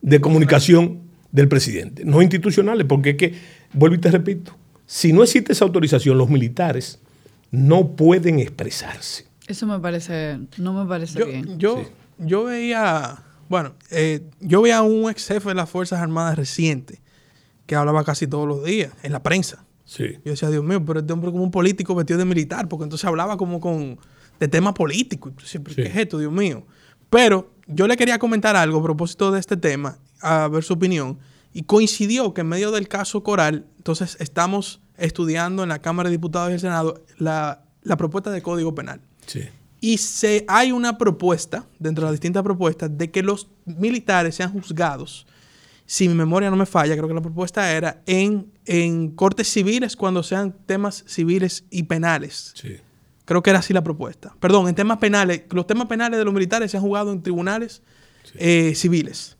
de 0.00 0.20
comunicación 0.20 1.02
del 1.30 1.48
presidente, 1.48 2.04
no 2.04 2.22
institucionales, 2.22 2.86
porque 2.86 3.10
es 3.10 3.16
que, 3.16 3.34
vuelvo 3.72 3.96
y 3.96 4.00
te 4.00 4.10
repito, 4.10 4.56
si 4.86 5.12
no 5.12 5.22
existe 5.22 5.52
esa 5.52 5.64
autorización, 5.64 6.16
los 6.16 6.30
militares 6.30 7.00
no 7.50 7.96
pueden 7.96 8.40
expresarse. 8.40 9.26
Eso 9.46 9.66
me 9.66 9.78
parece, 9.78 10.38
no 10.58 10.72
me 10.72 10.88
parece 10.88 11.24
bien. 11.24 11.58
Yo, 11.58 11.84
yo 12.18 12.44
veía, 12.44 13.22
bueno, 13.48 13.74
eh, 13.90 14.28
yo 14.40 14.62
veía 14.62 14.78
a 14.78 14.82
un 14.82 15.10
ex 15.10 15.26
jefe 15.26 15.50
de 15.50 15.54
las 15.54 15.68
Fuerzas 15.68 16.00
Armadas 16.00 16.36
reciente 16.36 17.02
que 17.66 17.74
hablaba 17.74 18.04
casi 18.04 18.26
todos 18.26 18.46
los 18.46 18.64
días 18.64 18.92
en 19.02 19.12
la 19.12 19.22
prensa. 19.22 19.64
Sí. 19.84 20.18
Yo 20.24 20.30
decía, 20.32 20.50
Dios 20.50 20.64
mío, 20.64 20.84
pero 20.84 21.00
este 21.00 21.12
hombre 21.12 21.30
como 21.30 21.44
un 21.44 21.50
político 21.50 21.94
vestido 21.94 22.18
de 22.18 22.24
militar, 22.24 22.68
porque 22.68 22.84
entonces 22.84 23.06
hablaba 23.06 23.36
como 23.36 23.60
con 23.60 23.98
de 24.40 24.48
tema 24.48 24.74
político. 24.74 25.32
Siempre, 25.44 25.74
¿qué 25.74 25.86
es 25.86 25.96
esto, 25.96 26.18
Dios 26.18 26.32
mío? 26.32 26.66
Pero 27.10 27.54
yo 27.66 27.86
le 27.86 27.96
quería 27.96 28.18
comentar 28.18 28.56
algo 28.56 28.80
a 28.80 28.82
propósito 28.82 29.30
de 29.30 29.40
este 29.40 29.56
tema, 29.56 29.98
a 30.20 30.48
ver 30.48 30.64
su 30.64 30.74
opinión, 30.74 31.18
y 31.52 31.62
coincidió 31.62 32.34
que 32.34 32.40
en 32.40 32.48
medio 32.48 32.72
del 32.72 32.88
caso 32.88 33.22
Coral, 33.22 33.66
entonces 33.76 34.16
estamos 34.20 34.80
estudiando 34.96 35.62
en 35.62 35.68
la 35.68 35.80
Cámara 35.80 36.08
de 36.08 36.16
Diputados 36.16 36.50
y 36.50 36.54
el 36.54 36.60
Senado 36.60 37.04
la, 37.18 37.62
propuesta 37.96 38.30
de 38.30 38.42
Código 38.42 38.74
Penal. 38.74 39.00
Sí. 39.26 39.42
Y 39.80 39.98
se, 39.98 40.44
hay 40.48 40.72
una 40.72 40.96
propuesta, 40.96 41.66
dentro 41.78 42.04
de 42.04 42.12
las 42.12 42.20
distintas 42.20 42.42
propuestas, 42.42 42.96
de 42.96 43.10
que 43.10 43.22
los 43.22 43.48
militares 43.66 44.34
sean 44.34 44.52
juzgados, 44.52 45.26
si 45.86 46.08
mi 46.08 46.14
memoria 46.14 46.50
no 46.50 46.56
me 46.56 46.66
falla, 46.66 46.96
creo 46.96 47.08
que 47.08 47.14
la 47.14 47.20
propuesta 47.20 47.70
era 47.70 48.00
en, 48.06 48.50
en 48.64 49.10
cortes 49.10 49.48
civiles 49.48 49.96
cuando 49.96 50.22
sean 50.22 50.54
temas 50.66 51.04
civiles 51.06 51.64
y 51.70 51.82
penales. 51.82 52.54
Sí. 52.54 52.78
Creo 53.24 53.42
que 53.42 53.50
era 53.50 53.58
así 53.58 53.72
la 53.72 53.84
propuesta. 53.84 54.34
Perdón, 54.40 54.68
en 54.68 54.74
temas 54.74 54.98
penales. 54.98 55.42
Los 55.50 55.66
temas 55.66 55.86
penales 55.86 56.18
de 56.18 56.24
los 56.24 56.32
militares 56.32 56.70
se 56.70 56.76
han 56.76 56.82
jugado 56.82 57.12
en 57.12 57.22
tribunales 57.22 57.82
eh, 58.34 58.74
civiles. 58.74 59.36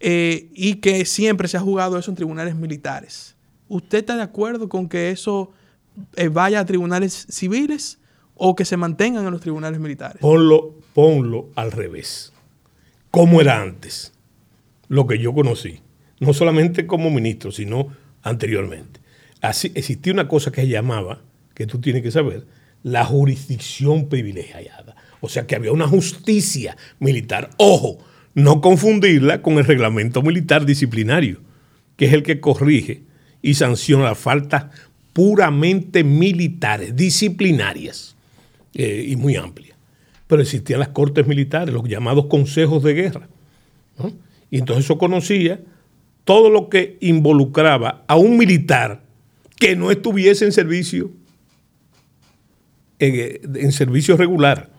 Eh, 0.00 0.48
y 0.54 0.76
que 0.76 1.04
siempre 1.04 1.48
se 1.48 1.56
ha 1.56 1.60
jugado 1.60 1.98
eso 1.98 2.10
en 2.10 2.16
tribunales 2.16 2.54
militares. 2.54 3.34
¿Usted 3.68 3.98
está 3.98 4.16
de 4.16 4.22
acuerdo 4.22 4.68
con 4.68 4.88
que 4.88 5.10
eso 5.10 5.52
eh, 6.16 6.28
vaya 6.28 6.60
a 6.60 6.64
tribunales 6.64 7.26
civiles 7.28 7.97
o 8.38 8.54
que 8.54 8.64
se 8.64 8.76
mantengan 8.76 9.26
en 9.26 9.32
los 9.32 9.40
tribunales 9.40 9.80
militares? 9.80 10.18
Ponlo, 10.20 10.74
ponlo 10.94 11.50
al 11.56 11.72
revés. 11.72 12.32
Como 13.10 13.40
era 13.40 13.60
antes, 13.60 14.12
lo 14.88 15.06
que 15.06 15.18
yo 15.18 15.34
conocí. 15.34 15.80
No 16.20 16.32
solamente 16.32 16.86
como 16.86 17.10
ministro, 17.10 17.52
sino 17.52 17.88
anteriormente. 18.22 19.00
Así, 19.40 19.72
existía 19.74 20.12
una 20.12 20.28
cosa 20.28 20.50
que 20.50 20.62
se 20.62 20.68
llamaba, 20.68 21.20
que 21.54 21.66
tú 21.66 21.80
tienes 21.80 22.02
que 22.02 22.10
saber, 22.10 22.46
la 22.82 23.04
jurisdicción 23.04 24.08
privilegiada. 24.08 24.96
O 25.20 25.28
sea 25.28 25.46
que 25.46 25.56
había 25.56 25.72
una 25.72 25.88
justicia 25.88 26.76
militar. 27.00 27.50
Ojo, 27.56 27.98
no 28.34 28.60
confundirla 28.60 29.42
con 29.42 29.58
el 29.58 29.64
reglamento 29.64 30.22
militar 30.22 30.64
disciplinario, 30.64 31.40
que 31.96 32.06
es 32.06 32.12
el 32.12 32.22
que 32.22 32.40
corrige 32.40 33.02
y 33.42 33.54
sanciona 33.54 34.04
las 34.04 34.18
faltas 34.18 34.66
puramente 35.12 36.04
militares, 36.04 36.94
disciplinarias 36.94 38.16
eh, 38.74 39.04
y 39.08 39.16
muy 39.16 39.36
amplias. 39.36 39.76
Pero 40.26 40.42
existían 40.42 40.80
las 40.80 40.88
cortes 40.88 41.26
militares, 41.26 41.74
los 41.74 41.88
llamados 41.88 42.26
consejos 42.26 42.82
de 42.82 42.94
guerra. 42.94 43.28
Y 44.50 44.58
entonces 44.58 44.84
eso 44.84 44.98
conocía 44.98 45.60
todo 46.24 46.50
lo 46.50 46.68
que 46.68 46.98
involucraba 47.00 48.04
a 48.06 48.16
un 48.16 48.36
militar 48.36 49.02
que 49.58 49.74
no 49.74 49.90
estuviese 49.90 50.44
en 50.44 50.52
servicio 50.52 51.10
en, 52.98 53.72
servicio 53.72 54.16
regular. 54.16 54.70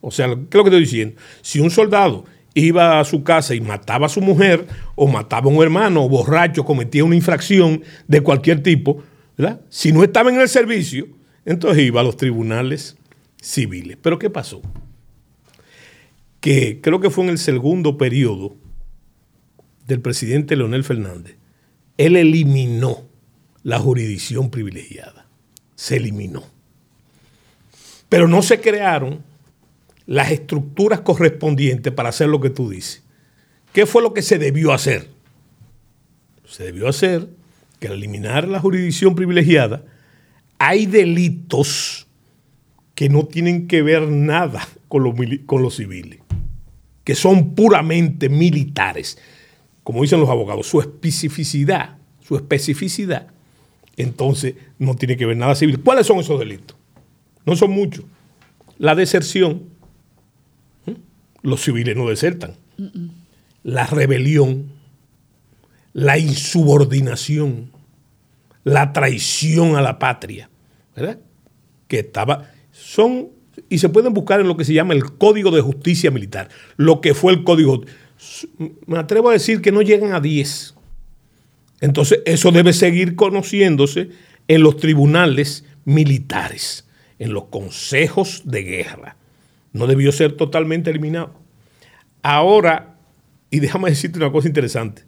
O 0.00 0.10
sea, 0.10 0.26
¿qué 0.26 0.58
lo 0.58 0.64
que 0.64 0.70
estoy 0.70 0.80
diciendo? 0.80 1.16
Si 1.40 1.60
un 1.60 1.70
soldado 1.70 2.24
iba 2.54 3.00
a 3.00 3.04
su 3.04 3.22
casa 3.22 3.54
y 3.54 3.60
mataba 3.60 4.06
a 4.06 4.08
su 4.08 4.20
mujer, 4.20 4.66
o 4.94 5.06
mataba 5.06 5.50
a 5.50 5.54
un 5.54 5.62
hermano, 5.62 6.04
o 6.04 6.08
borracho, 6.08 6.64
cometía 6.64 7.04
una 7.04 7.16
infracción 7.16 7.82
de 8.06 8.20
cualquier 8.20 8.62
tipo, 8.62 9.02
¿verdad? 9.36 9.60
si 9.68 9.92
no 9.92 10.02
estaba 10.04 10.30
en 10.30 10.40
el 10.40 10.48
servicio, 10.48 11.06
entonces 11.44 11.84
iba 11.84 12.00
a 12.00 12.04
los 12.04 12.16
tribunales 12.16 12.96
civiles. 13.40 13.98
Pero 14.00 14.18
¿qué 14.18 14.30
pasó? 14.30 14.62
Que 16.40 16.80
creo 16.80 17.00
que 17.00 17.10
fue 17.10 17.24
en 17.24 17.30
el 17.30 17.38
segundo 17.38 17.98
periodo 17.98 18.56
del 19.86 20.00
presidente 20.00 20.56
Leonel 20.56 20.84
Fernández, 20.84 21.36
él 21.98 22.16
eliminó 22.16 23.06
la 23.62 23.78
jurisdicción 23.78 24.50
privilegiada. 24.50 25.26
Se 25.74 25.96
eliminó. 25.96 26.44
Pero 28.08 28.28
no 28.28 28.42
se 28.42 28.60
crearon 28.60 29.22
las 30.06 30.30
estructuras 30.30 31.00
correspondientes 31.00 31.92
para 31.92 32.08
hacer 32.08 32.28
lo 32.28 32.40
que 32.40 32.50
tú 32.50 32.70
dices. 32.70 33.02
¿Qué 33.72 33.86
fue 33.86 34.02
lo 34.02 34.12
que 34.12 34.22
se 34.22 34.38
debió 34.38 34.72
hacer? 34.72 35.08
Se 36.44 36.64
debió 36.64 36.88
hacer 36.88 37.28
que 37.80 37.88
al 37.88 37.94
eliminar 37.94 38.46
la 38.46 38.60
jurisdicción 38.60 39.14
privilegiada, 39.14 39.84
hay 40.64 40.86
delitos 40.86 42.06
que 42.94 43.08
no 43.08 43.24
tienen 43.24 43.66
que 43.66 43.82
ver 43.82 44.02
nada 44.08 44.68
con 44.86 45.02
los, 45.02 45.74
civiles, 45.74 46.20
que 47.02 47.16
son 47.16 47.56
puramente 47.56 48.28
militares. 48.28 49.18
Como 49.82 50.02
dicen 50.02 50.20
los 50.20 50.28
abogados, 50.30 50.68
su 50.68 50.80
especificidad, 50.80 51.98
su 52.20 52.36
especificidad, 52.36 53.26
entonces 53.96 54.54
no 54.78 54.94
tiene 54.94 55.16
que 55.16 55.26
ver 55.26 55.36
nada 55.36 55.56
civil. 55.56 55.80
¿Cuáles 55.80 56.06
son 56.06 56.20
esos 56.20 56.38
delitos? 56.38 56.76
No 57.44 57.56
son 57.56 57.72
muchos. 57.72 58.04
La 58.78 58.94
deserción, 58.94 59.64
los 61.42 61.60
civiles 61.60 61.96
no 61.96 62.08
desertan. 62.08 62.54
La 63.64 63.86
rebelión, 63.88 64.70
la 65.92 66.18
insubordinación, 66.18 67.72
la 68.62 68.92
traición 68.92 69.74
a 69.74 69.82
la 69.82 69.98
patria, 69.98 70.50
¿verdad? 70.94 71.18
Que 71.88 72.00
estaba, 72.00 72.50
son, 72.70 73.28
y 73.68 73.78
se 73.78 73.88
pueden 73.88 74.14
buscar 74.14 74.40
en 74.40 74.48
lo 74.48 74.56
que 74.56 74.64
se 74.64 74.74
llama 74.74 74.94
el 74.94 75.16
Código 75.16 75.50
de 75.50 75.60
Justicia 75.60 76.10
Militar, 76.10 76.48
lo 76.76 77.00
que 77.00 77.14
fue 77.14 77.32
el 77.32 77.44
Código. 77.44 77.82
Me 78.86 78.98
atrevo 78.98 79.30
a 79.30 79.32
decir 79.32 79.60
que 79.60 79.72
no 79.72 79.82
llegan 79.82 80.12
a 80.12 80.20
10. 80.20 80.74
Entonces, 81.80 82.20
eso 82.26 82.52
debe 82.52 82.72
seguir 82.72 83.16
conociéndose 83.16 84.10
en 84.48 84.62
los 84.62 84.76
tribunales 84.76 85.64
militares 85.84 86.86
en 87.22 87.32
los 87.32 87.44
consejos 87.44 88.42
de 88.44 88.64
guerra. 88.64 89.16
No 89.72 89.86
debió 89.86 90.10
ser 90.10 90.32
totalmente 90.32 90.90
eliminado. 90.90 91.32
Ahora, 92.20 92.96
y 93.48 93.60
déjame 93.60 93.90
decirte 93.90 94.18
una 94.18 94.32
cosa 94.32 94.48
interesante, 94.48 95.02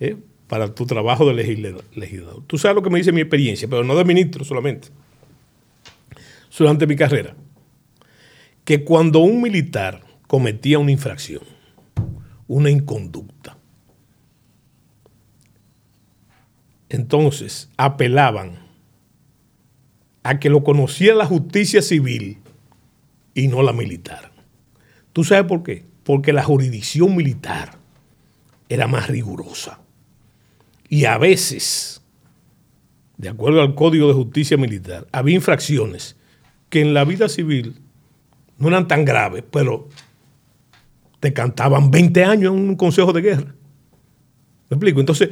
¿eh? 0.00 0.16
para 0.48 0.74
tu 0.74 0.86
trabajo 0.86 1.24
de 1.24 1.34
legislador. 1.34 2.42
Tú 2.48 2.58
sabes 2.58 2.74
lo 2.74 2.82
que 2.82 2.90
me 2.90 2.98
dice 2.98 3.12
mi 3.12 3.20
experiencia, 3.20 3.68
pero 3.68 3.84
no 3.84 3.94
de 3.94 4.04
ministro 4.04 4.44
solamente. 4.44 4.88
Durante 6.56 6.86
mi 6.86 6.96
carrera, 6.96 7.34
que 8.64 8.84
cuando 8.84 9.20
un 9.20 9.42
militar 9.42 10.02
cometía 10.26 10.78
una 10.78 10.92
infracción, 10.92 11.42
una 12.46 12.70
inconducta, 12.70 13.56
entonces 16.88 17.70
apelaban 17.76 18.58
a 20.22 20.38
que 20.38 20.50
lo 20.50 20.62
conociera 20.62 21.16
la 21.16 21.26
justicia 21.26 21.82
civil 21.82 22.38
y 23.34 23.48
no 23.48 23.62
la 23.62 23.72
militar. 23.72 24.30
¿Tú 25.12 25.24
sabes 25.24 25.44
por 25.44 25.62
qué? 25.62 25.84
Porque 26.04 26.32
la 26.32 26.44
jurisdicción 26.44 27.16
militar 27.16 27.78
era 28.68 28.86
más 28.86 29.08
rigurosa. 29.08 29.80
Y 30.88 31.06
a 31.06 31.18
veces, 31.18 32.02
de 33.16 33.30
acuerdo 33.30 33.62
al 33.62 33.74
Código 33.74 34.08
de 34.08 34.14
Justicia 34.14 34.56
Militar, 34.56 35.08
había 35.12 35.34
infracciones 35.34 36.16
que 36.72 36.80
en 36.80 36.94
la 36.94 37.04
vida 37.04 37.28
civil 37.28 37.74
no 38.56 38.68
eran 38.68 38.88
tan 38.88 39.04
graves, 39.04 39.44
pero 39.50 39.90
te 41.20 41.34
cantaban 41.34 41.90
20 41.90 42.24
años 42.24 42.54
en 42.54 42.60
un 42.60 42.76
consejo 42.76 43.12
de 43.12 43.20
guerra. 43.20 43.54
¿Me 44.70 44.76
explico? 44.76 44.98
Entonces, 44.98 45.28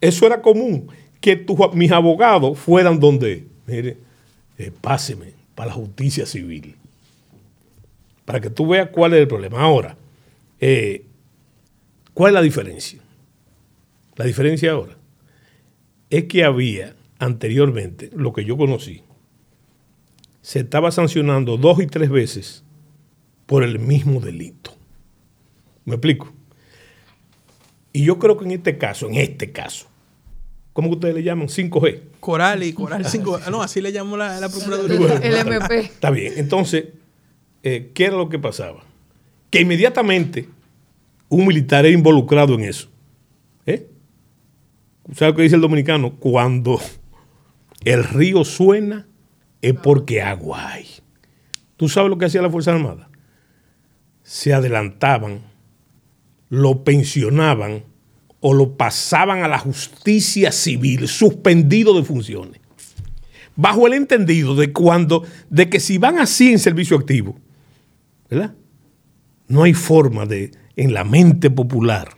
eso 0.00 0.24
era 0.24 0.40
común, 0.40 0.86
que 1.20 1.44
mis 1.72 1.90
abogados 1.90 2.56
fueran 2.60 3.00
donde, 3.00 3.44
mire, 3.66 3.96
eh, 4.56 4.70
páseme 4.80 5.32
para 5.56 5.70
la 5.70 5.74
justicia 5.74 6.26
civil. 6.26 6.76
Para 8.24 8.40
que 8.40 8.50
tú 8.50 8.68
veas 8.68 8.90
cuál 8.90 9.14
es 9.14 9.20
el 9.20 9.26
problema. 9.26 9.62
Ahora, 9.62 9.96
eh, 10.60 11.04
¿cuál 12.12 12.30
es 12.30 12.34
la 12.34 12.42
diferencia? 12.42 13.00
La 14.14 14.26
diferencia 14.26 14.70
ahora 14.70 14.96
es 16.08 16.26
que 16.26 16.44
había 16.44 16.94
anteriormente, 17.18 18.10
lo 18.14 18.32
que 18.32 18.44
yo 18.44 18.56
conocí, 18.56 19.02
se 20.44 20.58
estaba 20.58 20.90
sancionando 20.90 21.56
dos 21.56 21.80
y 21.80 21.86
tres 21.86 22.10
veces 22.10 22.64
por 23.46 23.64
el 23.64 23.78
mismo 23.78 24.20
delito. 24.20 24.76
¿Me 25.86 25.94
explico? 25.94 26.30
Y 27.94 28.04
yo 28.04 28.18
creo 28.18 28.36
que 28.36 28.44
en 28.44 28.50
este 28.50 28.76
caso, 28.76 29.08
en 29.08 29.14
este 29.14 29.52
caso, 29.52 29.86
¿cómo 30.74 30.90
que 30.90 30.94
ustedes 30.96 31.14
le 31.14 31.22
llaman? 31.22 31.48
5G. 31.48 32.02
Coral 32.20 32.62
y 32.62 32.74
Coral 32.74 33.06
5 33.06 33.40
No, 33.50 33.62
así 33.62 33.80
le 33.80 33.90
llamó 33.90 34.18
la, 34.18 34.38
la 34.38 34.50
Procuraduría. 34.50 35.14
el 35.16 35.34
MP. 35.34 35.78
Está 35.78 36.10
bien. 36.10 36.34
Entonces, 36.36 36.88
eh, 37.62 37.92
¿qué 37.94 38.04
era 38.04 38.16
lo 38.18 38.28
que 38.28 38.38
pasaba? 38.38 38.84
Que 39.48 39.62
inmediatamente 39.62 40.46
un 41.30 41.46
militar 41.46 41.86
era 41.86 41.94
involucrado 41.94 42.52
en 42.52 42.64
eso. 42.64 42.90
¿Eh? 43.64 43.88
¿Sabe 45.14 45.30
lo 45.30 45.36
que 45.36 45.42
dice 45.44 45.54
el 45.54 45.62
dominicano? 45.62 46.16
Cuando 46.16 46.78
el 47.82 48.04
río 48.04 48.44
suena 48.44 49.06
es 49.64 49.74
porque 49.74 50.20
agua 50.20 50.72
hay. 50.72 50.86
¿Tú 51.78 51.88
sabes 51.88 52.10
lo 52.10 52.18
que 52.18 52.26
hacía 52.26 52.42
la 52.42 52.50
Fuerza 52.50 52.72
Armada? 52.72 53.08
Se 54.22 54.52
adelantaban, 54.52 55.40
lo 56.50 56.84
pensionaban 56.84 57.84
o 58.40 58.52
lo 58.52 58.76
pasaban 58.76 59.42
a 59.42 59.48
la 59.48 59.58
justicia 59.58 60.52
civil, 60.52 61.08
suspendido 61.08 61.96
de 61.96 62.04
funciones. 62.04 62.60
Bajo 63.56 63.86
el 63.86 63.94
entendido 63.94 64.54
de 64.54 64.70
cuando, 64.70 65.24
de 65.48 65.70
que 65.70 65.80
si 65.80 65.96
van 65.96 66.18
así 66.18 66.52
en 66.52 66.58
servicio 66.58 66.98
activo, 66.98 67.38
¿verdad? 68.28 68.54
No 69.48 69.62
hay 69.62 69.72
forma 69.72 70.26
de, 70.26 70.50
en 70.76 70.92
la 70.92 71.04
mente 71.04 71.48
popular, 71.48 72.10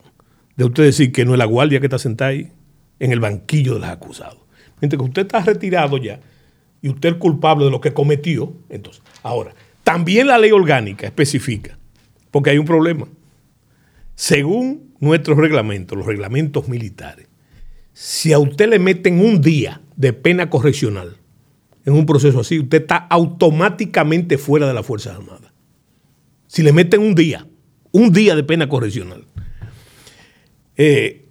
de 0.56 0.64
usted 0.64 0.82
decir 0.82 1.12
que 1.12 1.24
no 1.24 1.32
es 1.34 1.38
la 1.38 1.44
guardia 1.44 1.78
que 1.78 1.86
está 1.86 1.98
sentada 1.98 2.30
ahí 2.30 2.50
en 2.98 3.12
el 3.12 3.20
banquillo 3.20 3.74
de 3.74 3.80
los 3.80 3.88
acusados. 3.88 4.40
Mientras 4.80 4.98
que 4.98 5.04
usted 5.06 5.22
está 5.22 5.40
retirado 5.40 5.96
ya 5.98 6.18
y 6.82 6.88
usted 6.88 7.10
es 7.10 7.14
culpable 7.16 7.64
de 7.64 7.70
lo 7.70 7.80
que 7.80 7.92
cometió, 7.92 8.52
entonces, 8.68 9.02
ahora, 9.22 9.54
también 9.84 10.26
la 10.26 10.38
ley 10.38 10.52
orgánica 10.52 11.06
especifica, 11.06 11.78
porque 12.30 12.50
hay 12.50 12.58
un 12.58 12.66
problema. 12.66 13.08
Según 14.14 14.94
nuestros 15.00 15.36
reglamentos, 15.36 15.96
los 15.96 16.06
reglamentos 16.06 16.68
militares, 16.68 17.28
si 17.92 18.32
a 18.32 18.38
usted 18.38 18.68
le 18.68 18.78
meten 18.78 19.20
un 19.20 19.40
día 19.40 19.80
de 19.96 20.12
pena 20.12 20.50
correccional 20.50 21.16
en 21.84 21.92
un 21.94 22.04
proceso 22.04 22.40
así, 22.40 22.58
usted 22.58 22.82
está 22.82 22.96
automáticamente 22.96 24.38
fuera 24.38 24.66
de 24.66 24.74
las 24.74 24.84
Fuerzas 24.84 25.16
Armadas. 25.16 25.52
Si 26.46 26.62
le 26.62 26.72
meten 26.72 27.00
un 27.00 27.14
día, 27.14 27.46
un 27.92 28.12
día 28.12 28.34
de 28.34 28.42
pena 28.42 28.68
correccional. 28.68 29.24
Eh, 30.76 31.26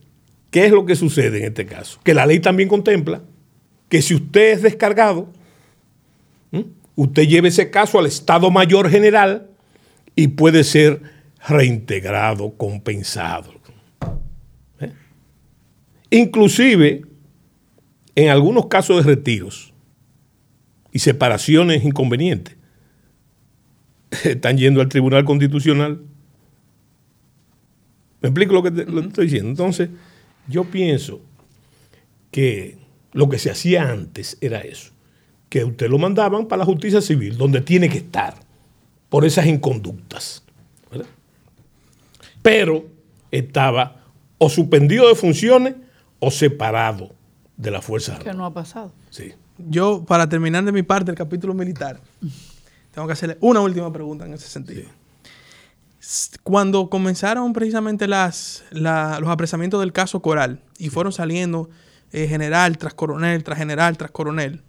¿Qué 0.50 0.66
es 0.66 0.72
lo 0.72 0.86
que 0.86 0.96
sucede 0.96 1.40
en 1.40 1.46
este 1.46 1.66
caso? 1.66 2.00
Que 2.04 2.14
la 2.14 2.26
ley 2.26 2.40
también 2.40 2.70
contempla 2.70 3.22
que 3.96 4.02
si 4.02 4.14
usted 4.14 4.56
es 4.56 4.62
descargado, 4.62 5.32
usted 6.96 7.24
lleve 7.30 7.48
ese 7.48 7.72
caso 7.72 7.98
al 7.98 8.08
Estado 8.08 8.52
Mayor 8.52 8.90
General 8.90 9.50
y 10.18 10.28
puede 10.28 10.66
ser 10.66 11.02
reintegrado, 11.48 12.58
compensado. 12.58 13.54
¿Eh? 14.82 14.92
Inclusive, 16.10 17.06
en 18.16 18.28
algunos 18.28 18.66
casos 18.66 18.98
de 18.98 19.16
retiros 19.16 19.74
y 20.92 21.00
separaciones 21.00 21.86
inconvenientes, 21.86 22.58
están 24.26 24.58
yendo 24.58 24.82
al 24.82 24.90
Tribunal 24.90 25.24
Constitucional. 25.24 26.02
¿Me 28.20 28.28
explico 28.28 28.56
lo 28.56 28.62
que, 28.62 28.72
lo 28.72 29.02
que 29.04 29.08
estoy 29.08 29.26
diciendo? 29.28 29.52
Entonces, 29.52 29.88
yo 30.50 30.66
pienso 30.66 31.22
que 32.30 32.84
lo 33.16 33.30
que 33.30 33.40
se 33.40 33.50
hacía 33.50 33.90
antes 33.90 34.38
era 34.42 34.60
eso, 34.60 34.92
que 35.48 35.64
usted 35.64 35.90
lo 35.90 35.98
mandaban 35.98 36.48
para 36.48 36.60
la 36.60 36.66
justicia 36.66 37.00
civil, 37.00 37.38
donde 37.38 37.62
tiene 37.62 37.88
que 37.88 38.00
estar, 38.00 38.36
por 39.08 39.24
esas 39.24 39.46
inconductas. 39.46 40.44
Pero 42.42 42.86
estaba 43.32 44.02
o 44.38 44.50
suspendido 44.50 45.08
de 45.08 45.16
funciones 45.16 45.76
o 46.20 46.30
separado 46.30 47.16
de 47.56 47.72
la 47.72 47.82
Fuerza 47.82 48.12
Armada. 48.12 48.32
Que 48.32 48.38
no 48.38 48.46
ha 48.46 48.54
pasado. 48.54 48.92
Sí. 49.10 49.34
Yo, 49.58 50.04
para 50.06 50.28
terminar 50.28 50.66
de 50.66 50.74
mi 50.74 50.84
parte 50.84 51.10
el 51.10 51.18
capítulo 51.18 51.54
militar, 51.54 52.02
tengo 52.92 53.08
que 53.08 53.14
hacerle 53.14 53.38
una 53.40 53.62
última 53.62 53.94
pregunta 53.94 54.26
en 54.26 54.34
ese 54.34 54.50
sentido. 54.50 54.90
Cuando 56.44 56.90
comenzaron 56.90 57.54
precisamente 57.54 58.10
las, 58.10 58.66
los 58.72 59.30
apresamientos 59.30 59.80
del 59.80 59.94
caso 59.94 60.22
Coral 60.22 60.62
y 60.78 60.90
fueron 60.90 61.14
saliendo 61.14 61.70
eh, 62.16 62.28
general 62.30 62.78
tras 62.78 62.94
coronel, 62.94 63.44
tras 63.44 63.58
general, 63.58 63.98
tras 63.98 64.10
coronel, 64.10 64.62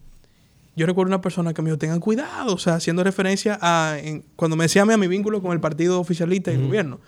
yo 0.75 0.85
recuerdo 0.85 1.11
una 1.11 1.21
persona 1.21 1.55
que 1.55 1.63
me 1.63 1.71
dijo, 1.71 1.79
tengan 1.79 2.01
cuidado, 2.01 2.55
o 2.55 2.59
sea, 2.59 2.75
haciendo 2.75 3.05
referencia 3.05 3.57
a, 3.63 3.97
cuando 4.35 4.57
me 4.57 4.65
decía 4.65 4.83
a, 4.83 4.85
mí, 4.85 4.93
a 4.93 4.97
mi 4.99 5.07
vínculo 5.07 5.41
con 5.41 5.53
el 5.53 5.61
partido 5.61 6.01
oficialista 6.01 6.51
y 6.51 6.57
el 6.57 6.67
gobierno, 6.67 6.99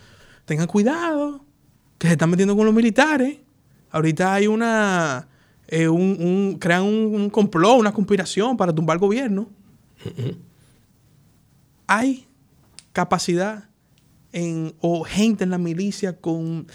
tengan 0.44 0.68
cuidado, 0.68 1.44
que 1.98 2.06
se 2.06 2.12
están 2.12 2.30
metiendo 2.30 2.56
con 2.56 2.64
los 2.64 2.74
militares. 2.74 3.38
Ahorita 3.90 4.32
hay 4.32 4.46
una, 4.46 5.26
eh, 5.66 5.88
un, 5.88 6.56
crean 6.60 6.84
un, 6.84 7.28
complot, 7.30 7.80
una 7.80 7.92
conspiración 7.92 8.56
para 8.56 8.72
tumbar 8.72 8.94
el 8.94 9.00
gobierno. 9.00 9.48
Hay 11.88 12.28
capacidad 12.92 13.64
en, 14.32 14.72
o 14.80 15.02
gente 15.02 15.42
en 15.42 15.50
la 15.50 15.58
milicia 15.58 16.16
con, 16.16 16.68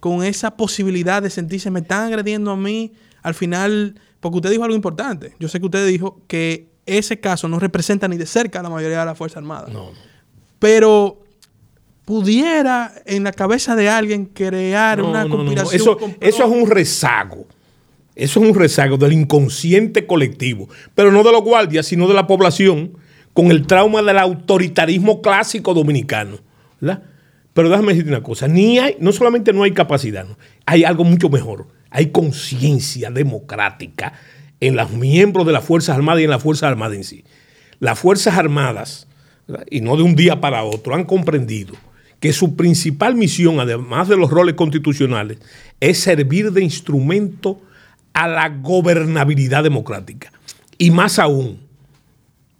con 0.00 0.24
esa 0.24 0.56
posibilidad 0.56 1.22
de 1.22 1.28
sentirse, 1.28 1.70
me 1.70 1.80
están 1.80 2.06
agrediendo 2.06 2.50
a 2.50 2.56
mí, 2.56 2.92
al 3.22 3.34
final, 3.34 4.00
porque 4.20 4.36
usted 4.36 4.50
dijo 4.50 4.64
algo 4.64 4.76
importante. 4.76 5.34
Yo 5.38 5.48
sé 5.48 5.60
que 5.60 5.66
usted 5.66 5.86
dijo 5.86 6.20
que 6.26 6.68
ese 6.86 7.20
caso 7.20 7.48
no 7.48 7.58
representa 7.58 8.08
ni 8.08 8.16
de 8.16 8.26
cerca 8.26 8.60
a 8.60 8.62
la 8.62 8.70
mayoría 8.70 9.00
de 9.00 9.06
la 9.06 9.14
Fuerza 9.14 9.38
Armada. 9.38 9.68
No. 9.72 9.90
Pero 10.58 11.22
pudiera 12.04 12.92
en 13.06 13.24
la 13.24 13.32
cabeza 13.32 13.76
de 13.76 13.88
alguien 13.88 14.26
crear 14.26 15.00
una 15.02 15.28
conspiración. 15.28 15.80
Eso, 15.80 15.98
eso 16.20 16.44
es 16.44 16.50
un 16.50 16.68
rezago. 16.68 17.46
Eso 18.16 18.40
es 18.40 18.48
un 18.48 18.54
rezago 18.54 18.96
del 18.96 19.12
inconsciente 19.12 20.06
colectivo, 20.06 20.68
pero 20.94 21.10
no 21.12 21.22
de 21.22 21.32
los 21.32 21.42
guardias, 21.42 21.86
sino 21.86 22.06
de 22.08 22.14
la 22.14 22.26
población, 22.26 22.92
con 23.32 23.50
el 23.50 23.66
trauma 23.66 24.02
del 24.02 24.18
autoritarismo 24.18 25.22
clásico 25.22 25.72
dominicano. 25.72 26.38
¿verdad? 26.80 27.02
Pero 27.54 27.68
déjame 27.68 27.88
decirte 27.88 28.10
una 28.10 28.22
cosa, 28.22 28.48
ni 28.48 28.78
hay, 28.78 28.96
no 29.00 29.12
solamente 29.12 29.52
no 29.52 29.62
hay 29.62 29.72
capacidad, 29.72 30.26
hay 30.66 30.84
algo 30.84 31.04
mucho 31.04 31.28
mejor. 31.28 31.68
Hay 31.90 32.10
conciencia 32.10 33.10
democrática 33.10 34.12
en 34.60 34.76
los 34.76 34.90
miembros 34.92 35.46
de 35.46 35.52
las 35.52 35.64
Fuerzas 35.64 35.96
Armadas 35.96 36.20
y 36.20 36.24
en 36.24 36.30
las 36.30 36.42
Fuerzas 36.42 36.68
Armadas 36.70 36.96
en 36.96 37.04
sí. 37.04 37.24
Las 37.78 37.98
Fuerzas 37.98 38.36
Armadas, 38.36 39.06
y 39.70 39.80
no 39.80 39.96
de 39.96 40.02
un 40.02 40.14
día 40.14 40.40
para 40.40 40.64
otro, 40.64 40.94
han 40.94 41.04
comprendido 41.04 41.74
que 42.20 42.32
su 42.32 42.54
principal 42.54 43.14
misión, 43.14 43.58
además 43.60 44.08
de 44.08 44.16
los 44.16 44.30
roles 44.30 44.54
constitucionales, 44.54 45.38
es 45.80 45.98
servir 45.98 46.52
de 46.52 46.62
instrumento 46.62 47.60
a 48.12 48.28
la 48.28 48.48
gobernabilidad 48.50 49.64
democrática. 49.64 50.30
Y 50.76 50.90
más 50.90 51.18
aún, 51.18 51.60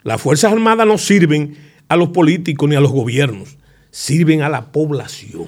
las 0.02 0.20
Fuerzas 0.20 0.52
Armadas 0.52 0.86
no 0.86 0.96
sirven 0.96 1.56
a 1.88 1.96
los 1.96 2.08
políticos 2.08 2.68
ni 2.68 2.76
a 2.76 2.80
los 2.80 2.92
gobiernos, 2.92 3.58
sirven 3.90 4.42
a 4.42 4.48
la 4.48 4.72
población, 4.72 5.46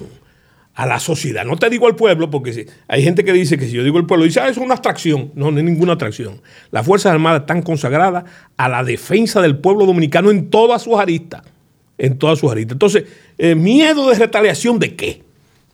a 0.74 0.86
la 0.86 0.98
sociedad. 0.98 1.44
No 1.44 1.56
te 1.56 1.68
digo 1.68 1.86
al 1.86 1.96
pueblo, 1.96 2.30
porque 2.30 2.66
hay 2.88 3.02
gente 3.02 3.24
que 3.24 3.32
dice 3.32 3.58
que 3.58 3.66
si 3.66 3.72
yo 3.72 3.84
digo 3.84 3.98
el 3.98 4.06
pueblo, 4.06 4.24
dice, 4.24 4.40
ah, 4.40 4.48
es 4.48 4.56
una 4.56 4.74
abstracción. 4.74 5.30
No, 5.34 5.50
no 5.50 5.58
es 5.58 5.64
ninguna 5.64 5.94
atracción. 5.94 6.40
Las 6.70 6.86
Fuerzas 6.86 7.12
Armadas 7.12 7.42
están 7.42 7.62
consagradas 7.62 8.24
a 8.56 8.68
la 8.68 8.82
defensa 8.82 9.42
del 9.42 9.58
pueblo 9.58 9.84
dominicano 9.84 10.30
en 10.30 10.48
todas 10.48 10.82
sus 10.82 10.98
aristas. 10.98 11.42
En 11.98 12.18
todas 12.18 12.38
sus 12.38 12.50
aristas. 12.50 12.74
Entonces, 12.74 13.04
eh, 13.38 13.54
miedo 13.54 14.08
de 14.08 14.18
retaliación 14.18 14.78
de 14.78 14.96
qué? 14.96 15.22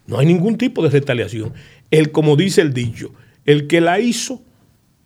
No 0.06 0.18
hay 0.18 0.26
ningún 0.26 0.58
tipo 0.58 0.82
de 0.82 0.90
retaliación. 0.90 1.52
El, 1.90 2.10
como 2.10 2.36
dice 2.36 2.60
el 2.60 2.74
dicho, 2.74 3.12
el 3.44 3.66
que 3.66 3.80
la 3.80 4.00
hizo, 4.00 4.42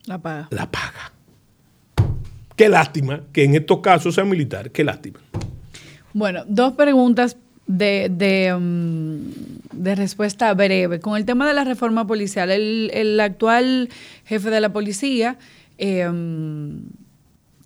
la 0.07 0.19
paga. 0.19 0.49
La 0.51 0.71
paga. 0.71 1.13
Qué 2.57 2.69
lástima 2.69 3.23
que 3.33 3.45
en 3.45 3.55
estos 3.55 3.81
casos 3.81 4.15
sea 4.15 4.25
militar. 4.25 4.71
Qué 4.71 4.85
lástima. 4.85 5.21
Bueno, 6.13 6.45
dos 6.47 6.75
preguntas 6.75 7.37
de, 7.67 8.09
de, 8.11 8.55
mm, 8.55 9.83
de, 9.83 9.95
respuesta 9.95 10.53
breve. 10.55 11.01
Con 11.01 11.17
el 11.17 11.25
tema 11.25 11.47
de 11.47 11.55
la 11.55 11.65
reforma 11.65 12.07
policial, 12.07 12.51
el, 12.51 12.91
el 12.93 13.19
actual 13.21 13.89
jefe 14.25 14.51
de 14.51 14.61
la 14.61 14.73
policía, 14.73 15.39
eh, 15.79 16.09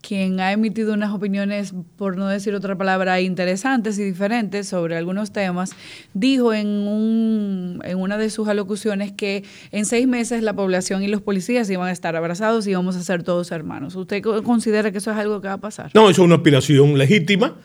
quien 0.06 0.38
ha 0.38 0.52
emitido 0.52 0.92
unas 0.94 1.12
opiniones, 1.12 1.74
por 1.96 2.16
no 2.16 2.28
decir 2.28 2.54
otra 2.54 2.76
palabra, 2.76 3.20
interesantes 3.20 3.98
y 3.98 4.04
diferentes 4.04 4.68
sobre 4.68 4.96
algunos 4.96 5.32
temas, 5.32 5.72
dijo 6.14 6.54
en, 6.54 6.68
un, 6.68 7.80
en 7.84 7.98
una 7.98 8.16
de 8.16 8.30
sus 8.30 8.46
alocuciones 8.46 9.10
que 9.10 9.42
en 9.72 9.84
seis 9.84 10.06
meses 10.06 10.44
la 10.44 10.54
población 10.54 11.02
y 11.02 11.08
los 11.08 11.22
policías 11.22 11.68
iban 11.70 11.88
a 11.88 11.92
estar 11.92 12.14
abrazados 12.14 12.66
y 12.66 12.70
íbamos 12.70 12.94
a 12.94 13.02
ser 13.02 13.24
todos 13.24 13.50
hermanos. 13.50 13.96
¿Usted 13.96 14.22
considera 14.44 14.92
que 14.92 14.98
eso 14.98 15.10
es 15.10 15.16
algo 15.16 15.40
que 15.40 15.48
va 15.48 15.54
a 15.54 15.60
pasar? 15.60 15.90
No, 15.92 16.08
eso 16.08 16.22
es 16.22 16.26
una 16.26 16.36
aspiración 16.36 16.96
legítima 16.96 17.56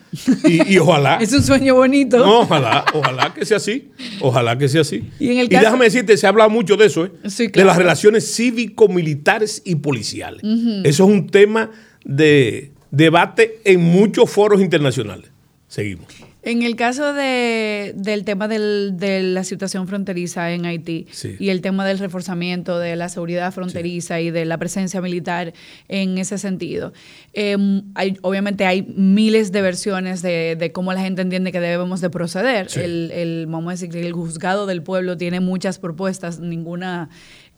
y, 0.44 0.78
ojalá. 0.78 1.16
es 1.20 1.32
un 1.32 1.42
sueño 1.42 1.76
bonito. 1.76 2.18
No, 2.18 2.40
ojalá, 2.40 2.84
ojalá 2.92 3.32
que 3.32 3.44
sea 3.44 3.58
así. 3.58 3.92
Ojalá 4.20 4.58
que 4.58 4.68
sea 4.68 4.80
así. 4.80 5.08
Y, 5.20 5.46
déjame 5.46 5.84
decirte, 5.84 6.16
se 6.16 6.26
ha 6.26 6.30
hablado 6.30 6.50
mucho 6.50 6.76
de 6.76 6.86
eso, 6.86 7.04
¿eh? 7.04 7.12
de 7.22 7.64
las 7.64 7.76
relaciones 7.76 8.34
cívico-militares 8.34 9.62
y 9.64 9.76
policiales. 9.76 10.42
Eso 10.42 11.04
es 11.04 11.10
un 11.10 11.28
tema 11.28 11.70
de 12.04 12.72
debate 12.90 13.60
en 13.64 13.80
muchos 13.80 14.30
foros 14.30 14.60
internacionales. 14.60 15.30
Seguimos. 15.68 16.06
En 16.44 16.62
el 16.62 16.74
caso 16.74 17.14
de, 17.14 17.92
del 17.94 18.24
tema 18.24 18.48
del, 18.48 18.94
de 18.96 19.22
la 19.22 19.44
situación 19.44 19.86
fronteriza 19.86 20.50
en 20.50 20.66
Haití 20.66 21.06
y 21.38 21.50
el 21.50 21.60
tema 21.60 21.86
del 21.86 22.00
reforzamiento 22.00 22.80
de 22.80 22.96
la 22.96 23.08
seguridad 23.08 23.52
fronteriza 23.52 24.20
y 24.20 24.32
de 24.32 24.44
la 24.44 24.58
presencia 24.58 25.00
militar 25.00 25.52
en 25.88 26.18
ese 26.18 26.38
sentido, 26.38 26.92
em, 27.32 27.82
hay, 27.94 28.18
obviamente 28.22 28.66
hay 28.66 28.82
miles 28.82 29.52
de 29.52 29.62
versiones 29.62 30.20
de, 30.20 30.56
de, 30.56 30.72
cómo 30.72 30.92
la 30.92 31.00
gente 31.00 31.22
entiende 31.22 31.52
que 31.52 31.60
debemos 31.60 32.00
de 32.00 32.10
proceder. 32.10 32.66
El, 32.74 33.12
el, 33.12 33.46
vamos 33.46 33.68
a 33.68 33.70
decir 33.74 33.90
que 33.90 34.04
el 34.04 34.12
juzgado 34.12 34.66
del 34.66 34.82
pueblo 34.82 35.16
tiene 35.16 35.38
muchas 35.38 35.78
propuestas, 35.78 36.40
ninguna 36.40 37.08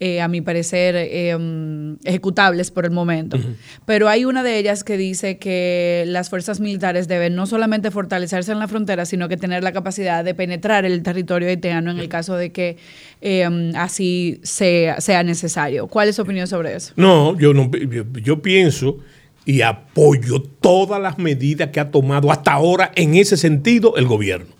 eh, 0.01 0.21
a 0.21 0.27
mi 0.27 0.41
parecer, 0.41 0.97
em, 0.97 1.99
ejecutables 2.03 2.73
por 2.73 2.85
el 2.85 2.91
momento. 2.91 3.39
Pero 3.87 4.09
hay 4.09 4.25
una 4.25 4.43
de 4.43 4.59
ellas 4.59 4.83
que 4.83 4.97
dice 4.97 5.39
que 5.39 6.03
las 6.09 6.31
fuerzas 6.31 6.59
militares 6.59 7.07
deben 7.07 7.37
no 7.37 7.47
solamente 7.47 7.93
fortalecerse 7.93 8.51
en 8.51 8.59
la 8.59 8.67
frontera, 8.67 9.07
sino 9.07 9.29
que 9.29 9.37
tener 9.37 9.63
la 9.63 9.73
capacidad 9.73 10.25
de 10.25 10.35
penetrar 10.35 10.85
el 10.85 11.01
territorio 11.05 11.49
haitiano 11.49 11.93
en 11.93 12.01
el 12.01 12.09
caso 12.09 12.35
de 12.35 12.51
que 12.51 12.77
em, 13.21 13.73
así 13.77 14.41
sea, 14.43 15.01
sea, 15.01 15.23
necesario. 15.23 15.87
¿Cuál 15.87 16.09
es 16.09 16.17
su 16.17 16.23
opinión 16.23 16.49
sobre 16.49 16.75
eso? 16.75 16.93
No, 16.97 17.39
yo, 17.39 17.55
no, 17.55 17.71
yo, 17.71 18.43
pienso 18.43 18.99
y 19.45 19.61
apoyo 19.61 20.43
todas 20.43 21.01
las 21.01 21.19
medidas 21.19 21.69
que 21.69 21.79
ha 21.79 21.93
tomado 21.93 22.33
hasta 22.33 22.53
ahora 22.53 22.91
en 22.97 23.15
ese 23.15 23.37
sentido 23.37 23.95
el 23.97 24.07
gobierno 24.07 24.55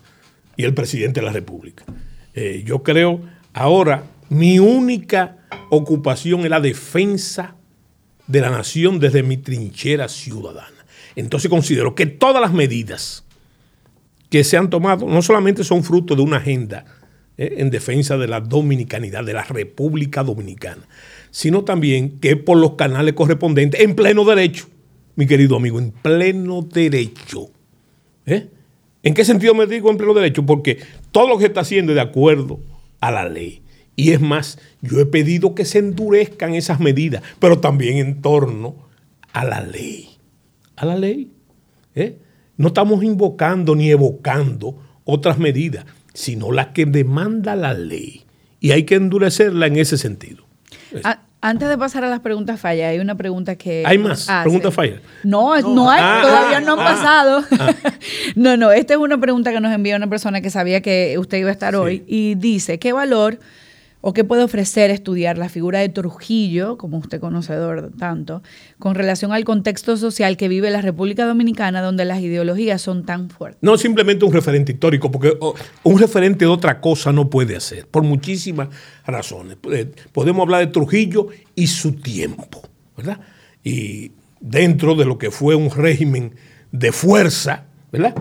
y 0.55 0.63
el 0.63 0.73
presidente 0.73 1.19
de 1.19 1.25
la 1.25 1.33
República. 1.33 1.83
Eh, 2.33 2.63
yo 2.65 2.83
creo 2.83 3.21
ahora 3.53 4.03
mi 4.29 4.59
única 4.59 5.37
ocupación 5.69 6.41
es 6.41 6.49
la 6.49 6.59
defensa 6.59 7.55
de 8.27 8.41
la 8.41 8.49
nación 8.49 8.99
desde 8.99 9.23
mi 9.23 9.37
trinchera 9.37 10.07
ciudadana. 10.07 10.85
Entonces 11.15 11.49
considero 11.49 11.95
que 11.95 12.05
todas 12.05 12.41
las 12.41 12.53
medidas 12.53 13.23
que 14.29 14.43
se 14.43 14.57
han 14.57 14.69
tomado 14.69 15.05
no 15.05 15.21
solamente 15.21 15.63
son 15.63 15.83
fruto 15.83 16.15
de 16.15 16.21
una 16.21 16.37
agenda 16.37 16.85
eh, 17.37 17.55
en 17.57 17.69
defensa 17.69 18.17
de 18.17 18.27
la 18.27 18.41
dominicanidad, 18.41 19.23
de 19.23 19.33
la 19.33 19.43
República 19.43 20.23
Dominicana, 20.23 20.87
sino 21.31 21.63
también 21.63 22.19
que 22.19 22.35
por 22.35 22.57
los 22.57 22.73
canales 22.73 23.13
correspondientes, 23.13 23.81
en 23.81 23.95
pleno 23.95 24.25
derecho, 24.25 24.67
mi 25.15 25.27
querido 25.27 25.55
amigo, 25.55 25.79
en 25.79 25.91
pleno 25.91 26.61
derecho. 26.61 27.49
¿eh? 28.25 28.49
¿En 29.03 29.13
qué 29.13 29.23
sentido 29.23 29.53
me 29.53 29.67
digo 29.67 29.89
en 29.91 29.97
pleno 29.97 30.13
derecho? 30.13 30.45
Porque 30.45 30.79
todo 31.11 31.29
lo 31.29 31.37
que 31.37 31.45
está 31.45 31.61
haciendo 31.61 31.91
es 31.91 31.95
de 31.95 32.01
acuerdo 32.01 32.59
a 32.99 33.11
la 33.11 33.29
ley. 33.29 33.61
Y 33.95 34.11
es 34.11 34.21
más, 34.21 34.59
yo 34.81 34.99
he 34.99 35.05
pedido 35.05 35.55
que 35.55 35.65
se 35.65 35.79
endurezcan 35.79 36.53
esas 36.53 36.79
medidas, 36.79 37.23
pero 37.39 37.59
también 37.59 37.97
en 37.97 38.21
torno 38.21 38.75
a 39.31 39.45
la 39.45 39.61
ley. 39.61 40.09
A 40.75 40.85
la 40.85 40.97
ley. 40.97 41.31
¿eh? 41.95 42.17
No 42.57 42.67
estamos 42.67 43.03
invocando 43.03 43.75
ni 43.75 43.89
evocando 43.89 44.77
otras 45.05 45.37
medidas, 45.37 45.85
sino 46.13 46.51
las 46.51 46.67
que 46.67 46.85
demanda 46.85 47.55
la 47.55 47.73
ley. 47.73 48.25
Y 48.59 48.71
hay 48.71 48.83
que 48.83 48.95
endurecerla 48.95 49.67
en 49.67 49.77
ese 49.77 49.97
sentido. 49.97 50.45
antes 51.39 51.69
de 51.69 51.77
pasar 51.77 52.03
a 52.03 52.09
las 52.09 52.19
preguntas 52.19 52.59
fallas, 52.59 52.89
hay 52.89 52.99
una 52.99 53.15
pregunta 53.15 53.55
que. 53.55 53.83
¿Hay 53.85 53.97
más? 53.97 54.27
¿Preguntas 54.41 54.73
fallas? 54.73 55.01
No, 55.23 55.59
no, 55.61 55.89
hay, 55.89 56.01
ah, 56.03 56.19
todavía 56.21 56.61
no 56.61 56.73
han 56.73 56.79
ah, 56.79 56.83
pasado. 56.83 57.43
Ah. 57.59 57.73
no, 58.35 58.57
no, 58.57 58.71
esta 58.71 58.93
es 58.95 58.99
una 58.99 59.19
pregunta 59.19 59.51
que 59.51 59.59
nos 59.59 59.73
envía 59.73 59.95
una 59.95 60.09
persona 60.09 60.41
que 60.41 60.49
sabía 60.49 60.81
que 60.81 61.17
usted 61.19 61.37
iba 61.37 61.49
a 61.49 61.53
estar 61.53 61.75
hoy 61.75 62.03
y 62.07 62.35
dice: 62.35 62.79
¿Qué 62.79 62.91
valor 62.91 63.39
o 64.07 64.13
qué 64.13 64.23
puede 64.23 64.43
ofrecer 64.43 64.91
estudiar 64.91 65.39
la 65.39 65.49
figura 65.49 65.79
de 65.79 65.89
Trujillo, 65.89 66.77
como 66.77 66.99
usted 66.99 67.19
conocedor 67.19 67.89
tanto, 67.97 68.43
con 68.77 68.93
relación 68.93 69.33
al 69.33 69.43
contexto 69.43 69.97
social 69.97 70.37
que 70.37 70.47
vive 70.47 70.69
la 70.69 70.81
República 70.81 71.25
Dominicana, 71.25 71.81
donde 71.81 72.05
las 72.05 72.19
ideologías 72.19 72.83
son 72.83 73.03
tan 73.03 73.31
fuertes. 73.31 73.63
No 73.63 73.79
simplemente 73.79 74.23
un 74.23 74.31
referente 74.31 74.73
histórico, 74.73 75.09
porque 75.09 75.35
oh, 75.39 75.55
un 75.81 75.97
referente 75.97 76.45
de 76.45 76.51
otra 76.51 76.81
cosa 76.81 77.11
no 77.11 77.31
puede 77.31 77.55
hacer, 77.55 77.87
por 77.87 78.03
muchísimas 78.03 78.69
razones. 79.07 79.57
Eh, 79.71 79.91
podemos 80.11 80.43
hablar 80.43 80.67
de 80.67 80.71
Trujillo 80.71 81.29
y 81.55 81.65
su 81.65 81.93
tiempo, 81.93 82.61
¿verdad? 82.95 83.19
Y 83.63 84.11
dentro 84.39 84.93
de 84.93 85.05
lo 85.05 85.17
que 85.17 85.31
fue 85.31 85.55
un 85.55 85.71
régimen 85.71 86.35
de 86.71 86.91
fuerza, 86.91 87.65
¿verdad? 87.91 88.13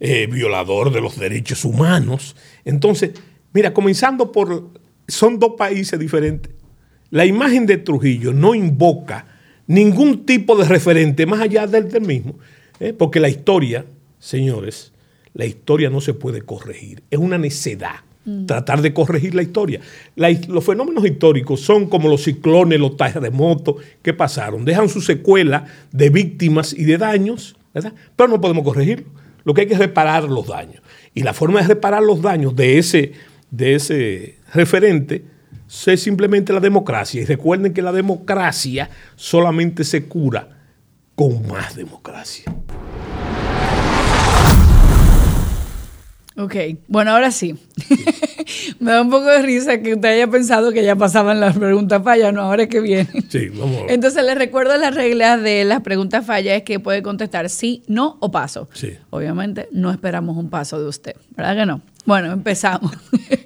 Eh, 0.00 0.26
violador 0.26 0.90
de 0.90 1.02
los 1.02 1.18
derechos 1.18 1.66
humanos. 1.66 2.34
Entonces, 2.64 3.10
mira, 3.52 3.74
comenzando 3.74 4.32
por 4.32 4.87
son 5.08 5.38
dos 5.38 5.54
países 5.56 5.98
diferentes. 5.98 6.52
La 7.10 7.24
imagen 7.24 7.66
de 7.66 7.78
Trujillo 7.78 8.32
no 8.32 8.54
invoca 8.54 9.26
ningún 9.66 10.26
tipo 10.26 10.56
de 10.56 10.66
referente 10.66 11.26
más 11.26 11.40
allá 11.40 11.66
del, 11.66 11.90
del 11.90 12.02
mismo, 12.02 12.38
¿eh? 12.78 12.92
porque 12.92 13.18
la 13.18 13.30
historia, 13.30 13.86
señores, 14.18 14.92
la 15.34 15.46
historia 15.46 15.90
no 15.90 16.00
se 16.00 16.14
puede 16.14 16.42
corregir. 16.42 17.02
Es 17.10 17.18
una 17.18 17.38
necedad 17.38 18.00
mm. 18.24 18.46
tratar 18.46 18.82
de 18.82 18.92
corregir 18.92 19.34
la 19.34 19.42
historia. 19.42 19.80
los 20.16 20.64
fenómenos 20.64 21.04
históricos 21.06 21.60
son 21.60 21.88
como 21.88 22.08
los 22.08 22.24
ciclones, 22.24 22.78
los 22.78 22.96
terremotos 22.96 23.76
que 24.02 24.12
pasaron. 24.12 24.64
Dejan 24.64 24.88
su 24.88 25.00
secuela 25.00 25.66
de 25.92 26.10
víctimas 26.10 26.74
y 26.74 26.84
de 26.84 26.98
daños, 26.98 27.56
¿verdad? 27.72 27.94
pero 28.16 28.28
no 28.28 28.40
podemos 28.40 28.64
corregirlo. 28.64 29.06
Lo 29.44 29.54
que 29.54 29.62
hay 29.62 29.66
que 29.66 29.74
es 29.74 29.80
reparar 29.80 30.24
los 30.24 30.48
daños. 30.48 30.82
Y 31.14 31.22
la 31.22 31.32
forma 31.32 31.62
de 31.62 31.68
reparar 31.68 32.02
los 32.02 32.20
daños 32.20 32.54
de 32.54 32.78
ese, 32.78 33.12
de 33.50 33.74
ese 33.74 34.37
referente 34.52 35.24
es 35.86 36.02
simplemente 36.02 36.52
la 36.52 36.60
democracia. 36.60 37.20
Y 37.22 37.24
recuerden 37.24 37.72
que 37.72 37.82
la 37.82 37.92
democracia 37.92 38.88
solamente 39.16 39.84
se 39.84 40.04
cura 40.04 40.48
con 41.14 41.46
más 41.46 41.76
democracia. 41.76 42.44
Ok, 46.36 46.54
bueno, 46.86 47.10
ahora 47.10 47.32
sí. 47.32 47.56
Me 48.78 48.92
da 48.92 49.02
un 49.02 49.10
poco 49.10 49.24
de 49.24 49.42
risa 49.42 49.82
que 49.82 49.94
usted 49.94 50.08
haya 50.08 50.28
pensado 50.28 50.72
que 50.72 50.84
ya 50.84 50.94
pasaban 50.94 51.40
las 51.40 51.58
preguntas 51.58 52.02
fallas, 52.04 52.32
no, 52.32 52.42
ahora 52.42 52.62
es 52.62 52.68
que 52.68 52.80
viene. 52.80 53.08
Sí, 53.28 53.48
vamos. 53.48 53.82
Entonces 53.88 54.24
les 54.24 54.38
recuerdo 54.38 54.76
las 54.76 54.94
reglas 54.94 55.42
de 55.42 55.64
las 55.64 55.80
preguntas 55.82 56.24
fallas, 56.24 56.58
es 56.58 56.62
que 56.62 56.78
puede 56.78 57.02
contestar 57.02 57.50
sí, 57.50 57.82
no 57.88 58.16
o 58.20 58.30
paso. 58.30 58.68
Sí. 58.72 58.92
Obviamente 59.10 59.68
no 59.72 59.90
esperamos 59.90 60.36
un 60.36 60.48
paso 60.48 60.80
de 60.80 60.88
usted, 60.88 61.16
¿verdad 61.36 61.56
que 61.56 61.66
no? 61.66 61.82
Bueno, 62.06 62.32
empezamos. 62.32 62.92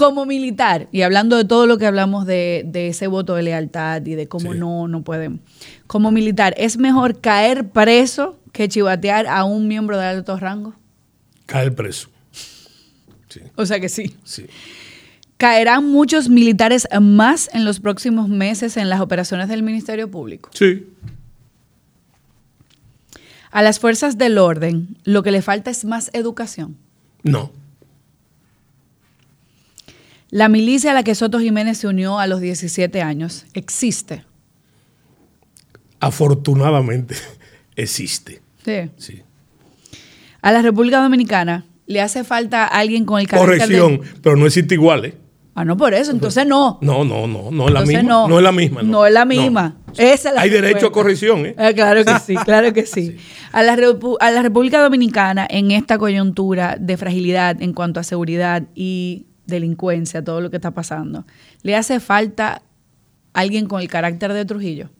Como 0.00 0.24
militar, 0.24 0.88
y 0.92 1.02
hablando 1.02 1.36
de 1.36 1.44
todo 1.44 1.66
lo 1.66 1.76
que 1.76 1.84
hablamos 1.84 2.24
de, 2.24 2.70
ese 2.72 3.06
voto 3.06 3.34
de 3.34 3.42
lealtad 3.42 4.00
y 4.06 4.14
de 4.14 4.28
cómo 4.28 4.54
no, 4.54 4.88
no 4.88 5.02
pueden. 5.02 5.42
Como 5.86 6.10
militar, 6.10 6.54
¿es 6.56 6.78
mejor 6.78 7.20
caer 7.20 7.68
preso 7.68 8.38
que 8.50 8.66
chivatear 8.66 9.26
a 9.26 9.44
un 9.44 9.68
miembro 9.68 9.98
de 9.98 10.06
alto 10.06 10.38
rango? 10.38 10.74
Caer 11.44 11.74
preso. 11.74 12.08
O 13.56 13.66
sea 13.66 13.78
que 13.78 13.90
sí. 13.90 14.16
Sí. 14.24 14.46
¿Caerán 15.36 15.86
muchos 15.86 16.30
militares 16.30 16.88
más 16.98 17.50
en 17.52 17.66
los 17.66 17.78
próximos 17.78 18.30
meses 18.30 18.78
en 18.78 18.88
las 18.88 19.02
operaciones 19.02 19.50
del 19.50 19.62
Ministerio 19.62 20.10
Público? 20.10 20.48
Sí. 20.54 20.86
A 23.50 23.60
las 23.60 23.78
fuerzas 23.80 24.16
del 24.16 24.38
orden, 24.38 24.96
lo 25.04 25.22
que 25.22 25.30
le 25.30 25.42
falta 25.42 25.70
es 25.70 25.84
más 25.84 26.08
educación. 26.14 26.78
No. 27.22 27.52
La 30.30 30.48
milicia 30.48 30.92
a 30.92 30.94
la 30.94 31.02
que 31.02 31.14
Soto 31.14 31.40
Jiménez 31.40 31.78
se 31.78 31.88
unió 31.88 32.18
a 32.18 32.26
los 32.26 32.40
17 32.40 33.02
años 33.02 33.46
existe. 33.52 34.24
Afortunadamente 35.98 37.16
existe. 37.76 38.40
Sí. 38.64 38.90
sí. 38.96 39.22
A 40.40 40.52
la 40.52 40.62
República 40.62 41.02
Dominicana 41.02 41.66
le 41.86 42.00
hace 42.00 42.22
falta 42.24 42.66
alguien 42.66 43.04
con 43.04 43.20
el 43.20 43.26
carácter 43.26 43.58
Corrección, 43.58 44.00
pero 44.22 44.36
no 44.36 44.46
existe 44.46 44.74
igual, 44.74 45.04
¿eh? 45.04 45.14
Ah, 45.56 45.64
no, 45.64 45.76
por 45.76 45.92
eso, 45.92 46.12
entonces 46.12 46.46
no. 46.46 46.78
No, 46.80 47.04
no, 47.04 47.26
no, 47.26 47.50
no 47.50 47.66
es 47.66 47.74
la 47.74 47.82
misma. 47.82 48.02
No, 48.02 48.38
es 48.38 48.42
la 48.42 48.52
misma. 48.52 48.82
No, 48.82 49.04
es 49.04 49.12
la 49.12 49.24
misma. 49.24 49.76
Hay 50.36 50.48
derecho 50.48 50.86
a 50.86 50.92
corrección, 50.92 51.44
¿eh? 51.44 51.54
Ah, 51.58 51.72
claro 51.74 52.04
que 52.04 52.18
sí, 52.20 52.36
claro 52.44 52.72
que 52.72 52.86
sí. 52.86 53.16
A, 53.50 53.62
la 53.62 53.76
a 54.20 54.30
la 54.30 54.42
República 54.42 54.80
Dominicana, 54.80 55.46
en 55.50 55.72
esta 55.72 55.98
coyuntura 55.98 56.76
de 56.78 56.96
fragilidad 56.96 57.60
en 57.60 57.72
cuanto 57.72 57.98
a 57.98 58.04
seguridad 58.04 58.62
y 58.74 59.26
delincuencia, 59.50 60.24
todo 60.24 60.40
lo 60.40 60.50
que 60.50 60.56
está 60.56 60.70
pasando, 60.70 61.26
¿le 61.62 61.76
hace 61.76 62.00
falta 62.00 62.62
alguien 63.32 63.66
con 63.66 63.80
el 63.80 63.88
carácter 63.88 64.32
de 64.32 64.44
Trujillo? 64.44 64.90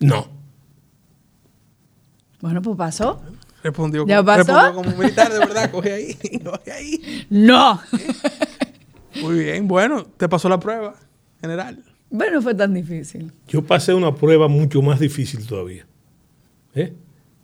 No. 0.00 0.28
Bueno, 2.40 2.62
pues 2.62 2.76
pasó. 2.76 3.20
Respondió, 3.62 4.06
¿Ya 4.06 4.18
como, 4.18 4.26
pasó? 4.26 4.52
respondió 4.54 4.74
como 4.74 4.96
militar, 4.96 5.32
de 5.32 5.38
verdad. 5.40 5.70
Coge 5.70 5.92
ahí, 5.92 6.14
coge 6.44 6.72
ahí. 6.72 7.26
No. 7.30 7.80
Muy 9.20 9.38
bien, 9.44 9.66
bueno, 9.66 10.04
te 10.04 10.28
pasó 10.28 10.48
la 10.48 10.60
prueba 10.60 10.94
general. 11.40 11.82
bueno, 12.10 12.34
no 12.36 12.42
fue 12.42 12.54
tan 12.54 12.74
difícil. 12.74 13.32
Yo 13.48 13.62
pasé 13.62 13.94
una 13.94 14.14
prueba 14.14 14.48
mucho 14.48 14.82
más 14.82 15.00
difícil 15.00 15.46
todavía, 15.46 15.86
¿eh? 16.74 16.94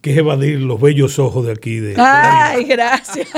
que 0.02 0.12
es 0.12 0.18
evadir 0.18 0.60
los 0.60 0.80
bellos 0.80 1.18
ojos 1.18 1.46
de 1.46 1.52
aquí. 1.52 1.78
De, 1.78 1.94
Ay, 1.96 2.64
gracias. 2.64 3.28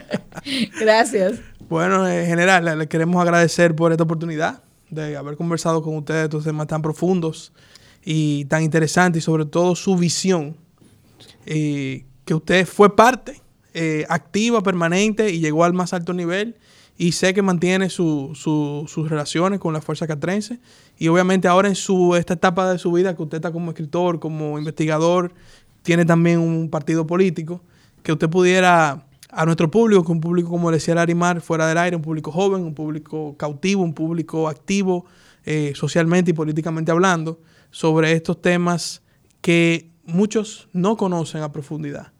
gracias. 0.80 1.40
Bueno, 1.68 2.06
en 2.08 2.26
general, 2.26 2.78
le, 2.78 2.86
queremos 2.88 3.20
agradecer 3.20 3.74
por 3.74 3.90
esta 3.92 4.04
oportunidad 4.04 4.62
de 4.90 5.16
haber 5.16 5.36
conversado 5.36 5.82
con 5.82 5.96
ustedes 5.96 6.20
de 6.20 6.24
estos 6.26 6.44
temas 6.44 6.68
tan 6.68 6.80
profundos 6.80 7.52
y 8.04 8.44
tan 8.44 8.62
interesantes 8.62 9.22
y 9.22 9.24
sobre 9.24 9.46
todo 9.46 9.74
su 9.74 9.96
visión, 9.96 10.56
eh, 11.44 12.04
que 12.24 12.34
usted 12.34 12.66
fue 12.66 12.94
parte 12.94 13.40
eh, 13.74 14.06
activa, 14.08 14.62
permanente 14.62 15.30
y 15.32 15.40
llegó 15.40 15.64
al 15.64 15.72
más 15.72 15.92
alto 15.92 16.12
nivel 16.14 16.56
y 16.96 17.12
sé 17.12 17.34
que 17.34 17.42
mantiene 17.42 17.90
su- 17.90 18.30
su- 18.34 18.84
sus 18.88 19.10
relaciones 19.10 19.58
con 19.60 19.72
la 19.74 19.80
Fuerza 19.80 20.06
Catrense 20.06 20.60
y 20.98 21.08
obviamente 21.08 21.46
ahora 21.48 21.68
en 21.68 21.74
su, 21.74 22.14
esta 22.14 22.34
etapa 22.34 22.70
de 22.72 22.78
su 22.78 22.92
vida 22.92 23.14
que 23.16 23.22
usted 23.22 23.36
está 23.38 23.52
como 23.52 23.72
escritor, 23.72 24.18
como 24.20 24.56
investigador, 24.58 25.32
tiene 25.82 26.04
también 26.04 26.38
un 26.38 26.70
partido 26.70 27.06
político, 27.06 27.60
que 28.02 28.12
usted 28.12 28.30
pudiera 28.30 29.04
a 29.30 29.44
nuestro 29.44 29.70
público, 29.70 30.04
que 30.04 30.12
un 30.12 30.20
público 30.20 30.48
como 30.48 30.70
decía 30.70 30.94
Larimar, 30.94 31.40
fuera 31.40 31.66
del 31.66 31.78
aire, 31.78 31.96
un 31.96 32.02
público 32.02 32.30
joven, 32.30 32.62
un 32.62 32.74
público 32.74 33.36
cautivo, 33.36 33.82
un 33.82 33.94
público 33.94 34.48
activo 34.48 35.06
eh, 35.44 35.72
socialmente 35.74 36.30
y 36.30 36.34
políticamente 36.34 36.90
hablando, 36.90 37.40
sobre 37.70 38.12
estos 38.12 38.40
temas 38.40 39.02
que 39.40 39.90
muchos 40.04 40.68
no 40.72 40.96
conocen 40.96 41.42
a 41.42 41.52
profundidad 41.52 42.12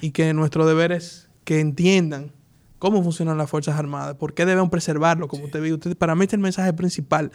y 0.00 0.10
que 0.10 0.32
nuestro 0.32 0.66
deber 0.66 0.92
es 0.92 1.28
que 1.44 1.60
entiendan 1.60 2.32
cómo 2.78 3.02
funcionan 3.02 3.38
las 3.38 3.50
Fuerzas 3.50 3.78
Armadas, 3.78 4.16
por 4.16 4.34
qué 4.34 4.44
debemos 4.44 4.70
preservarlo, 4.70 5.28
como 5.28 5.44
usted 5.44 5.60
ve. 5.60 5.72
Usted, 5.72 5.96
para 5.96 6.14
mí 6.14 6.24
este 6.24 6.34
es 6.34 6.38
el 6.38 6.42
mensaje 6.42 6.72
principal 6.72 7.30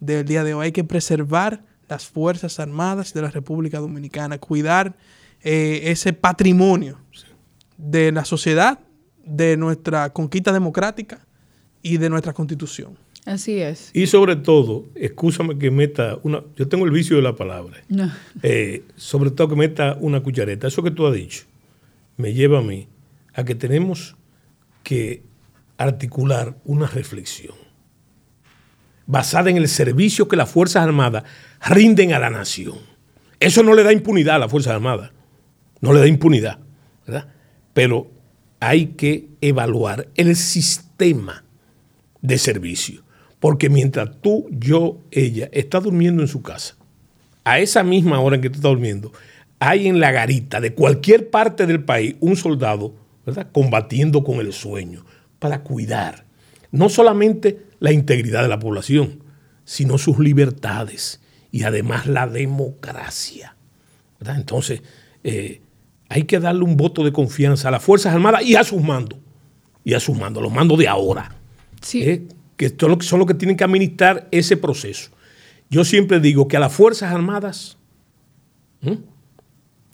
del 0.00 0.24
día 0.24 0.44
de 0.44 0.54
hoy. 0.54 0.66
Hay 0.66 0.72
que 0.72 0.84
preservar 0.84 1.64
las 1.88 2.06
Fuerzas 2.06 2.60
Armadas 2.60 3.12
de 3.12 3.22
la 3.22 3.30
República 3.30 3.80
Dominicana, 3.80 4.38
cuidar 4.38 4.96
eh, 5.42 5.80
ese 5.86 6.12
patrimonio 6.12 7.01
de 7.76 8.12
la 8.12 8.24
sociedad, 8.24 8.78
de 9.24 9.56
nuestra 9.56 10.12
conquista 10.12 10.52
democrática 10.52 11.26
y 11.82 11.98
de 11.98 12.10
nuestra 12.10 12.32
constitución. 12.32 12.96
Así 13.24 13.60
es. 13.60 13.90
Y 13.94 14.06
sobre 14.06 14.36
todo, 14.36 14.86
excúsame 14.96 15.56
que 15.56 15.70
meta 15.70 16.18
una, 16.24 16.42
yo 16.56 16.66
tengo 16.68 16.84
el 16.84 16.90
vicio 16.90 17.16
de 17.16 17.22
la 17.22 17.36
palabra, 17.36 17.78
No. 17.88 18.10
Eh, 18.42 18.82
sobre 18.96 19.30
todo 19.30 19.48
que 19.50 19.56
meta 19.56 19.96
una 20.00 20.20
cuchareta. 20.20 20.66
Eso 20.66 20.82
que 20.82 20.90
tú 20.90 21.06
has 21.06 21.14
dicho 21.14 21.44
me 22.16 22.34
lleva 22.34 22.58
a 22.58 22.62
mí 22.62 22.88
a 23.34 23.44
que 23.44 23.54
tenemos 23.54 24.16
que 24.82 25.22
articular 25.78 26.56
una 26.64 26.86
reflexión 26.86 27.54
basada 29.06 29.50
en 29.50 29.56
el 29.56 29.68
servicio 29.68 30.28
que 30.28 30.36
las 30.36 30.50
Fuerzas 30.50 30.82
Armadas 30.84 31.24
rinden 31.60 32.12
a 32.12 32.18
la 32.18 32.30
nación. 32.30 32.78
Eso 33.40 33.62
no 33.62 33.74
le 33.74 33.82
da 33.82 33.92
impunidad 33.92 34.36
a 34.36 34.38
las 34.40 34.50
Fuerzas 34.50 34.74
Armadas, 34.74 35.10
no 35.80 35.92
le 35.92 36.00
da 36.00 36.06
impunidad, 36.06 36.58
¿verdad? 37.06 37.28
Pero 37.74 38.10
hay 38.60 38.88
que 38.88 39.28
evaluar 39.40 40.08
el 40.14 40.36
sistema 40.36 41.44
de 42.20 42.38
servicio, 42.38 43.02
porque 43.40 43.68
mientras 43.68 44.20
tú, 44.20 44.46
yo, 44.50 44.98
ella 45.10 45.48
está 45.52 45.80
durmiendo 45.80 46.22
en 46.22 46.28
su 46.28 46.42
casa, 46.42 46.76
a 47.44 47.58
esa 47.58 47.82
misma 47.82 48.20
hora 48.20 48.36
en 48.36 48.42
que 48.42 48.50
tú 48.50 48.56
estás 48.56 48.70
durmiendo, 48.70 49.12
hay 49.58 49.88
en 49.88 50.00
la 50.00 50.12
garita 50.12 50.60
de 50.60 50.74
cualquier 50.74 51.30
parte 51.30 51.66
del 51.66 51.82
país 51.84 52.16
un 52.20 52.36
soldado, 52.36 52.94
¿verdad? 53.24 53.48
Combatiendo 53.52 54.22
con 54.22 54.38
el 54.40 54.52
sueño 54.52 55.04
para 55.38 55.62
cuidar 55.62 56.24
no 56.72 56.88
solamente 56.88 57.66
la 57.78 57.92
integridad 57.92 58.42
de 58.42 58.48
la 58.48 58.58
población, 58.58 59.22
sino 59.64 59.98
sus 59.98 60.18
libertades 60.18 61.20
y 61.52 61.62
además 61.62 62.06
la 62.06 62.26
democracia. 62.26 63.56
¿verdad? 64.18 64.36
Entonces, 64.36 64.82
eh, 65.22 65.60
hay 66.12 66.24
que 66.24 66.38
darle 66.38 66.62
un 66.62 66.76
voto 66.76 67.04
de 67.04 67.12
confianza 67.12 67.68
a 67.68 67.70
las 67.70 67.82
Fuerzas 67.82 68.12
Armadas 68.12 68.42
y 68.44 68.54
a 68.54 68.64
sus 68.64 68.82
mandos, 68.82 69.18
y 69.82 69.94
a 69.94 70.00
sus 70.00 70.16
mandos, 70.16 70.42
los 70.42 70.52
mandos 70.52 70.78
de 70.78 70.88
ahora 70.88 71.34
Sí. 71.80 72.02
¿eh? 72.02 72.22
que 72.56 72.68
son 73.00 73.18
los 73.18 73.26
que, 73.26 73.34
tienen 73.34 73.56
que 73.56 73.64
administrar 73.64 74.28
ese 74.30 74.56
proceso. 74.56 75.10
Yo 75.68 75.84
siempre 75.84 76.20
digo 76.20 76.46
que 76.46 76.56
a 76.56 76.60
las 76.60 76.72
Fuerzas 76.72 77.12
Armadas, 77.12 77.76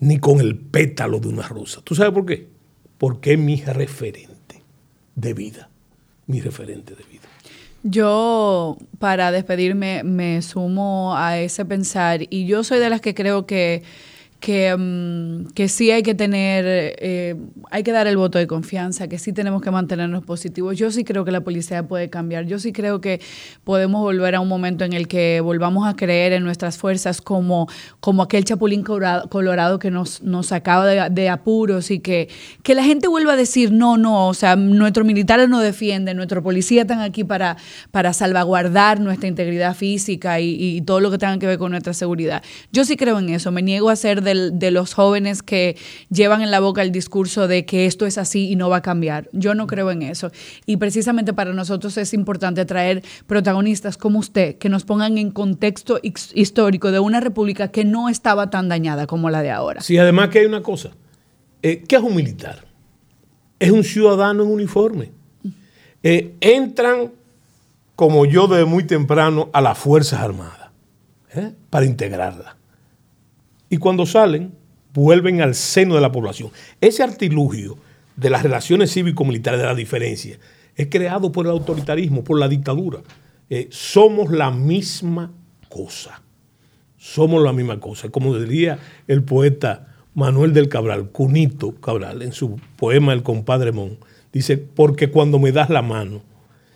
ni 0.00 0.18
con 0.18 0.40
el 0.40 0.56
pétalo 0.56 1.18
de 1.20 1.28
una 1.28 1.48
rosa. 1.48 1.80
¿Tú 1.82 1.94
sabes 1.94 2.12
por 2.12 2.26
qué? 2.26 2.48
Porque 2.98 3.34
es 3.34 3.38
mi 3.38 3.62
referente 3.62 4.62
de 5.14 5.34
vida. 5.34 5.70
Mi 6.26 6.40
referente 6.40 6.94
de 6.94 7.04
vida. 7.04 7.22
Yo, 7.84 8.76
para 8.98 9.30
despedirme, 9.30 10.02
me 10.02 10.42
sumo 10.42 11.16
a 11.16 11.38
ese 11.38 11.64
pensar 11.64 12.20
y 12.28 12.46
yo 12.46 12.64
soy 12.64 12.80
de 12.80 12.90
las 12.90 13.00
que 13.00 13.14
creo 13.14 13.46
que, 13.46 13.82
que, 14.40 14.74
mm, 14.76 15.52
que 15.52 15.68
sí 15.68 15.90
hay 15.90 16.02
que 16.02 16.14
tener, 16.14 16.64
eh, 16.66 17.36
hay 17.70 17.82
que 17.82 17.90
dar 17.90 18.06
el 18.06 18.16
voto 18.16 18.38
de 18.38 18.46
confianza, 18.46 19.08
que 19.08 19.18
sí 19.18 19.32
tenemos 19.32 19.62
que 19.62 19.70
mantenernos 19.70 20.24
positivos. 20.24 20.76
Yo 20.76 20.90
sí 20.92 21.02
creo 21.02 21.24
que 21.24 21.32
la 21.32 21.40
policía 21.40 21.82
puede 21.82 22.08
cambiar. 22.08 22.46
Yo 22.46 22.58
sí 22.58 22.72
creo 22.72 23.00
que 23.00 23.20
podemos 23.64 24.00
volver 24.00 24.36
a 24.36 24.40
un 24.40 24.48
momento 24.48 24.84
en 24.84 24.92
el 24.92 25.08
que 25.08 25.40
volvamos 25.40 25.88
a 25.88 25.96
creer 25.96 26.32
en 26.32 26.44
nuestras 26.44 26.78
fuerzas 26.78 27.20
como, 27.20 27.68
como 28.00 28.22
aquel 28.22 28.44
chapulín 28.44 28.84
colorado, 28.84 29.78
que 29.78 29.90
nos, 29.90 30.22
nos 30.22 30.46
sacaba 30.46 30.86
de, 30.86 31.10
de 31.10 31.28
apuros 31.28 31.90
y 31.90 31.98
que, 31.98 32.28
que 32.62 32.74
la 32.74 32.84
gente 32.84 33.08
vuelva 33.08 33.32
a 33.32 33.36
decir, 33.36 33.72
no, 33.72 33.96
no, 33.96 34.28
o 34.28 34.34
sea, 34.34 34.54
nuestros 34.54 35.04
militares 35.04 35.48
nos 35.48 35.62
defienden, 35.62 36.16
nuestros 36.16 36.44
policías 36.44 36.82
están 36.82 37.00
aquí 37.00 37.24
para, 37.24 37.56
para 37.90 38.12
salvaguardar 38.12 39.00
nuestra 39.00 39.28
integridad 39.28 39.74
física 39.74 40.38
y, 40.38 40.54
y 40.58 40.80
todo 40.82 41.00
lo 41.00 41.10
que 41.10 41.18
tenga 41.18 41.38
que 41.38 41.46
ver 41.46 41.58
con 41.58 41.72
nuestra 41.72 41.92
seguridad. 41.92 42.42
Yo 42.70 42.84
sí 42.84 42.96
creo 42.96 43.18
en 43.18 43.30
eso, 43.30 43.50
me 43.50 43.62
niego 43.62 43.90
a 43.90 43.96
ser 43.96 44.27
de 44.34 44.70
los 44.70 44.94
jóvenes 44.94 45.42
que 45.42 45.76
llevan 46.10 46.42
en 46.42 46.50
la 46.50 46.60
boca 46.60 46.82
el 46.82 46.92
discurso 46.92 47.48
de 47.48 47.64
que 47.64 47.86
esto 47.86 48.06
es 48.06 48.18
así 48.18 48.50
y 48.50 48.56
no 48.56 48.68
va 48.70 48.78
a 48.78 48.82
cambiar. 48.82 49.28
Yo 49.32 49.54
no 49.54 49.66
creo 49.66 49.90
en 49.90 50.02
eso. 50.02 50.30
Y 50.66 50.76
precisamente 50.78 51.32
para 51.32 51.52
nosotros 51.52 51.96
es 51.96 52.12
importante 52.14 52.64
traer 52.64 53.02
protagonistas 53.26 53.96
como 53.96 54.18
usted 54.18 54.56
que 54.58 54.68
nos 54.68 54.84
pongan 54.84 55.18
en 55.18 55.30
contexto 55.30 55.98
his- 56.02 56.32
histórico 56.34 56.90
de 56.92 56.98
una 57.00 57.20
república 57.20 57.68
que 57.68 57.84
no 57.84 58.08
estaba 58.08 58.50
tan 58.50 58.68
dañada 58.68 59.06
como 59.06 59.30
la 59.30 59.42
de 59.42 59.50
ahora. 59.50 59.80
Sí, 59.80 59.98
además 59.98 60.28
que 60.30 60.40
hay 60.40 60.46
una 60.46 60.62
cosa. 60.62 60.90
Eh, 61.62 61.84
¿Qué 61.88 61.96
es 61.96 62.02
un 62.02 62.14
militar? 62.14 62.64
Es 63.58 63.70
un 63.70 63.82
ciudadano 63.84 64.44
en 64.44 64.50
uniforme. 64.50 65.10
Eh, 66.02 66.34
entran, 66.40 67.10
como 67.96 68.24
yo 68.24 68.46
desde 68.46 68.64
muy 68.64 68.84
temprano, 68.84 69.50
a 69.52 69.60
las 69.60 69.76
Fuerzas 69.76 70.20
Armadas 70.20 70.70
¿eh? 71.34 71.52
para 71.70 71.84
integrarlas. 71.84 72.54
Y 73.70 73.76
cuando 73.76 74.06
salen, 74.06 74.52
vuelven 74.94 75.40
al 75.40 75.54
seno 75.54 75.94
de 75.94 76.00
la 76.00 76.12
población. 76.12 76.50
Ese 76.80 77.02
artilugio 77.02 77.76
de 78.16 78.30
las 78.30 78.42
relaciones 78.42 78.92
cívico-militares, 78.92 79.60
de 79.60 79.66
la 79.66 79.74
diferencia, 79.74 80.38
es 80.74 80.88
creado 80.88 81.32
por 81.32 81.46
el 81.46 81.52
autoritarismo, 81.52 82.24
por 82.24 82.38
la 82.38 82.48
dictadura. 82.48 83.00
Eh, 83.50 83.68
somos 83.70 84.30
la 84.30 84.50
misma 84.50 85.32
cosa 85.68 86.22
somos 86.98 87.42
la 87.42 87.52
misma 87.52 87.80
cosa. 87.80 88.10
Como 88.10 88.36
diría 88.36 88.78
el 89.06 89.22
poeta 89.22 89.86
Manuel 90.14 90.52
del 90.52 90.68
Cabral, 90.68 91.10
Cunito 91.10 91.74
Cabral, 91.76 92.22
en 92.22 92.32
su 92.32 92.60
poema 92.76 93.12
El 93.12 93.22
compadre 93.22 93.72
Mon, 93.72 93.98
dice, 94.32 94.58
porque 94.58 95.10
cuando 95.10 95.38
me 95.38 95.52
das 95.52 95.70
la 95.70 95.80
mano, 95.80 96.20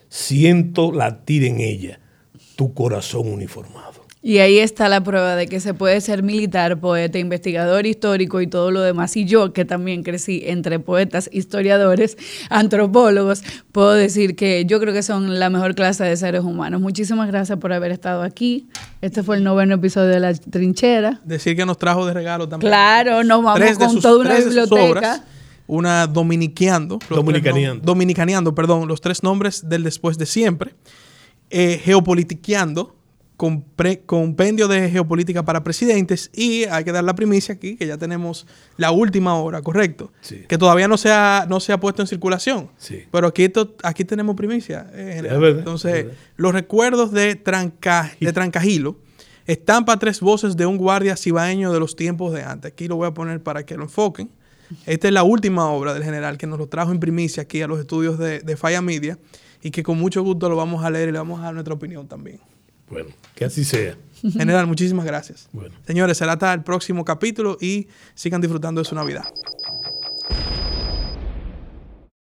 siento 0.08 0.92
latir 0.92 1.44
en 1.44 1.60
ella 1.60 2.00
tu 2.56 2.72
corazón 2.72 3.28
uniformado. 3.28 4.01
Y 4.24 4.38
ahí 4.38 4.60
está 4.60 4.88
la 4.88 5.02
prueba 5.02 5.34
de 5.34 5.48
que 5.48 5.58
se 5.58 5.74
puede 5.74 6.00
ser 6.00 6.22
militar, 6.22 6.78
poeta, 6.78 7.18
investigador 7.18 7.86
histórico 7.86 8.40
y 8.40 8.46
todo 8.46 8.70
lo 8.70 8.80
demás. 8.80 9.16
Y 9.16 9.24
yo, 9.24 9.52
que 9.52 9.64
también 9.64 10.04
crecí 10.04 10.42
entre 10.46 10.78
poetas, 10.78 11.28
historiadores, 11.32 12.16
antropólogos, 12.48 13.42
puedo 13.72 13.92
decir 13.94 14.36
que 14.36 14.64
yo 14.64 14.78
creo 14.78 14.94
que 14.94 15.02
son 15.02 15.40
la 15.40 15.50
mejor 15.50 15.74
clase 15.74 16.04
de 16.04 16.16
seres 16.16 16.42
humanos. 16.44 16.80
Muchísimas 16.80 17.26
gracias 17.26 17.58
por 17.58 17.72
haber 17.72 17.90
estado 17.90 18.22
aquí. 18.22 18.68
Este 19.00 19.24
fue 19.24 19.36
el 19.38 19.42
noveno 19.42 19.74
episodio 19.74 20.10
de 20.10 20.20
La 20.20 20.32
Trinchera. 20.34 21.20
Decir 21.24 21.56
que 21.56 21.66
nos 21.66 21.76
trajo 21.78 22.06
de 22.06 22.14
regalo 22.14 22.48
también. 22.48 22.70
Claro, 22.70 23.24
nos 23.24 23.42
vamos 23.42 23.58
Tres 23.58 23.76
de 23.76 23.84
con 23.86 23.94
sus- 23.94 24.02
toda 24.02 24.20
una 24.24 24.36
biblioteca. 24.38 24.82
obras, 24.84 25.22
una 25.66 26.06
dominiqueando. 26.06 27.00
Dominicaneando. 27.10 27.82
nom- 27.82 27.84
dominicaneando, 27.84 28.54
perdón, 28.54 28.86
los 28.86 29.00
tres 29.00 29.24
nombres 29.24 29.68
del 29.68 29.82
después 29.82 30.16
de 30.16 30.26
siempre. 30.26 30.74
Eh, 31.50 31.80
geopolitiqueando, 31.84 32.94
compendio 34.06 34.68
de 34.68 34.88
geopolítica 34.88 35.44
para 35.44 35.64
presidentes 35.64 36.30
y 36.32 36.64
hay 36.64 36.84
que 36.84 36.92
dar 36.92 37.02
la 37.02 37.14
primicia 37.14 37.54
aquí, 37.54 37.76
que 37.76 37.86
ya 37.86 37.98
tenemos 37.98 38.46
la 38.76 38.92
última 38.92 39.34
hora, 39.34 39.62
correcto, 39.62 40.12
que 40.48 40.58
todavía 40.58 40.86
no 40.86 40.96
se, 40.96 41.10
ha, 41.10 41.46
no 41.48 41.58
se 41.58 41.72
ha 41.72 41.80
puesto 41.80 42.02
en 42.02 42.08
circulación, 42.08 42.70
pero 43.10 43.26
aquí, 43.26 43.48
to, 43.48 43.74
aquí 43.82 44.04
tenemos 44.04 44.36
primicia. 44.36 44.88
Eh, 44.94 45.20
verdad, 45.22 45.58
Entonces, 45.58 46.06
los 46.36 46.52
recuerdos 46.52 47.10
de, 47.10 47.34
Tranca, 47.34 48.12
de 48.20 48.32
Trancajilo, 48.32 48.96
estampa 49.46 49.98
tres 49.98 50.20
voces 50.20 50.56
de 50.56 50.66
un 50.66 50.76
guardia 50.76 51.16
cibaeño 51.16 51.72
de 51.72 51.80
los 51.80 51.96
tiempos 51.96 52.32
de 52.32 52.44
antes. 52.44 52.70
Aquí 52.72 52.86
lo 52.86 52.96
voy 52.96 53.08
a 53.08 53.14
poner 53.14 53.42
para 53.42 53.66
que 53.66 53.76
lo 53.76 53.82
enfoquen. 53.82 54.30
Esta 54.86 55.08
es 55.08 55.14
la 55.14 55.24
última 55.24 55.68
obra 55.68 55.94
del 55.94 56.04
general 56.04 56.38
que 56.38 56.46
nos 56.46 56.58
lo 56.58 56.68
trajo 56.68 56.92
en 56.92 57.00
primicia 57.00 57.42
aquí 57.42 57.60
a 57.60 57.66
los 57.66 57.80
estudios 57.80 58.18
de, 58.18 58.40
de 58.40 58.56
Falla 58.56 58.80
Media 58.80 59.18
y 59.62 59.70
que 59.70 59.82
con 59.82 59.98
mucho 59.98 60.22
gusto 60.22 60.48
lo 60.48 60.56
vamos 60.56 60.84
a 60.84 60.90
leer 60.90 61.08
y 61.08 61.12
le 61.12 61.18
vamos 61.18 61.40
a 61.40 61.44
dar 61.44 61.54
nuestra 61.54 61.74
opinión 61.74 62.06
también. 62.06 62.40
Bueno, 62.92 63.08
que 63.34 63.46
así 63.46 63.64
sea. 63.64 63.96
General, 64.20 64.66
muchísimas 64.66 65.06
gracias. 65.06 65.48
Señores, 65.86 66.18
será 66.18 66.34
hasta 66.34 66.52
el 66.52 66.62
próximo 66.62 67.06
capítulo 67.06 67.56
y 67.58 67.88
sigan 68.14 68.42
disfrutando 68.42 68.82
de 68.82 68.84
su 68.84 68.94
Navidad. 68.94 69.24